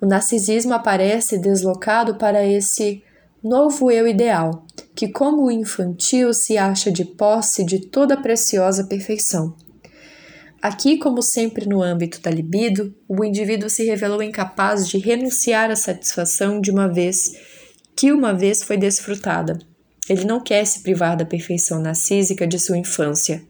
O 0.00 0.06
narcisismo 0.06 0.72
aparece 0.72 1.38
deslocado 1.38 2.14
para 2.14 2.46
esse 2.46 3.02
novo 3.42 3.90
eu 3.90 4.06
ideal, 4.06 4.64
que, 4.94 5.08
como 5.08 5.44
o 5.44 5.50
infantil, 5.50 6.32
se 6.32 6.56
acha 6.56 6.90
de 6.90 7.04
posse 7.04 7.64
de 7.64 7.86
toda 7.86 8.14
a 8.14 8.20
preciosa 8.20 8.84
perfeição. 8.84 9.54
Aqui, 10.60 10.98
como 10.98 11.22
sempre 11.22 11.68
no 11.68 11.82
âmbito 11.82 12.20
da 12.20 12.30
libido, 12.30 12.94
o 13.06 13.24
indivíduo 13.24 13.70
se 13.70 13.84
revelou 13.84 14.22
incapaz 14.22 14.88
de 14.88 14.98
renunciar 14.98 15.70
à 15.70 15.76
satisfação 15.76 16.60
de 16.60 16.70
uma 16.70 16.88
vez 16.88 17.32
que 17.94 18.12
uma 18.12 18.32
vez 18.32 18.62
foi 18.62 18.76
desfrutada. 18.76 19.58
Ele 20.08 20.24
não 20.24 20.40
quer 20.40 20.64
se 20.64 20.82
privar 20.82 21.16
da 21.16 21.24
perfeição 21.24 21.80
narcísica 21.80 22.46
de 22.46 22.58
sua 22.58 22.78
infância 22.78 23.42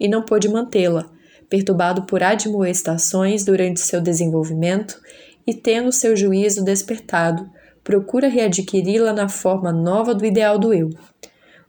e 0.00 0.08
não 0.08 0.22
pôde 0.22 0.48
mantê-la, 0.48 1.10
perturbado 1.48 2.02
por 2.02 2.22
admoestações 2.22 3.44
durante 3.44 3.80
seu 3.80 4.00
desenvolvimento 4.00 5.00
e 5.46 5.54
tendo 5.54 5.92
seu 5.92 6.16
juízo 6.16 6.64
despertado, 6.64 7.48
procura 7.84 8.28
readquiri-la 8.28 9.12
na 9.12 9.28
forma 9.28 9.72
nova 9.72 10.14
do 10.14 10.26
ideal 10.26 10.58
do 10.58 10.74
eu. 10.74 10.90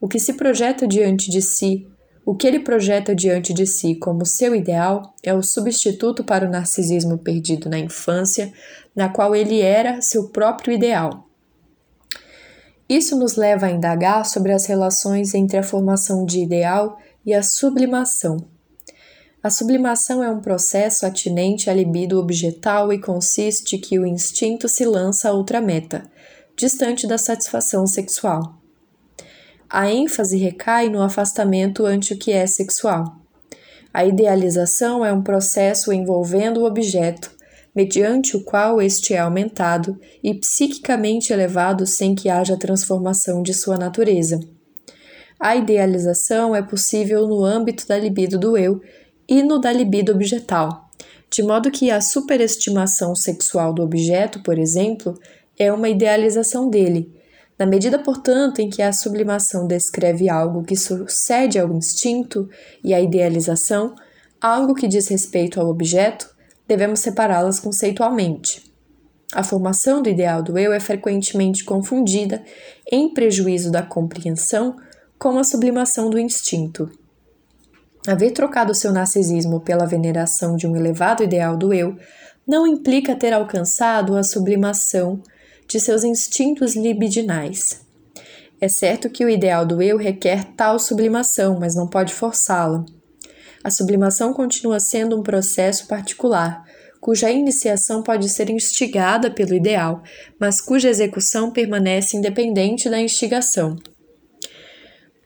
O 0.01 0.07
que 0.07 0.19
se 0.19 0.33
projeta 0.33 0.87
diante 0.87 1.29
de 1.29 1.41
si, 1.41 1.87
o 2.25 2.35
que 2.35 2.47
ele 2.47 2.59
projeta 2.59 3.15
diante 3.15 3.53
de 3.53 3.65
si 3.65 3.95
como 3.95 4.25
seu 4.25 4.55
ideal 4.55 5.13
é 5.23 5.33
o 5.33 5.43
substituto 5.43 6.23
para 6.23 6.47
o 6.47 6.49
narcisismo 6.49 7.17
perdido 7.17 7.69
na 7.69 7.77
infância, 7.77 8.51
na 8.95 9.09
qual 9.09 9.35
ele 9.35 9.61
era 9.61 10.01
seu 10.01 10.29
próprio 10.29 10.73
ideal. 10.73 11.26
Isso 12.89 13.17
nos 13.17 13.35
leva 13.35 13.65
a 13.65 13.71
indagar 13.71 14.25
sobre 14.25 14.53
as 14.53 14.65
relações 14.65 15.33
entre 15.33 15.57
a 15.57 15.63
formação 15.63 16.25
de 16.25 16.39
ideal 16.39 16.97
e 17.25 17.33
a 17.33 17.43
sublimação. 17.43 18.37
A 19.43 19.49
sublimação 19.49 20.23
é 20.23 20.29
um 20.29 20.39
processo 20.39 21.05
atinente 21.05 21.69
à 21.69 21.73
libido 21.73 22.19
objetal 22.19 22.91
e 22.91 22.99
consiste 22.99 23.77
que 23.77 23.99
o 23.99 24.05
instinto 24.05 24.67
se 24.67 24.85
lança 24.85 25.29
a 25.29 25.33
outra 25.33 25.61
meta, 25.61 26.03
distante 26.55 27.05
da 27.05 27.17
satisfação 27.17 27.85
sexual. 27.85 28.57
A 29.69 29.91
ênfase 29.91 30.37
recai 30.37 30.89
no 30.89 31.01
afastamento 31.01 31.85
ante 31.85 32.13
o 32.13 32.17
que 32.17 32.31
é 32.31 32.47
sexual. 32.47 33.17
A 33.93 34.05
idealização 34.05 35.05
é 35.05 35.11
um 35.11 35.21
processo 35.21 35.91
envolvendo 35.91 36.61
o 36.61 36.65
objeto, 36.65 37.36
mediante 37.77 38.35
o 38.35 38.43
qual 38.43 38.81
este 38.81 39.13
é 39.13 39.19
aumentado 39.19 39.99
e 40.23 40.33
psiquicamente 40.33 41.31
elevado 41.31 41.85
sem 41.85 42.15
que 42.15 42.27
haja 42.27 42.57
transformação 42.57 43.43
de 43.43 43.53
sua 43.53 43.77
natureza. 43.77 44.39
A 45.39 45.55
idealização 45.55 46.55
é 46.55 46.63
possível 46.63 47.27
no 47.27 47.45
âmbito 47.45 47.87
da 47.87 47.95
libido 47.95 48.39
do 48.39 48.57
eu 48.57 48.81
e 49.29 49.43
no 49.43 49.59
da 49.59 49.71
libido 49.71 50.11
objetal, 50.11 50.89
de 51.29 51.43
modo 51.43 51.69
que 51.69 51.91
a 51.91 52.01
superestimação 52.01 53.13
sexual 53.13 53.71
do 53.71 53.83
objeto, 53.83 54.41
por 54.41 54.57
exemplo, 54.57 55.13
é 55.55 55.71
uma 55.71 55.87
idealização 55.87 56.71
dele, 56.71 57.13
na 57.59 57.67
medida, 57.67 57.99
portanto, 57.99 58.57
em 58.57 58.71
que 58.71 58.81
a 58.81 58.91
sublimação 58.91 59.67
descreve 59.67 60.27
algo 60.27 60.63
que 60.63 60.75
sucede 60.75 61.59
ao 61.59 61.71
instinto 61.71 62.49
e 62.83 62.91
à 62.95 62.99
idealização, 62.99 63.93
algo 64.41 64.73
que 64.73 64.87
diz 64.87 65.07
respeito 65.09 65.61
ao 65.61 65.67
objeto, 65.67 66.36
devemos 66.67 66.99
separá-las 66.99 67.59
conceitualmente. 67.59 68.67
A 69.33 69.43
formação 69.43 70.01
do 70.01 70.09
ideal 70.09 70.41
do 70.41 70.57
eu 70.57 70.71
é 70.71 70.79
frequentemente 70.79 71.63
confundida, 71.63 72.43
em 72.91 73.13
prejuízo 73.13 73.71
da 73.71 73.83
compreensão, 73.83 74.75
com 75.19 75.37
a 75.37 75.43
sublimação 75.43 76.09
do 76.09 76.19
instinto. 76.19 76.89
Haver 78.07 78.31
trocado 78.31 78.73
seu 78.73 78.93
narcisismo 78.93 79.59
pela 79.59 79.85
veneração 79.85 80.55
de 80.55 80.65
um 80.65 80.75
elevado 80.75 81.23
ideal 81.23 81.57
do 81.57 81.73
eu 81.73 81.97
não 82.47 82.65
implica 82.65 83.15
ter 83.15 83.33
alcançado 83.33 84.15
a 84.15 84.23
sublimação 84.23 85.21
de 85.67 85.79
seus 85.79 86.05
instintos 86.05 86.75
libidinais. 86.75 87.81
É 88.61 88.69
certo 88.69 89.09
que 89.09 89.25
o 89.25 89.29
ideal 89.29 89.65
do 89.65 89.81
eu 89.81 89.97
requer 89.97 90.45
tal 90.55 90.79
sublimação, 90.79 91.59
mas 91.59 91.75
não 91.75 91.87
pode 91.87 92.13
forçá-la. 92.13 92.85
A 93.63 93.69
sublimação 93.69 94.33
continua 94.33 94.79
sendo 94.79 95.17
um 95.17 95.23
processo 95.23 95.87
particular, 95.87 96.63
cuja 96.99 97.31
iniciação 97.31 98.03
pode 98.03 98.29
ser 98.29 98.49
instigada 98.49 99.31
pelo 99.31 99.53
ideal, 99.53 100.03
mas 100.39 100.59
cuja 100.59 100.89
execução 100.89 101.51
permanece 101.51 102.17
independente 102.17 102.89
da 102.89 102.99
instigação. 102.99 103.77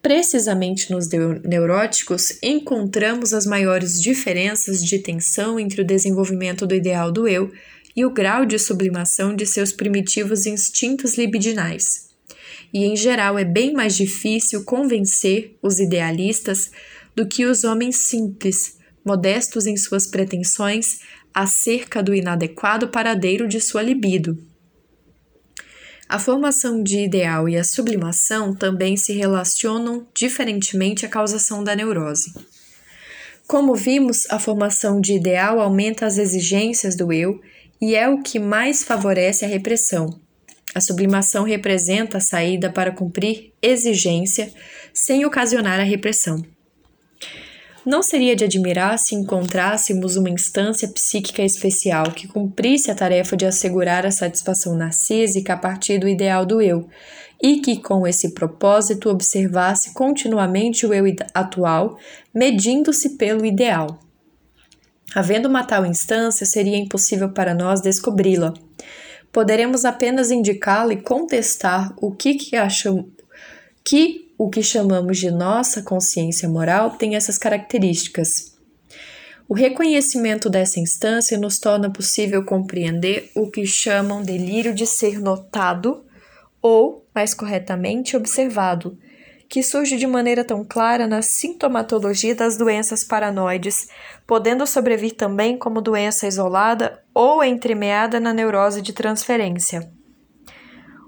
Precisamente 0.01 0.91
nos 0.91 1.07
neuróticos 1.43 2.39
encontramos 2.41 3.33
as 3.33 3.45
maiores 3.45 4.01
diferenças 4.01 4.83
de 4.83 4.97
tensão 4.97 5.59
entre 5.59 5.81
o 5.81 5.85
desenvolvimento 5.85 6.65
do 6.65 6.73
ideal 6.73 7.11
do 7.11 7.27
eu 7.27 7.51
e 7.95 8.03
o 8.03 8.09
grau 8.09 8.45
de 8.45 8.57
sublimação 8.57 9.35
de 9.35 9.45
seus 9.45 9.71
primitivos 9.71 10.45
instintos 10.45 11.17
libidinais. 11.17 12.09
E 12.73 12.85
em 12.85 12.95
geral 12.95 13.37
é 13.37 13.43
bem 13.43 13.73
mais 13.73 13.95
difícil 13.95 14.63
convencer 14.63 15.55
os 15.61 15.79
idealistas 15.79 16.71
do 17.15 17.27
que 17.27 17.45
os 17.45 17.63
homens 17.63 17.97
simples, 17.97 18.77
modestos 19.05 19.65
em 19.65 19.75
suas 19.75 20.07
pretensões 20.07 20.99
acerca 21.33 22.03
do 22.03 22.13
inadequado 22.13 22.89
paradeiro 22.89 23.47
de 23.47 23.59
sua 23.59 23.81
libido. 23.81 24.37
A 26.07 26.19
formação 26.19 26.83
de 26.83 26.99
ideal 26.99 27.47
e 27.47 27.55
a 27.57 27.63
sublimação 27.63 28.53
também 28.53 28.97
se 28.97 29.13
relacionam 29.13 30.05
diferentemente 30.13 31.05
à 31.05 31.09
causação 31.09 31.63
da 31.63 31.73
neurose. 31.73 32.33
Como 33.47 33.75
vimos, 33.75 34.29
a 34.29 34.37
formação 34.37 34.99
de 34.99 35.13
ideal 35.13 35.59
aumenta 35.59 36.05
as 36.05 36.17
exigências 36.17 36.97
do 36.97 37.13
eu 37.13 37.41
e 37.81 37.95
é 37.95 38.09
o 38.09 38.21
que 38.21 38.39
mais 38.39 38.83
favorece 38.83 39.45
a 39.45 39.47
repressão. 39.47 40.19
A 40.75 40.79
sublimação 40.79 41.43
representa 41.43 42.17
a 42.17 42.21
saída 42.21 42.69
para 42.69 42.91
cumprir 42.91 43.53
exigência 43.61 44.53
sem 44.93 45.25
ocasionar 45.25 45.79
a 45.79 45.83
repressão. 45.83 46.43
Não 47.83 48.03
seria 48.03 48.35
de 48.35 48.43
admirar 48.43 48.99
se 48.99 49.15
encontrássemos 49.15 50.15
uma 50.15 50.29
instância 50.29 50.87
psíquica 50.87 51.41
especial 51.41 52.11
que 52.11 52.27
cumprisse 52.27 52.91
a 52.91 52.95
tarefa 52.95 53.35
de 53.35 53.45
assegurar 53.45 54.05
a 54.05 54.11
satisfação 54.11 54.75
narcísica 54.75 55.53
a 55.53 55.57
partir 55.57 55.97
do 55.97 56.07
ideal 56.07 56.45
do 56.45 56.61
eu, 56.61 56.87
e 57.41 57.59
que, 57.59 57.81
com 57.81 58.05
esse 58.05 58.35
propósito, 58.35 59.09
observasse 59.09 59.95
continuamente 59.95 60.85
o 60.85 60.93
eu 60.93 61.05
atual, 61.33 61.97
medindo-se 62.31 63.17
pelo 63.17 63.43
ideal. 63.43 63.99
Havendo 65.15 65.49
uma 65.49 65.63
tal 65.63 65.83
instância, 65.83 66.45
seria 66.45 66.77
impossível 66.77 67.29
para 67.29 67.55
nós 67.55 67.81
descobri-la. 67.81 68.53
Poderemos 69.31 69.85
apenas 69.85 70.29
indicá-la 70.29 70.93
e 70.93 71.01
contestar 71.01 71.93
o 71.97 72.11
que, 72.11 72.35
que 72.35 72.55
achamos 72.55 73.05
que 73.83 74.30
o 74.43 74.49
que 74.49 74.63
chamamos 74.63 75.19
de 75.19 75.29
nossa 75.29 75.83
consciência 75.83 76.49
moral 76.49 76.97
tem 76.97 77.15
essas 77.15 77.37
características. 77.37 78.57
O 79.47 79.53
reconhecimento 79.53 80.49
dessa 80.49 80.79
instância 80.79 81.37
nos 81.37 81.59
torna 81.59 81.91
possível 81.91 82.43
compreender 82.43 83.29
o 83.35 83.51
que 83.51 83.67
chamam 83.67 84.23
delírio 84.23 84.73
de 84.73 84.87
ser 84.87 85.19
notado 85.19 86.03
ou, 86.59 87.05
mais 87.13 87.35
corretamente, 87.35 88.17
observado, 88.17 88.97
que 89.47 89.61
surge 89.61 89.95
de 89.95 90.07
maneira 90.07 90.43
tão 90.43 90.65
clara 90.65 91.05
na 91.05 91.21
sintomatologia 91.21 92.33
das 92.33 92.57
doenças 92.57 93.03
paranoides, 93.03 93.89
podendo 94.25 94.65
sobrevir 94.65 95.11
também 95.11 95.55
como 95.55 95.81
doença 95.81 96.25
isolada 96.25 96.99
ou 97.13 97.43
entremeada 97.43 98.19
na 98.19 98.33
neurose 98.33 98.81
de 98.81 98.91
transferência. 98.91 100.00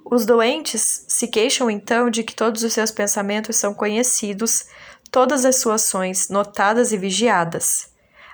Os 0.06 0.26
doentes 0.26 1.06
se 1.08 1.28
queixam 1.28 1.70
então 1.72 2.10
de 2.10 2.24
que 2.24 2.36
todos 2.36 2.64
os 2.64 2.74
seus 2.74 2.92
pensamentos 2.92 3.56
são 3.56 3.74
conhecidos, 3.74 4.66
todas 5.10 5.46
as 5.46 5.58
suas 5.58 5.84
ações 5.84 6.30
notadas 6.30 6.92
e 6.92 6.98
vigiadas. 6.98 7.88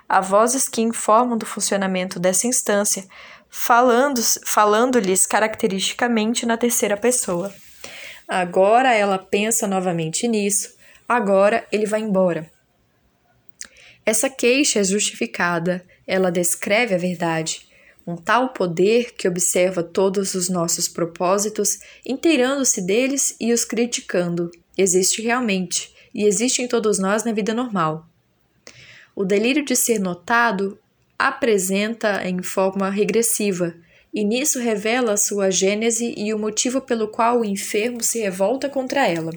Há 0.08 0.20
vozes 0.20 0.68
que 0.68 0.80
informam 0.80 1.38
do 1.38 1.46
funcionamento 1.46 2.18
dessa 2.18 2.46
instância, 2.46 3.06
falando-lhes 3.48 4.38
falando 4.44 4.98
caracteristicamente 5.28 6.44
na 6.44 6.56
terceira 6.56 6.96
pessoa. 6.96 7.54
Agora 8.26 8.92
ela 8.92 9.18
pensa 9.18 9.66
novamente 9.66 10.26
nisso, 10.26 10.74
agora 11.08 11.66
ele 11.70 11.86
vai 11.86 12.00
embora. 12.00 12.50
Essa 14.04 14.28
queixa 14.28 14.80
é 14.80 14.84
justificada, 14.84 15.84
ela 16.06 16.32
descreve 16.32 16.94
a 16.94 16.98
verdade, 16.98 17.68
um 18.10 18.16
tal 18.16 18.50
poder 18.50 19.12
que 19.12 19.28
observa 19.28 19.82
todos 19.82 20.34
os 20.34 20.48
nossos 20.48 20.88
propósitos, 20.88 21.78
inteirando-se 22.04 22.82
deles 22.82 23.36
e 23.40 23.52
os 23.52 23.64
criticando. 23.64 24.50
Existe 24.76 25.22
realmente, 25.22 25.94
e 26.14 26.24
existe 26.24 26.62
em 26.62 26.68
todos 26.68 26.98
nós 26.98 27.24
na 27.24 27.32
vida 27.32 27.54
normal. 27.54 28.06
O 29.14 29.24
delírio 29.24 29.64
de 29.64 29.76
ser 29.76 29.98
notado 29.98 30.78
apresenta 31.18 32.26
em 32.26 32.42
forma 32.42 32.88
regressiva, 32.90 33.74
e 34.12 34.24
nisso 34.24 34.58
revela 34.58 35.16
sua 35.16 35.50
gênese 35.50 36.14
e 36.16 36.34
o 36.34 36.38
motivo 36.38 36.80
pelo 36.80 37.08
qual 37.08 37.40
o 37.40 37.44
enfermo 37.44 38.02
se 38.02 38.20
revolta 38.20 38.68
contra 38.68 39.06
ela. 39.06 39.32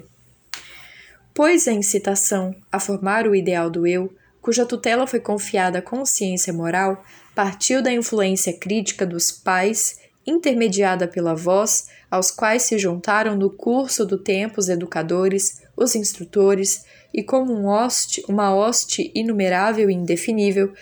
Pois 1.32 1.68
a 1.68 1.72
incitação 1.72 2.54
a 2.70 2.80
formar 2.80 3.26
o 3.26 3.34
ideal 3.34 3.68
do 3.68 3.86
eu, 3.86 4.14
cuja 4.40 4.66
tutela 4.66 5.06
foi 5.06 5.20
confiada 5.20 5.78
à 5.78 5.82
consciência 5.82 6.52
moral, 6.52 7.04
partiu 7.34 7.82
da 7.82 7.92
influência 7.92 8.52
crítica 8.52 9.04
dos 9.04 9.32
pais, 9.32 10.00
intermediada 10.26 11.06
pela 11.06 11.34
voz, 11.34 11.88
aos 12.10 12.30
quais 12.30 12.62
se 12.62 12.78
juntaram 12.78 13.36
no 13.36 13.50
curso 13.50 14.06
do 14.06 14.16
tempo 14.16 14.60
os 14.60 14.68
educadores, 14.68 15.62
os 15.76 15.94
instrutores, 15.94 16.84
e 17.12 17.22
como 17.22 17.52
um 17.52 17.66
hoste, 17.66 18.24
uma 18.28 18.54
hoste 18.54 19.10
inumerável 19.14 19.90
e 19.90 19.94
indefinível, 19.94 20.72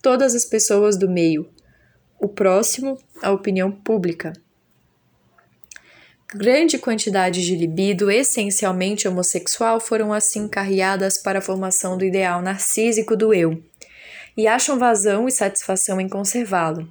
todas 0.00 0.34
as 0.34 0.44
pessoas 0.44 0.96
do 0.96 1.08
meio, 1.08 1.48
o 2.18 2.28
próximo, 2.28 2.98
a 3.22 3.30
opinião 3.30 3.70
pública. 3.70 4.32
Grande 6.34 6.78
quantidade 6.78 7.44
de 7.44 7.54
libido, 7.54 8.10
essencialmente 8.10 9.06
homossexual, 9.06 9.78
foram 9.78 10.14
assim 10.14 10.48
carreadas 10.48 11.18
para 11.18 11.40
a 11.40 11.42
formação 11.42 11.98
do 11.98 12.06
ideal 12.06 12.40
narcísico 12.40 13.14
do 13.14 13.34
eu, 13.34 13.62
e 14.36 14.46
acham 14.46 14.78
vazão 14.78 15.28
e 15.28 15.32
satisfação 15.32 16.00
em 16.00 16.08
conservá-lo. 16.08 16.88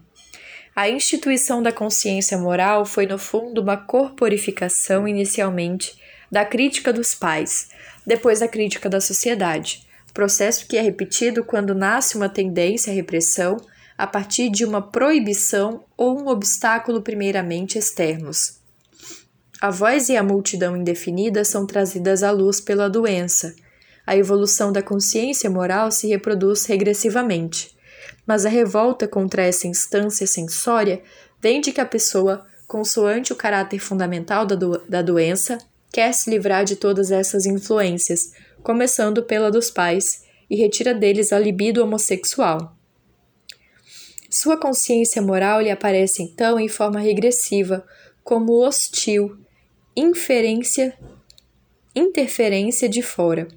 A 0.75 0.89
instituição 0.89 1.61
da 1.61 1.71
consciência 1.71 2.37
moral 2.37 2.85
foi, 2.85 3.05
no 3.05 3.17
fundo, 3.17 3.61
uma 3.61 3.75
corporificação, 3.75 5.07
inicialmente, 5.07 5.99
da 6.31 6.45
crítica 6.45 6.93
dos 6.93 7.13
pais, 7.13 7.69
depois 8.05 8.39
da 8.39 8.47
crítica 8.47 8.89
da 8.89 9.01
sociedade, 9.01 9.85
processo 10.13 10.67
que 10.67 10.77
é 10.77 10.81
repetido 10.81 11.43
quando 11.43 11.75
nasce 11.75 12.15
uma 12.15 12.29
tendência 12.29 12.91
à 12.91 12.95
repressão 12.95 13.57
a 13.97 14.07
partir 14.07 14.49
de 14.49 14.65
uma 14.65 14.81
proibição 14.81 15.83
ou 15.95 16.19
um 16.19 16.27
obstáculo 16.27 17.01
primeiramente 17.01 17.77
externos. 17.77 18.59
A 19.61 19.69
voz 19.69 20.09
e 20.09 20.17
a 20.17 20.23
multidão 20.23 20.75
indefinida 20.75 21.45
são 21.45 21.67
trazidas 21.67 22.23
à 22.23 22.31
luz 22.31 22.59
pela 22.59 22.89
doença. 22.89 23.55
A 24.05 24.15
evolução 24.15 24.71
da 24.71 24.81
consciência 24.81 25.49
moral 25.49 25.91
se 25.91 26.07
reproduz 26.07 26.65
regressivamente, 26.65 27.75
mas 28.25 28.45
a 28.45 28.49
revolta 28.49 29.07
contra 29.07 29.43
essa 29.43 29.67
instância 29.67 30.25
sensória 30.25 31.01
vem 31.39 31.61
de 31.61 31.71
que 31.71 31.81
a 31.81 31.85
pessoa, 31.85 32.45
consoante 32.67 33.31
o 33.31 33.35
caráter 33.35 33.79
fundamental 33.79 34.45
da, 34.45 34.55
do 34.55 34.77
da 34.87 35.01
doença, 35.01 35.57
quer 35.91 36.13
se 36.13 36.29
livrar 36.29 36.63
de 36.63 36.75
todas 36.75 37.11
essas 37.11 37.45
influências, 37.45 38.31
começando 38.63 39.23
pela 39.23 39.51
dos 39.51 39.69
pais, 39.69 40.23
e 40.49 40.55
retira 40.55 40.93
deles 40.93 41.31
a 41.31 41.39
libido 41.39 41.81
homossexual. 41.81 42.75
Sua 44.29 44.57
consciência 44.57 45.21
moral 45.21 45.61
lhe 45.61 45.69
aparece 45.69 46.23
então 46.23 46.59
em 46.59 46.67
forma 46.67 46.99
regressiva, 46.99 47.85
como 48.23 48.53
hostil, 48.53 49.37
inferência, 49.95 50.97
interferência 51.95 52.87
de 52.87 53.01
fora. 53.01 53.47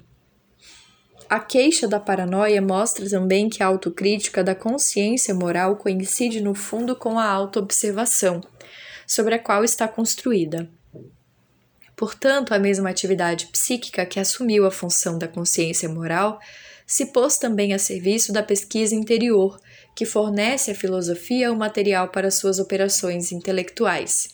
A 1.35 1.39
queixa 1.41 1.85
da 1.85 1.99
paranoia 1.99 2.61
mostra 2.61 3.09
também 3.09 3.49
que 3.49 3.61
a 3.61 3.65
autocrítica 3.65 4.41
da 4.41 4.55
consciência 4.55 5.33
moral 5.33 5.75
coincide 5.75 6.39
no 6.39 6.55
fundo 6.55 6.95
com 6.95 7.19
a 7.19 7.27
autoobservação, 7.27 8.39
sobre 9.05 9.35
a 9.35 9.39
qual 9.39 9.61
está 9.61 9.85
construída. 9.85 10.69
Portanto, 11.93 12.53
a 12.53 12.57
mesma 12.57 12.89
atividade 12.89 13.47
psíquica 13.47 14.05
que 14.05 14.17
assumiu 14.17 14.65
a 14.65 14.71
função 14.71 15.19
da 15.19 15.27
consciência 15.27 15.89
moral 15.89 16.39
se 16.87 17.07
pôs 17.07 17.37
também 17.37 17.73
a 17.73 17.79
serviço 17.79 18.31
da 18.31 18.41
pesquisa 18.41 18.95
interior, 18.95 19.59
que 19.93 20.05
fornece 20.05 20.71
à 20.71 20.73
filosofia 20.73 21.51
o 21.51 21.57
material 21.57 22.07
para 22.07 22.31
suas 22.31 22.59
operações 22.59 23.33
intelectuais. 23.33 24.29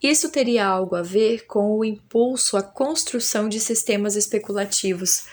Isso 0.00 0.30
teria 0.30 0.66
algo 0.66 0.94
a 0.94 1.02
ver 1.02 1.46
com 1.46 1.76
o 1.76 1.84
impulso 1.84 2.56
à 2.56 2.62
construção 2.62 3.48
de 3.48 3.58
sistemas 3.58 4.14
especulativos, 4.14 5.24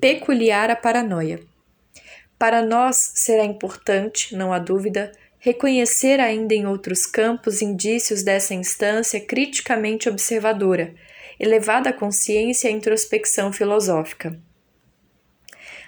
peculiar 0.00 0.70
à 0.70 0.76
paranoia. 0.76 1.40
Para 2.38 2.62
nós 2.62 3.12
será 3.14 3.44
importante, 3.44 4.34
não 4.34 4.52
há 4.52 4.58
dúvida, 4.58 5.12
reconhecer 5.38 6.20
ainda 6.20 6.54
em 6.54 6.66
outros 6.66 7.06
campos 7.06 7.62
indícios 7.62 8.22
dessa 8.22 8.54
instância 8.54 9.20
criticamente 9.20 10.08
observadora, 10.08 10.94
elevada 11.38 11.90
à 11.90 11.92
consciência 11.92 12.68
e 12.68 12.72
à 12.72 12.76
introspecção 12.76 13.52
filosófica. 13.52 14.38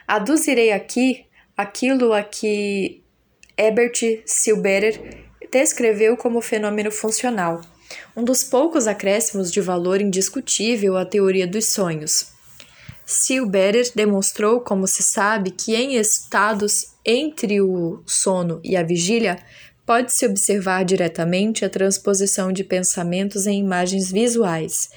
Aduzirei 0.09 0.73
aqui 0.73 1.27
aquilo 1.57 2.13
a 2.13 2.23
que 2.23 3.03
Herbert 3.57 4.23
Silberer 4.25 5.27
descreveu 5.51 6.17
como 6.17 6.41
fenômeno 6.41 6.91
funcional, 6.91 7.61
um 8.17 8.25
dos 8.25 8.43
poucos 8.43 8.87
acréscimos 8.87 9.53
de 9.53 9.61
valor 9.61 10.01
indiscutível 10.01 10.97
à 10.97 11.05
teoria 11.05 11.47
dos 11.47 11.69
sonhos. 11.73 12.32
Silberer 13.05 13.91
demonstrou, 13.95 14.61
como 14.61 14.87
se 14.87 15.03
sabe, 15.03 15.51
que 15.51 15.75
em 15.75 15.97
estados 15.97 16.93
entre 17.05 17.61
o 17.61 18.03
sono 18.07 18.61
e 18.63 18.77
a 18.77 18.83
vigília 18.83 19.39
pode-se 19.85 20.25
observar 20.25 20.85
diretamente 20.85 21.65
a 21.65 21.71
transposição 21.71 22.53
de 22.53 22.63
pensamentos 22.63 23.47
em 23.47 23.59
imagens 23.59 24.11
visuais, 24.11 24.91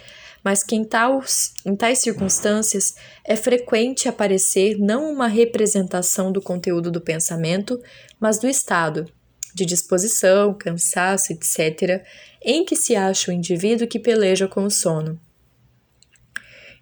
mas 0.43 0.63
que 0.63 0.75
em, 0.75 0.83
tais, 0.83 1.53
em 1.65 1.75
tais 1.75 1.99
circunstâncias 1.99 2.95
é 3.23 3.35
frequente 3.35 4.07
aparecer 4.07 4.77
não 4.77 5.11
uma 5.11 5.27
representação 5.27 6.31
do 6.31 6.41
conteúdo 6.41 6.91
do 6.91 7.01
pensamento, 7.01 7.81
mas 8.19 8.37
do 8.37 8.47
estado 8.47 9.11
de 9.55 9.65
disposição, 9.65 10.53
cansaço, 10.53 11.31
etc., 11.31 12.05
em 12.43 12.65
que 12.65 12.75
se 12.75 12.93
acha 12.93 13.31
o 13.31 13.33
indivíduo 13.33 13.87
que 13.87 13.97
peleja 13.97 14.47
com 14.47 14.65
o 14.65 14.69
sono. 14.69 15.19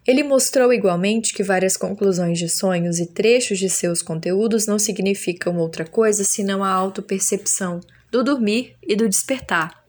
Ele 0.06 0.22
mostrou 0.22 0.74
igualmente 0.74 1.34
que 1.34 1.43
várias 1.43 1.78
conclusões 1.78 2.38
de 2.38 2.49
sonhos 2.49 2.99
e 2.99 3.06
trechos 3.06 3.58
de 3.58 3.70
seus 3.70 4.01
conteúdos 4.01 4.68
não 4.68 4.78
significam 4.78 5.58
outra 5.58 5.86
coisa 5.86 6.24
senão 6.24 6.64
a 6.64 6.70
autopercepção 6.70 7.80
do 8.12 8.24
dormir 8.24 8.76
e 8.84 8.95
do 8.95 9.08
despertar. 9.08 9.84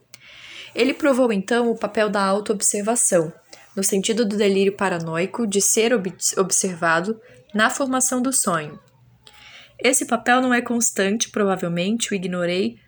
Ele 0.74 0.94
provou 0.94 1.32
então 1.32 1.70
o 1.70 1.76
papel 1.76 2.08
da 2.08 2.22
autoobservação, 2.22 3.32
no 3.76 3.82
sentido 3.82 4.24
do 4.24 4.36
delírio 4.36 4.76
paranoico 4.76 5.46
de 5.46 5.60
ser 5.60 5.92
ob 5.92 6.12
observado 6.36 7.20
na 7.52 7.68
formação 7.68 8.22
do 8.22 8.32
sonho. 8.32 8.78
Esse 9.78 10.06
papel 10.06 10.40
não 10.40 10.54
é 10.54 10.62
constante, 10.62 11.30
provavelmente 11.30 12.12
o 12.12 12.14
ignorei, 12.14 12.78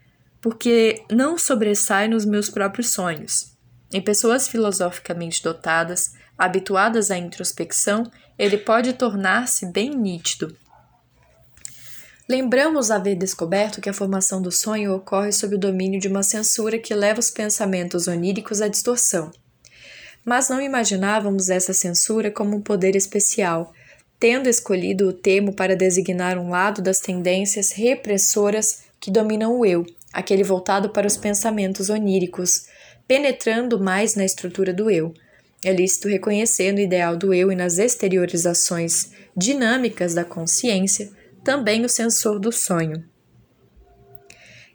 porque 0.40 1.02
não 1.10 1.36
sobressai 1.36 2.08
nos 2.08 2.24
meus 2.24 2.48
próprios 2.48 2.90
sonhos. 2.90 3.56
Em 3.92 4.00
pessoas 4.00 4.48
filosoficamente 4.48 5.42
dotadas, 5.42 6.12
habituadas 6.36 7.10
à 7.10 7.18
introspecção, 7.18 8.10
ele 8.38 8.58
pode 8.58 8.92
tornar-se 8.92 9.66
bem 9.66 9.90
nítido. 9.90 10.56
Lembramos 12.28 12.90
haver 12.90 13.14
descoberto 13.14 13.80
que 13.80 13.88
a 13.88 13.94
formação 13.94 14.42
do 14.42 14.50
sonho 14.50 14.94
ocorre 14.94 15.32
sob 15.32 15.54
o 15.54 15.58
domínio 15.58 16.00
de 16.00 16.08
uma 16.08 16.22
censura 16.22 16.78
que 16.78 16.94
leva 16.94 17.20
os 17.20 17.30
pensamentos 17.30 18.08
oníricos 18.08 18.60
à 18.60 18.68
distorção 18.68 19.30
mas 20.26 20.48
não 20.48 20.60
imaginávamos 20.60 21.48
essa 21.48 21.72
censura 21.72 22.32
como 22.32 22.56
um 22.56 22.60
poder 22.60 22.96
especial, 22.96 23.72
tendo 24.18 24.48
escolhido 24.48 25.08
o 25.08 25.12
termo 25.12 25.52
para 25.52 25.76
designar 25.76 26.36
um 26.36 26.50
lado 26.50 26.82
das 26.82 26.98
tendências 26.98 27.70
repressoras 27.70 28.82
que 28.98 29.08
dominam 29.08 29.56
o 29.56 29.64
eu, 29.64 29.86
aquele 30.12 30.42
voltado 30.42 30.90
para 30.90 31.06
os 31.06 31.16
pensamentos 31.16 31.90
oníricos, 31.90 32.66
penetrando 33.06 33.78
mais 33.78 34.16
na 34.16 34.24
estrutura 34.24 34.74
do 34.74 34.90
eu. 34.90 35.14
É 35.66 35.72
lícito 35.72 36.06
reconhecer 36.06 36.70
no 36.70 36.78
ideal 36.78 37.16
do 37.16 37.34
eu 37.34 37.50
e 37.50 37.56
nas 37.56 37.76
exteriorizações 37.78 39.10
dinâmicas 39.36 40.14
da 40.14 40.24
consciência 40.24 41.10
também 41.42 41.84
o 41.84 41.88
sensor 41.88 42.38
do 42.38 42.52
sonho. 42.52 43.04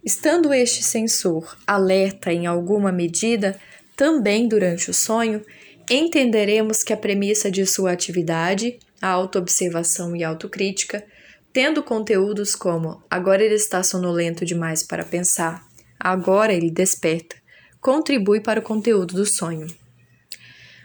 Estando 0.04 0.54
este 0.54 0.84
sensor 0.84 1.58
alerta 1.66 2.34
em 2.34 2.46
alguma 2.46 2.92
medida, 2.92 3.58
também 3.96 4.50
durante 4.50 4.90
o 4.90 4.94
sonho, 4.94 5.42
entenderemos 5.90 6.84
que 6.84 6.92
a 6.92 6.98
premissa 6.98 7.50
de 7.50 7.66
sua 7.66 7.94
atividade, 7.94 8.78
a 9.02 9.08
autoobservação 9.08 10.14
e 10.14 10.26
autocrítica, 10.26 11.06
tendo 11.54 11.82
conteúdos 11.82 12.54
como 12.54 13.02
agora 13.10 13.42
ele 13.42 13.56
está 13.56 13.82
sonolento 13.82 14.44
demais 14.44 14.84
para 14.84 15.06
pensar, 15.06 15.66
agora 15.98 16.52
ele 16.52 16.70
desperta, 16.70 17.38
contribui 17.80 18.42
para 18.42 18.60
o 18.60 18.64
conteúdo 18.64 19.16
do 19.16 19.26
sonho. 19.26 19.68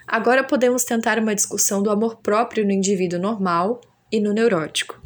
Agora 0.06 0.44
podemos 0.44 0.84
tentar 0.84 1.18
uma 1.18 1.34
discussão 1.34 1.82
do 1.82 1.90
amor 1.90 2.16
próprio 2.16 2.64
no 2.64 2.70
indivíduo 2.70 3.18
normal 3.18 3.80
e 4.10 4.20
no 4.20 4.32
neurótico. 4.32 5.00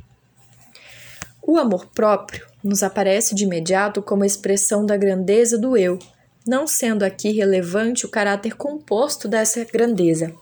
O 1.43 1.57
amor 1.57 1.87
próprio 1.87 2.47
nos 2.63 2.83
aparece 2.83 3.35
de 3.35 3.45
imediato 3.45 4.03
como 4.03 4.25
expressão 4.25 4.85
da 4.85 4.97
grandeza 4.97 5.59
do 5.59 5.77
eu, 5.77 5.99
não 6.47 6.67
sendo 6.67 7.03
aqui 7.03 7.33
relevante 7.33 8.05
o 8.05 8.11
caráter 8.11 8.55
composto 8.55 9.27
dessa 9.27 9.65
grandeza. 9.65 10.35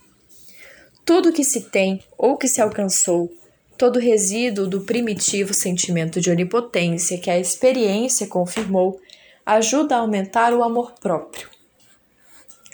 Tudo 1.04 1.32
que 1.32 1.44
se 1.44 1.62
tem 1.62 2.02
ou 2.18 2.36
que 2.36 2.48
se 2.48 2.61
alcançou, 2.61 3.32
todo 3.78 4.00
resíduo 4.00 4.66
do 4.66 4.80
primitivo 4.80 5.54
sentimento 5.54 6.20
de 6.20 6.30
onipotência 6.30 7.18
que 7.18 7.30
a 7.30 7.38
experiência 7.38 8.26
confirmou, 8.26 9.00
ajuda 9.46 9.96
a 9.96 10.00
aumentar 10.00 10.52
o 10.52 10.62
amor 10.64 10.92
próprio. 11.00 11.57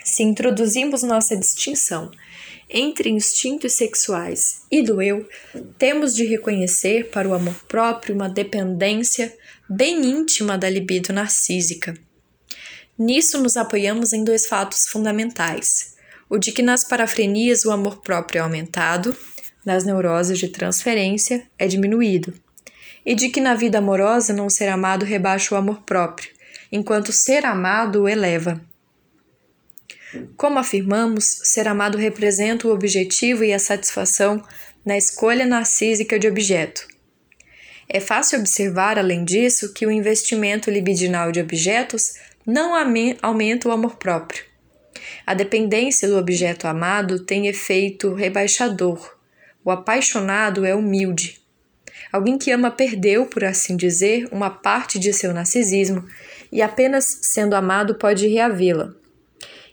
Se 0.05 0.21
introduzimos 0.21 1.01
nossa 1.01 1.35
distinção 1.35 2.11
entre 2.69 3.09
instintos 3.09 3.73
sexuais 3.73 4.61
e 4.71 4.83
do 4.83 5.01
eu, 5.01 5.27
temos 5.79 6.15
de 6.15 6.23
reconhecer 6.25 7.09
para 7.09 7.27
o 7.27 7.33
amor 7.33 7.55
próprio 7.67 8.13
uma 8.13 8.29
dependência 8.29 9.35
bem 9.67 10.05
íntima 10.05 10.59
da 10.59 10.69
libido 10.69 11.11
narcísica. 11.11 11.95
Nisso 12.97 13.41
nos 13.41 13.57
apoiamos 13.57 14.13
em 14.13 14.23
dois 14.23 14.45
fatos 14.45 14.87
fundamentais: 14.87 15.95
o 16.29 16.37
de 16.37 16.51
que 16.51 16.61
nas 16.61 16.87
parafrenias 16.87 17.65
o 17.65 17.71
amor 17.71 17.97
próprio 18.01 18.37
é 18.37 18.41
aumentado, 18.43 19.17
nas 19.65 19.83
neuroses 19.83 20.37
de 20.37 20.49
transferência 20.49 21.47
é 21.57 21.67
diminuído, 21.67 22.31
e 23.03 23.15
de 23.15 23.29
que 23.29 23.41
na 23.41 23.55
vida 23.55 23.79
amorosa 23.79 24.33
não 24.33 24.51
ser 24.51 24.69
amado 24.69 25.03
rebaixa 25.03 25.55
o 25.55 25.57
amor 25.57 25.81
próprio, 25.81 26.29
enquanto 26.71 27.11
ser 27.11 27.43
amado 27.43 28.03
o 28.03 28.07
eleva. 28.07 28.61
Como 30.37 30.59
afirmamos, 30.59 31.25
ser 31.43 31.67
amado 31.67 31.97
representa 31.97 32.67
o 32.67 32.71
objetivo 32.71 33.43
e 33.43 33.53
a 33.53 33.59
satisfação 33.59 34.43
na 34.85 34.97
escolha 34.97 35.45
narcísica 35.45 36.19
de 36.19 36.27
objeto. 36.27 36.87
É 37.87 37.99
fácil 37.99 38.39
observar, 38.39 38.97
além 38.97 39.23
disso, 39.23 39.73
que 39.73 39.85
o 39.85 39.91
investimento 39.91 40.71
libidinal 40.71 41.31
de 41.31 41.39
objetos 41.39 42.15
não 42.45 42.73
aumenta 43.21 43.69
o 43.69 43.71
amor 43.71 43.95
próprio. 43.97 44.43
A 45.25 45.33
dependência 45.33 46.07
do 46.07 46.17
objeto 46.17 46.67
amado 46.67 47.19
tem 47.19 47.47
efeito 47.47 48.13
rebaixador. 48.13 49.15
O 49.63 49.71
apaixonado 49.71 50.65
é 50.65 50.75
humilde. 50.75 51.41
Alguém 52.11 52.37
que 52.37 52.51
ama 52.51 52.69
perdeu, 52.69 53.25
por 53.25 53.43
assim 53.43 53.75
dizer, 53.75 54.27
uma 54.31 54.49
parte 54.49 54.99
de 54.99 55.11
seu 55.11 55.33
narcisismo 55.33 56.05
e 56.51 56.61
apenas 56.61 57.19
sendo 57.23 57.55
amado 57.55 57.95
pode 57.95 58.27
reavê-la. 58.27 58.93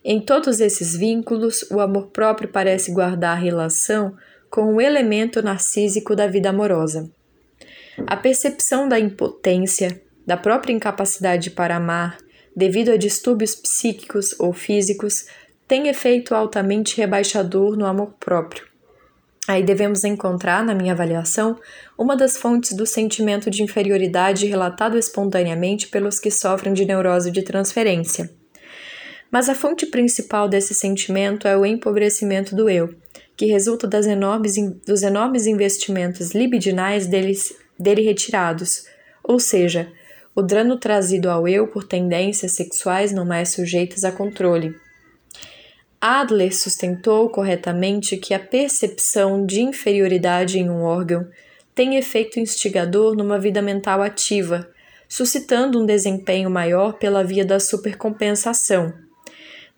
Em 0.04 0.20
todos 0.20 0.58
esses 0.58 0.96
vínculos, 0.96 1.64
o 1.70 1.80
amor 1.80 2.08
próprio 2.08 2.48
parece 2.48 2.92
guardar 2.92 3.40
relação 3.40 4.16
com 4.50 4.74
o 4.74 4.80
elemento 4.80 5.40
narcísico 5.40 6.16
da 6.16 6.26
vida 6.26 6.50
amorosa. 6.50 7.10
A 8.06 8.16
percepção 8.16 8.88
da 8.88 8.98
impotência, 8.98 10.02
da 10.26 10.36
própria 10.36 10.72
incapacidade 10.72 11.50
para 11.50 11.76
amar, 11.76 12.18
devido 12.54 12.90
a 12.90 12.96
distúrbios 12.96 13.54
psíquicos 13.54 14.34
ou 14.40 14.52
físicos, 14.52 15.26
tem 15.68 15.88
efeito 15.88 16.34
altamente 16.34 16.96
rebaixador 16.96 17.76
no 17.76 17.86
amor 17.86 18.14
próprio. 18.18 18.64
Aí 19.48 19.62
devemos 19.62 20.04
encontrar, 20.04 20.64
na 20.64 20.74
minha 20.74 20.92
avaliação, 20.92 21.58
uma 21.96 22.16
das 22.16 22.36
fontes 22.36 22.74
do 22.76 22.86
sentimento 22.86 23.50
de 23.50 23.62
inferioridade 23.62 24.46
relatado 24.46 24.98
espontaneamente 24.98 25.88
pelos 25.88 26.18
que 26.18 26.30
sofrem 26.30 26.72
de 26.72 26.84
neurose 26.84 27.30
de 27.30 27.42
transferência. 27.42 28.41
Mas 29.32 29.48
a 29.48 29.54
fonte 29.54 29.86
principal 29.86 30.46
desse 30.46 30.74
sentimento 30.74 31.48
é 31.48 31.56
o 31.56 31.64
empobrecimento 31.64 32.54
do 32.54 32.68
eu, 32.68 32.94
que 33.34 33.46
resulta 33.46 33.88
das 33.88 34.06
enormes, 34.06 34.56
dos 34.86 35.02
enormes 35.02 35.46
investimentos 35.46 36.32
libidinais 36.32 37.06
deles, 37.06 37.56
dele 37.78 38.02
retirados, 38.02 38.84
ou 39.24 39.40
seja, 39.40 39.90
o 40.34 40.42
drano 40.42 40.78
trazido 40.78 41.30
ao 41.30 41.48
eu 41.48 41.66
por 41.66 41.82
tendências 41.82 42.52
sexuais 42.52 43.10
não 43.10 43.24
mais 43.24 43.48
sujeitas 43.48 44.04
a 44.04 44.12
controle. 44.12 44.74
Adler 45.98 46.54
sustentou 46.54 47.30
corretamente 47.30 48.18
que 48.18 48.34
a 48.34 48.38
percepção 48.38 49.46
de 49.46 49.62
inferioridade 49.62 50.58
em 50.58 50.68
um 50.68 50.82
órgão 50.82 51.26
tem 51.74 51.96
efeito 51.96 52.38
instigador 52.38 53.16
numa 53.16 53.38
vida 53.38 53.62
mental 53.62 54.02
ativa, 54.02 54.68
suscitando 55.08 55.80
um 55.80 55.86
desempenho 55.86 56.50
maior 56.50 56.94
pela 56.94 57.24
via 57.24 57.46
da 57.46 57.58
supercompensação 57.58 58.92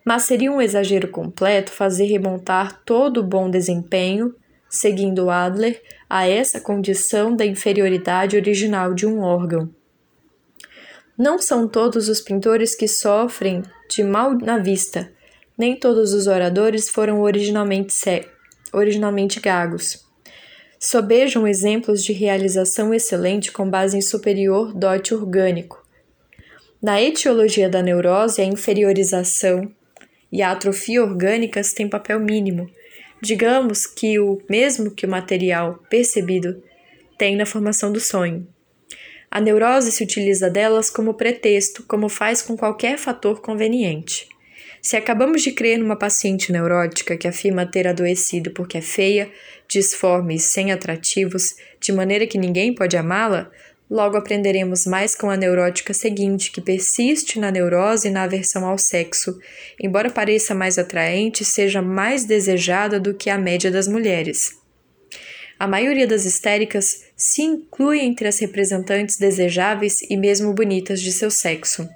mas 0.04 0.24
seria 0.24 0.52
um 0.52 0.60
exagero 0.60 1.08
completo 1.08 1.72
fazer 1.72 2.04
remontar 2.04 2.82
todo 2.84 3.18
o 3.18 3.22
bom 3.22 3.48
desempenho, 3.48 4.34
seguindo 4.68 5.30
Adler, 5.30 5.82
a 6.10 6.28
essa 6.28 6.60
condição 6.60 7.34
da 7.34 7.46
inferioridade 7.46 8.36
original 8.36 8.92
de 8.92 9.06
um 9.06 9.20
órgão. 9.20 9.70
Não 11.16 11.38
são 11.38 11.66
todos 11.66 12.08
os 12.08 12.20
pintores 12.20 12.74
que 12.74 12.88
sofrem 12.88 13.62
de 13.88 14.02
mal 14.02 14.34
na 14.34 14.58
vista, 14.58 15.10
nem 15.56 15.76
todos 15.76 16.12
os 16.12 16.26
oradores 16.26 16.88
foram 16.88 17.20
originalmente, 17.20 17.94
originalmente 18.72 19.40
gagos. 19.40 20.04
Sobejam 20.78 21.46
exemplos 21.46 22.04
de 22.04 22.12
realização 22.12 22.92
excelente 22.92 23.52
com 23.52 23.70
base 23.70 23.96
em 23.96 24.02
superior 24.02 24.74
dote 24.74 25.14
orgânico. 25.14 25.82
Na 26.82 27.00
etiologia 27.00 27.70
da 27.70 27.80
neurose, 27.80 28.42
a 28.42 28.44
inferiorização 28.44 29.72
e 30.34 30.42
a 30.42 30.50
atrofia 30.50 31.00
orgânicas 31.00 31.72
têm 31.72 31.88
papel 31.88 32.18
mínimo. 32.18 32.68
Digamos 33.22 33.86
que 33.86 34.18
o 34.18 34.42
mesmo 34.50 34.90
que 34.90 35.06
o 35.06 35.08
material 35.08 35.78
percebido 35.88 36.60
tem 37.16 37.36
na 37.36 37.46
formação 37.46 37.92
do 37.92 38.00
sonho. 38.00 38.44
A 39.30 39.40
neurose 39.40 39.92
se 39.92 40.02
utiliza 40.02 40.50
delas 40.50 40.90
como 40.90 41.14
pretexto, 41.14 41.84
como 41.84 42.08
faz 42.08 42.42
com 42.42 42.56
qualquer 42.56 42.98
fator 42.98 43.40
conveniente. 43.40 44.28
Se 44.82 44.96
acabamos 44.96 45.40
de 45.40 45.52
crer 45.52 45.78
numa 45.78 45.94
paciente 45.94 46.50
neurótica 46.50 47.16
que 47.16 47.28
afirma 47.28 47.64
ter 47.64 47.86
adoecido 47.86 48.50
porque 48.50 48.78
é 48.78 48.82
feia, 48.82 49.30
disforme 49.68 50.34
e 50.34 50.40
sem 50.40 50.72
atrativos, 50.72 51.54
de 51.80 51.92
maneira 51.92 52.26
que 52.26 52.38
ninguém 52.38 52.74
pode 52.74 52.96
amá-la, 52.96 53.52
Logo 53.90 54.16
aprenderemos 54.16 54.86
mais 54.86 55.14
com 55.14 55.28
a 55.28 55.36
neurótica 55.36 55.92
seguinte, 55.92 56.50
que 56.50 56.60
persiste 56.60 57.38
na 57.38 57.50
neurose 57.50 58.08
e 58.08 58.10
na 58.10 58.22
aversão 58.22 58.64
ao 58.66 58.78
sexo, 58.78 59.38
embora 59.78 60.10
pareça 60.10 60.54
mais 60.54 60.78
atraente, 60.78 61.44
seja 61.44 61.82
mais 61.82 62.24
desejada 62.24 62.98
do 62.98 63.12
que 63.12 63.28
a 63.28 63.36
média 63.36 63.70
das 63.70 63.86
mulheres. 63.86 64.58
A 65.58 65.68
maioria 65.68 66.06
das 66.06 66.24
histéricas 66.24 67.04
se 67.16 67.42
inclui 67.42 68.00
entre 68.00 68.26
as 68.26 68.38
representantes 68.38 69.16
desejáveis 69.16 70.02
e 70.02 70.16
mesmo 70.16 70.52
bonitas 70.52 71.00
de 71.00 71.12
seu 71.12 71.30
sexo. 71.30 71.88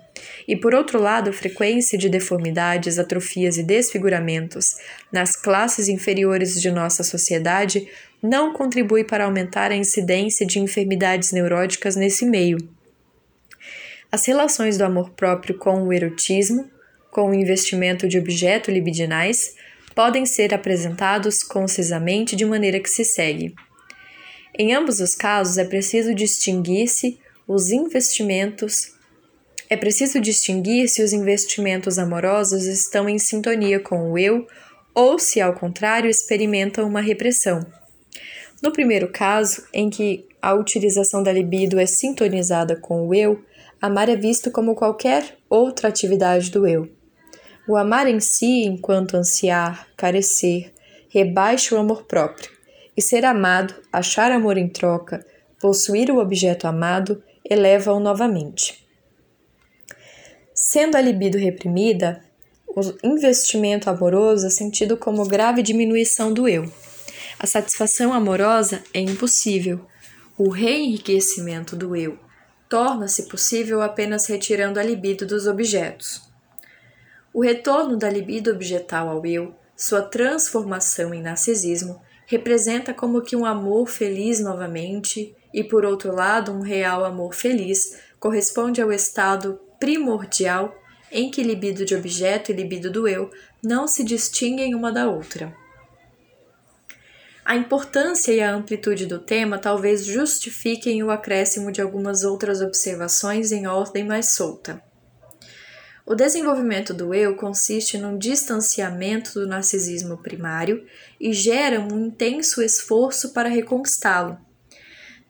E 0.47 0.57
por 0.57 0.75
outro 0.75 1.01
lado, 1.01 1.31
a 1.31 1.33
frequência 1.33 1.99
de 1.99 2.09
deformidades, 2.09 2.99
atrofias 2.99 3.57
e 3.57 3.63
desfiguramentos 3.63 4.77
nas 5.13 5.35
classes 5.37 5.89
inferiores 5.89 6.61
de 6.61 6.71
nossa 6.71 7.03
sociedade 7.03 7.89
não 8.23 8.53
contribui 8.53 9.05
para 9.05 9.25
aumentar 9.25 9.71
a 9.71 9.77
incidência 9.77 10.47
de 10.47 10.59
enfermidades 10.59 11.33
neuróticas 11.33 11.97
nesse 11.97 12.27
meio. 12.27 12.59
As 14.11 14.27
relações 14.27 14.79
do 14.79 14.85
amor 14.85 15.11
próprio 15.11 15.57
com 15.57 15.83
o 15.83 15.93
erotismo, 15.93 16.69
com 17.11 17.31
o 17.31 17.35
investimento 17.35 18.09
de 18.09 18.19
objetos 18.19 18.73
libidinais, 18.73 19.55
podem 19.95 20.25
ser 20.25 20.55
apresentados 20.55 21.43
concisamente 21.43 22.35
de 22.35 22.45
maneira 22.45 22.81
que 22.81 22.91
se 22.91 23.05
segue. 23.05 23.55
Em 24.59 24.75
ambos 24.75 25.01
os 25.01 25.15
casos, 25.15 25.59
é 25.59 25.65
preciso 25.65 26.15
distinguir-se 26.15 27.19
os 27.47 27.71
investimentos 27.71 28.93
é 29.71 29.77
preciso 29.77 30.19
distinguir 30.19 30.89
se 30.89 31.03
os 31.03 31.13
investimentos 31.13 31.99
amorosos 31.99 32.65
estão 32.65 33.07
em 33.07 33.19
sintonia 33.19 33.79
com 33.79 34.11
o 34.11 34.19
eu 34.19 34.47
ou 34.95 35.19
se, 35.19 35.43
ao 35.43 35.53
contrário, 35.53 36.09
experimentam 36.09 36.89
uma 36.89 37.03
repressão. 37.03 37.67
No 38.63 38.73
primeiro 38.73 39.09
caso, 39.09 39.65
em 39.73 39.89
que 39.89 40.29
a 40.43 40.55
utilização 40.55 41.23
da 41.23 41.33
libido 41.33 41.79
é 41.79 41.87
sintonizada 41.87 42.77
com 42.77 43.07
o 43.07 43.15
eu, 43.15 43.43
amar 43.81 44.09
é 44.09 44.17
visto 44.17 44.51
como 44.51 44.75
qualquer 44.75 45.37
outra 45.49 45.89
atividade 45.89 46.51
do 46.51 46.67
eu. 46.67 46.89
O 47.69 47.77
amar 47.77 48.09
em 48.09 48.19
si, 48.19 48.65
enquanto 48.65 49.17
ansiar, 49.17 49.87
carecer, 49.97 50.73
rebaixa 51.09 51.75
o 51.75 51.79
amor 51.79 52.05
próprio, 52.05 52.51
e 52.97 53.03
ser 53.03 53.25
amado, 53.25 53.75
achar 53.93 54.33
amor 54.33 54.57
em 54.57 54.69
troca, 54.69 55.25
possuir 55.61 56.11
o 56.11 56.19
objeto 56.19 56.67
amado, 56.67 57.23
eleva-o 57.49 58.01
novamente. 58.01 58.85
Sendo 60.53 60.97
a 60.97 61.01
libido 61.01 61.39
reprimida, 61.39 62.25
o 62.67 62.81
investimento 63.07 63.89
amoroso 63.89 64.47
é 64.47 64.51
sentido 64.51 64.97
como 64.97 65.27
grave 65.27 65.63
diminuição 65.63 66.33
do 66.33 66.49
eu. 66.49 66.71
A 67.41 67.47
satisfação 67.47 68.13
amorosa 68.13 68.83
é 68.93 69.01
impossível. 69.01 69.87
O 70.37 70.49
reenriquecimento 70.49 71.77
do 71.77 71.95
eu 71.95 72.19
torna-se 72.69 73.29
possível 73.29 73.81
apenas 73.81 74.27
retirando 74.27 74.81
a 74.81 74.83
libido 74.83 75.25
dos 75.25 75.47
objetos. 75.47 76.21
O 77.33 77.41
retorno 77.41 77.97
da 77.97 78.11
libido 78.11 78.51
objetal 78.51 79.09
ao 79.09 79.25
eu, 79.25 79.55
sua 79.77 80.03
transformação 80.03 81.15
em 81.15 81.23
narcisismo, 81.23 82.03
representa 82.27 82.93
como 82.93 83.23
que 83.23 83.37
um 83.37 83.47
amor 83.47 83.89
feliz 83.89 84.41
novamente 84.41 85.33
e, 85.55 85.63
por 85.63 85.85
outro 85.85 86.13
lado, 86.13 86.51
um 86.51 86.61
real 86.61 87.05
amor 87.05 87.35
feliz 87.35 88.01
corresponde 88.19 88.83
ao 88.83 88.93
estado 88.93 89.61
primordial 89.79 90.77
em 91.13 91.31
que 91.31 91.45
libido 91.45 91.85
de 91.85 91.95
objeto 91.95 92.51
e 92.51 92.55
libido 92.55 92.91
do 92.91 93.07
eu 93.07 93.31
não 93.63 93.87
se 93.87 94.03
distinguem 94.03 94.75
uma 94.75 94.91
da 94.91 95.09
outra. 95.09 95.55
A 97.49 97.57
importância 97.57 98.31
e 98.31 98.43
a 98.43 98.53
amplitude 98.53 99.07
do 99.07 99.19
tema 99.19 99.57
talvez 99.57 100.05
justifiquem 100.05 101.03
o 101.03 101.11
acréscimo 101.11 101.73
de 101.73 101.81
algumas 101.81 102.23
outras 102.23 102.61
observações 102.61 103.53
em 103.53 103.67
ordem 103.67 104.05
mais 104.05 104.33
solta. 104.33 104.83
O 106.05 106.15
desenvolvimento 106.15 106.93
do 106.93 107.15
eu 107.15 107.35
consiste 107.37 107.97
num 107.97 108.19
distanciamento 108.19 109.33
do 109.33 109.47
narcisismo 109.47 110.19
primário 110.19 110.85
e 111.19 111.33
gera 111.33 111.81
um 111.81 112.09
intenso 112.09 112.61
esforço 112.61 113.33
para 113.33 113.49
reconquistá-lo. 113.49 114.37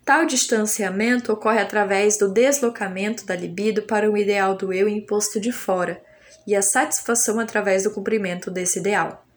Tal 0.05 0.27
distanciamento 0.27 1.33
ocorre 1.33 1.61
através 1.61 2.19
do 2.19 2.29
deslocamento 2.29 3.25
da 3.25 3.37
libido 3.37 3.83
para 3.83 4.11
o 4.11 4.19
ideal 4.19 4.57
do 4.57 4.73
eu 4.73 4.89
imposto 4.89 5.39
de 5.39 5.53
fora 5.53 6.03
e 6.45 6.57
a 6.57 6.63
satisfação 6.63 7.39
através 7.39 7.85
do 7.85 7.93
cumprimento 7.93 8.51
desse 8.51 8.81
ideal. 8.81 9.28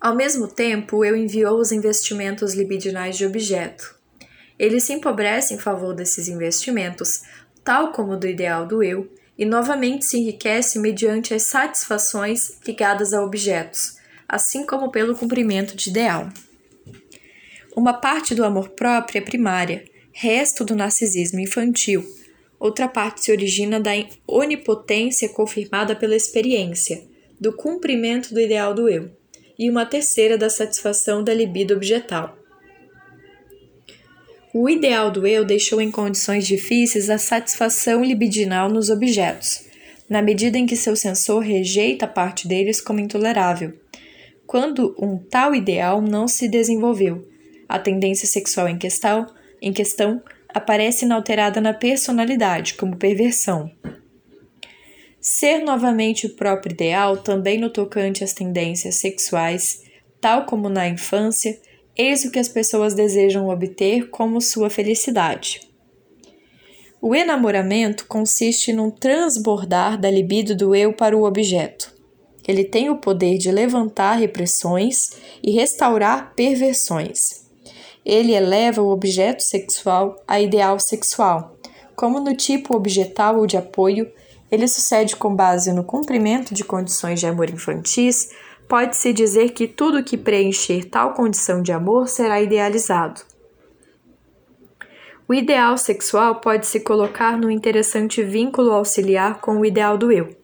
Ao 0.00 0.14
mesmo 0.14 0.46
tempo, 0.46 1.04
eu 1.04 1.16
enviou 1.16 1.58
os 1.58 1.72
investimentos 1.72 2.54
libidinais 2.54 3.16
de 3.16 3.24
objeto. 3.24 3.96
Ele 4.58 4.78
se 4.78 4.92
empobrece 4.92 5.54
em 5.54 5.58
favor 5.58 5.94
desses 5.94 6.28
investimentos, 6.28 7.22
tal 7.64 7.92
como 7.92 8.16
do 8.16 8.26
ideal 8.26 8.66
do 8.66 8.82
eu, 8.82 9.10
e 9.38 9.44
novamente 9.44 10.04
se 10.04 10.18
enriquece 10.18 10.78
mediante 10.78 11.34
as 11.34 11.42
satisfações 11.44 12.58
ligadas 12.66 13.12
a 13.12 13.22
objetos, 13.22 13.96
assim 14.28 14.64
como 14.64 14.90
pelo 14.90 15.16
cumprimento 15.16 15.76
de 15.76 15.90
ideal. 15.90 16.28
Uma 17.74 17.94
parte 17.94 18.34
do 18.34 18.44
amor 18.44 18.70
próprio 18.70 19.18
é 19.18 19.20
primária, 19.20 19.84
resto 20.12 20.64
do 20.64 20.74
narcisismo 20.74 21.40
infantil. 21.40 22.06
Outra 22.58 22.88
parte 22.88 23.24
se 23.24 23.30
origina 23.30 23.78
da 23.78 23.90
onipotência 24.26 25.28
confirmada 25.28 25.94
pela 25.94 26.16
experiência, 26.16 27.02
do 27.38 27.52
cumprimento 27.52 28.32
do 28.32 28.40
ideal 28.40 28.72
do 28.72 28.88
eu, 28.88 29.10
e 29.58 29.70
uma 29.70 29.86
terceira 29.86 30.36
da 30.36 30.50
satisfação 30.50 31.22
da 31.22 31.32
libido 31.32 31.74
objetal. 31.74 32.36
O 34.52 34.68
ideal 34.68 35.10
do 35.10 35.26
eu 35.26 35.44
deixou 35.44 35.80
em 35.80 35.90
condições 35.90 36.46
difíceis 36.46 37.10
a 37.10 37.18
satisfação 37.18 38.02
libidinal 38.02 38.70
nos 38.70 38.88
objetos, 38.88 39.66
na 40.08 40.22
medida 40.22 40.56
em 40.56 40.66
que 40.66 40.76
seu 40.76 40.96
sensor 40.96 41.42
rejeita 41.42 42.06
parte 42.06 42.48
deles 42.48 42.80
como 42.80 43.00
intolerável, 43.00 43.74
quando 44.46 44.96
um 44.98 45.18
tal 45.18 45.54
ideal 45.54 46.00
não 46.00 46.26
se 46.26 46.48
desenvolveu 46.48 47.26
a 47.68 47.78
tendência 47.78 48.26
sexual 48.26 48.68
em 48.68 48.78
questão, 48.78 49.26
em 49.60 49.72
questão 49.72 50.22
aparece 50.54 51.04
inalterada 51.04 51.60
na 51.60 51.74
personalidade, 51.74 52.74
como 52.74 52.96
perversão. 52.96 53.70
Ser 55.28 55.58
novamente 55.64 56.26
o 56.26 56.36
próprio 56.36 56.72
ideal, 56.72 57.16
também 57.16 57.58
no 57.58 57.68
tocante 57.68 58.22
às 58.22 58.32
tendências 58.32 58.94
sexuais, 58.94 59.82
tal 60.20 60.46
como 60.46 60.68
na 60.68 60.88
infância, 60.88 61.60
eis 61.96 62.24
o 62.24 62.30
que 62.30 62.38
as 62.38 62.48
pessoas 62.48 62.94
desejam 62.94 63.48
obter 63.48 64.08
como 64.10 64.40
sua 64.40 64.70
felicidade. 64.70 65.60
O 67.02 67.12
enamoramento 67.12 68.06
consiste 68.06 68.72
num 68.72 68.90
transbordar 68.90 70.00
da 70.00 70.08
libido 70.08 70.54
do 70.54 70.74
eu 70.74 70.92
para 70.92 71.16
o 71.16 71.24
objeto. 71.24 71.92
Ele 72.46 72.62
tem 72.62 72.88
o 72.88 72.98
poder 72.98 73.36
de 73.36 73.50
levantar 73.50 74.14
repressões 74.14 75.10
e 75.42 75.50
restaurar 75.50 76.34
perversões 76.36 77.46
ele 78.06 78.32
eleva 78.32 78.80
o 78.80 78.90
objeto 78.90 79.42
sexual 79.42 80.22
a 80.28 80.40
ideal 80.40 80.78
sexual. 80.78 81.56
Como 81.96 82.20
no 82.20 82.36
tipo 82.36 82.76
objetal 82.76 83.38
ou 83.38 83.48
de 83.48 83.56
apoio, 83.56 84.08
ele 84.50 84.68
sucede 84.68 85.16
com 85.16 85.34
base 85.34 85.72
no 85.72 85.84
cumprimento 85.84 86.54
de 86.54 86.64
condições 86.64 87.20
de 87.20 87.26
amor 87.26 87.50
infantis, 87.50 88.30
pode-se 88.68 89.12
dizer 89.12 89.50
que 89.50 89.66
tudo 89.66 90.04
que 90.04 90.16
preencher 90.16 90.84
tal 90.84 91.14
condição 91.14 91.62
de 91.62 91.72
amor 91.72 92.08
será 92.08 92.40
idealizado. 92.40 93.22
O 95.28 95.34
ideal 95.34 95.76
sexual 95.76 96.40
pode 96.40 96.66
se 96.66 96.80
colocar 96.80 97.36
no 97.36 97.50
interessante 97.50 98.22
vínculo 98.22 98.70
auxiliar 98.70 99.40
com 99.40 99.58
o 99.58 99.64
ideal 99.64 99.98
do 99.98 100.12
eu, 100.12 100.36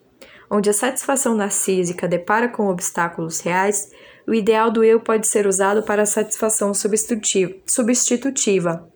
onde 0.50 0.68
a 0.68 0.74
satisfação 0.74 1.36
narcísica 1.36 2.08
depara 2.08 2.48
com 2.48 2.68
obstáculos 2.68 3.40
reais 3.40 3.90
o 4.26 4.32
ideal 4.32 4.70
do 4.70 4.84
eu 4.84 5.00
pode 5.00 5.26
ser 5.26 5.46
usado 5.46 5.82
para 5.82 6.02
a 6.02 6.06
satisfação 6.06 6.72
substitutiva. 6.74 8.91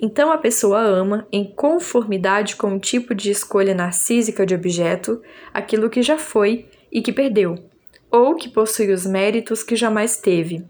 Então 0.00 0.32
a 0.32 0.38
pessoa 0.38 0.80
ama, 0.80 1.26
em 1.30 1.44
conformidade 1.44 2.56
com 2.56 2.74
o 2.74 2.80
tipo 2.80 3.14
de 3.14 3.30
escolha 3.30 3.74
narcísica 3.74 4.44
de 4.44 4.54
objeto, 4.54 5.22
aquilo 5.52 5.88
que 5.88 6.02
já 6.02 6.18
foi 6.18 6.68
e 6.90 7.00
que 7.00 7.12
perdeu, 7.12 7.56
ou 8.10 8.34
que 8.34 8.48
possui 8.48 8.92
os 8.92 9.06
méritos 9.06 9.62
que 9.62 9.76
jamais 9.76 10.16
teve. 10.16 10.64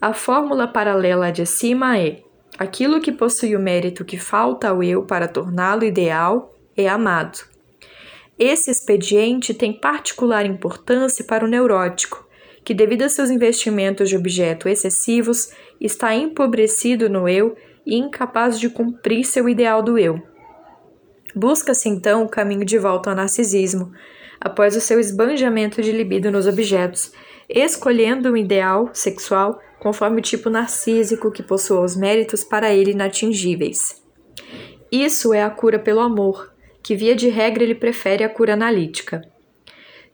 A 0.00 0.12
fórmula 0.12 0.68
paralela 0.68 1.32
de 1.32 1.42
acima 1.42 1.98
é: 1.98 2.22
aquilo 2.58 3.00
que 3.00 3.10
possui 3.10 3.56
o 3.56 3.60
mérito 3.60 4.04
que 4.04 4.18
falta 4.18 4.68
ao 4.68 4.82
eu 4.82 5.04
para 5.04 5.26
torná-lo 5.26 5.84
ideal 5.84 6.54
é 6.76 6.88
amado. 6.88 7.38
Esse 8.38 8.70
expediente 8.70 9.52
tem 9.52 9.72
particular 9.72 10.46
importância 10.46 11.24
para 11.24 11.44
o 11.44 11.48
neurótico, 11.48 12.28
que, 12.64 12.72
devido 12.72 13.02
a 13.02 13.08
seus 13.08 13.30
investimentos 13.30 14.08
de 14.08 14.16
objeto 14.16 14.68
excessivos, 14.68 15.50
está 15.80 16.14
empobrecido 16.14 17.08
no 17.08 17.28
eu 17.28 17.56
e 17.88 17.96
incapaz 17.96 18.60
de 18.60 18.68
cumprir 18.68 19.24
seu 19.24 19.48
ideal 19.48 19.82
do 19.82 19.98
eu. 19.98 20.20
Busca-se 21.34 21.88
então 21.88 22.22
o 22.22 22.28
caminho 22.28 22.64
de 22.64 22.76
volta 22.76 23.08
ao 23.08 23.16
narcisismo, 23.16 23.90
após 24.38 24.76
o 24.76 24.80
seu 24.80 25.00
esbanjamento 25.00 25.80
de 25.80 25.90
libido 25.90 26.30
nos 26.30 26.46
objetos, 26.46 27.12
escolhendo 27.48 28.30
um 28.30 28.36
ideal 28.36 28.90
sexual 28.92 29.58
conforme 29.80 30.18
o 30.18 30.22
tipo 30.22 30.50
narcísico 30.50 31.30
que 31.30 31.42
possua 31.42 31.80
os 31.80 31.96
méritos 31.96 32.44
para 32.44 32.74
ele 32.74 32.90
inatingíveis. 32.90 34.02
Isso 34.92 35.32
é 35.32 35.42
a 35.42 35.50
cura 35.50 35.78
pelo 35.78 36.00
amor, 36.00 36.52
que 36.82 36.94
via 36.94 37.16
de 37.16 37.28
regra 37.28 37.62
ele 37.62 37.74
prefere 37.74 38.22
a 38.22 38.28
cura 38.28 38.52
analítica. 38.52 39.22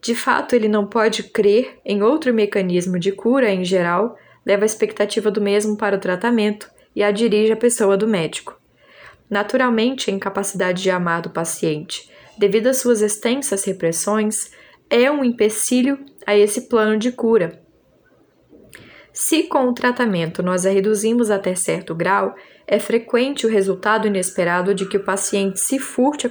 De 0.01 0.15
fato, 0.15 0.55
ele 0.55 0.67
não 0.69 0.85
pode 0.85 1.23
crer 1.23 1.79
em 1.83 2.01
outro 2.03 2.33
mecanismo 2.33 2.97
de 2.97 3.11
cura 3.11 3.51
em 3.51 3.65
geral, 3.65 4.15
leva 4.45 4.63
a 4.63 4.65
expectativa 4.65 5.29
do 5.29 5.41
mesmo 5.41 5.75
para 5.75 5.97
o 5.97 5.99
tratamento 5.99 6.69
e 6.95 7.03
a 7.03 7.11
dirige 7.11 7.51
à 7.51 7.57
pessoa 7.57 7.97
do 7.97 8.07
médico. 8.07 8.59
Naturalmente, 9.29 10.09
a 10.09 10.13
incapacidade 10.13 10.81
de 10.81 10.89
amar 10.89 11.21
do 11.21 11.29
paciente, 11.29 12.09
devido 12.37 12.67
às 12.67 12.77
suas 12.77 13.01
extensas 13.01 13.63
repressões, 13.65 14.51
é 14.89 15.09
um 15.09 15.23
empecilho 15.23 15.99
a 16.25 16.37
esse 16.37 16.61
plano 16.69 16.97
de 16.97 17.11
cura. 17.11 17.61
Se 19.11 19.43
com 19.43 19.67
o 19.69 19.73
tratamento 19.73 20.43
nós 20.43 20.65
a 20.65 20.69
reduzimos 20.69 21.31
até 21.31 21.55
certo 21.55 21.95
grau, 21.95 22.35
é 22.67 22.79
frequente 22.79 23.45
o 23.45 23.49
resultado 23.49 24.07
inesperado 24.07 24.73
de 24.73 24.85
que 24.85 24.97
o 24.97 25.03
paciente 25.03 25.59
se 25.59 25.79
furte 25.79 26.29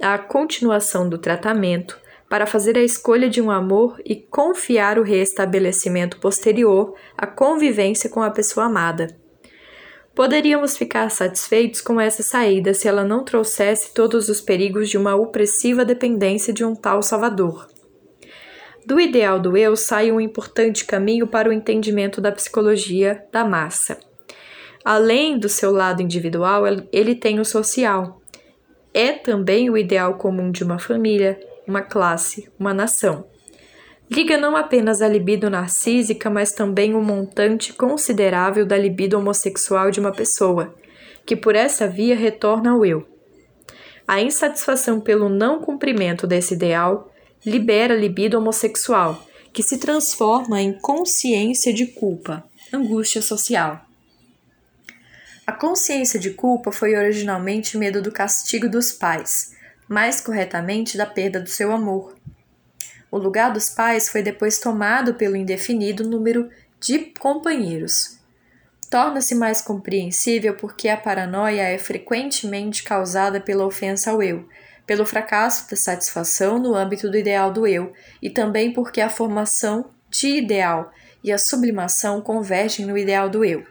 a 0.00 0.18
continuação 0.18 1.08
do 1.08 1.18
tratamento 1.18 1.98
para 2.28 2.46
fazer 2.46 2.76
a 2.76 2.82
escolha 2.82 3.28
de 3.28 3.40
um 3.40 3.50
amor 3.50 4.00
e 4.04 4.14
confiar 4.14 4.98
o 4.98 5.02
restabelecimento 5.02 6.20
posterior 6.20 6.94
à 7.16 7.26
convivência 7.26 8.08
com 8.08 8.22
a 8.22 8.30
pessoa 8.30 8.66
amada. 8.66 9.19
Poderíamos 10.14 10.76
ficar 10.76 11.08
satisfeitos 11.10 11.80
com 11.80 12.00
essa 12.00 12.22
saída 12.22 12.74
se 12.74 12.88
ela 12.88 13.04
não 13.04 13.24
trouxesse 13.24 13.94
todos 13.94 14.28
os 14.28 14.40
perigos 14.40 14.88
de 14.88 14.98
uma 14.98 15.14
opressiva 15.14 15.84
dependência 15.84 16.52
de 16.52 16.64
um 16.64 16.74
tal 16.74 17.02
Salvador. 17.02 17.68
Do 18.84 18.98
ideal 18.98 19.38
do 19.38 19.56
eu 19.56 19.76
sai 19.76 20.10
um 20.10 20.20
importante 20.20 20.84
caminho 20.84 21.26
para 21.26 21.48
o 21.48 21.52
entendimento 21.52 22.20
da 22.20 22.32
psicologia 22.32 23.24
da 23.30 23.44
massa. 23.44 23.98
Além 24.84 25.38
do 25.38 25.48
seu 25.48 25.70
lado 25.70 26.02
individual, 26.02 26.64
ele 26.90 27.14
tem 27.14 27.38
o 27.38 27.44
social. 27.44 28.20
é 28.92 29.12
também 29.12 29.70
o 29.70 29.78
ideal 29.78 30.14
comum 30.14 30.50
de 30.50 30.64
uma 30.64 30.78
família, 30.78 31.38
uma 31.66 31.82
classe, 31.82 32.50
uma 32.58 32.74
nação. 32.74 33.24
Liga 34.10 34.36
não 34.36 34.56
apenas 34.56 35.00
a 35.00 35.06
libido 35.06 35.48
narcísica, 35.48 36.28
mas 36.28 36.50
também 36.50 36.96
um 36.96 37.02
montante 37.02 37.72
considerável 37.72 38.66
da 38.66 38.76
libido 38.76 39.16
homossexual 39.16 39.92
de 39.92 40.00
uma 40.00 40.10
pessoa, 40.10 40.74
que 41.24 41.36
por 41.36 41.54
essa 41.54 41.86
via 41.86 42.16
retorna 42.16 42.72
ao 42.72 42.84
eu. 42.84 43.06
A 44.08 44.20
insatisfação 44.20 45.00
pelo 45.00 45.28
não 45.28 45.60
cumprimento 45.60 46.26
desse 46.26 46.54
ideal 46.54 47.12
libera 47.46 47.94
a 47.94 47.96
libido 47.96 48.36
homossexual, 48.36 49.24
que 49.52 49.62
se 49.62 49.78
transforma 49.78 50.60
em 50.60 50.72
consciência 50.72 51.72
de 51.72 51.86
culpa, 51.86 52.42
angústia 52.72 53.22
social. 53.22 53.80
A 55.46 55.52
consciência 55.52 56.18
de 56.18 56.30
culpa 56.30 56.72
foi 56.72 56.96
originalmente 56.96 57.78
medo 57.78 58.02
do 58.02 58.10
castigo 58.10 58.68
dos 58.68 58.90
pais, 58.90 59.52
mais 59.88 60.20
corretamente 60.20 60.96
da 60.96 61.06
perda 61.06 61.40
do 61.40 61.48
seu 61.48 61.72
amor. 61.72 62.14
O 63.10 63.18
lugar 63.18 63.52
dos 63.52 63.70
pais 63.70 64.08
foi 64.08 64.22
depois 64.22 64.58
tomado 64.58 65.14
pelo 65.14 65.36
indefinido 65.36 66.08
número 66.08 66.48
de 66.80 67.12
companheiros. 67.18 68.18
Torna-se 68.88 69.34
mais 69.34 69.60
compreensível 69.60 70.54
porque 70.54 70.88
a 70.88 70.96
paranoia 70.96 71.62
é 71.62 71.78
frequentemente 71.78 72.82
causada 72.82 73.40
pela 73.40 73.66
ofensa 73.66 74.10
ao 74.10 74.22
eu, 74.22 74.48
pelo 74.86 75.06
fracasso 75.06 75.68
da 75.70 75.76
satisfação 75.76 76.58
no 76.58 76.74
âmbito 76.74 77.10
do 77.10 77.16
ideal 77.16 77.52
do 77.52 77.66
eu, 77.66 77.92
e 78.20 78.30
também 78.30 78.72
porque 78.72 79.00
a 79.00 79.08
formação 79.08 79.90
de 80.08 80.28
ideal 80.28 80.92
e 81.22 81.30
a 81.30 81.38
sublimação 81.38 82.20
convergem 82.20 82.86
no 82.86 82.98
ideal 82.98 83.28
do 83.28 83.44
eu 83.44 83.64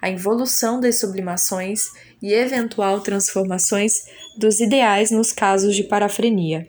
a 0.00 0.08
involução 0.08 0.80
das 0.80 1.00
sublimações 1.00 1.86
e 2.22 2.32
eventual 2.32 3.00
transformações 3.00 4.04
dos 4.36 4.60
ideais 4.60 5.10
nos 5.10 5.32
casos 5.32 5.74
de 5.74 5.84
parafrenia. 5.84 6.68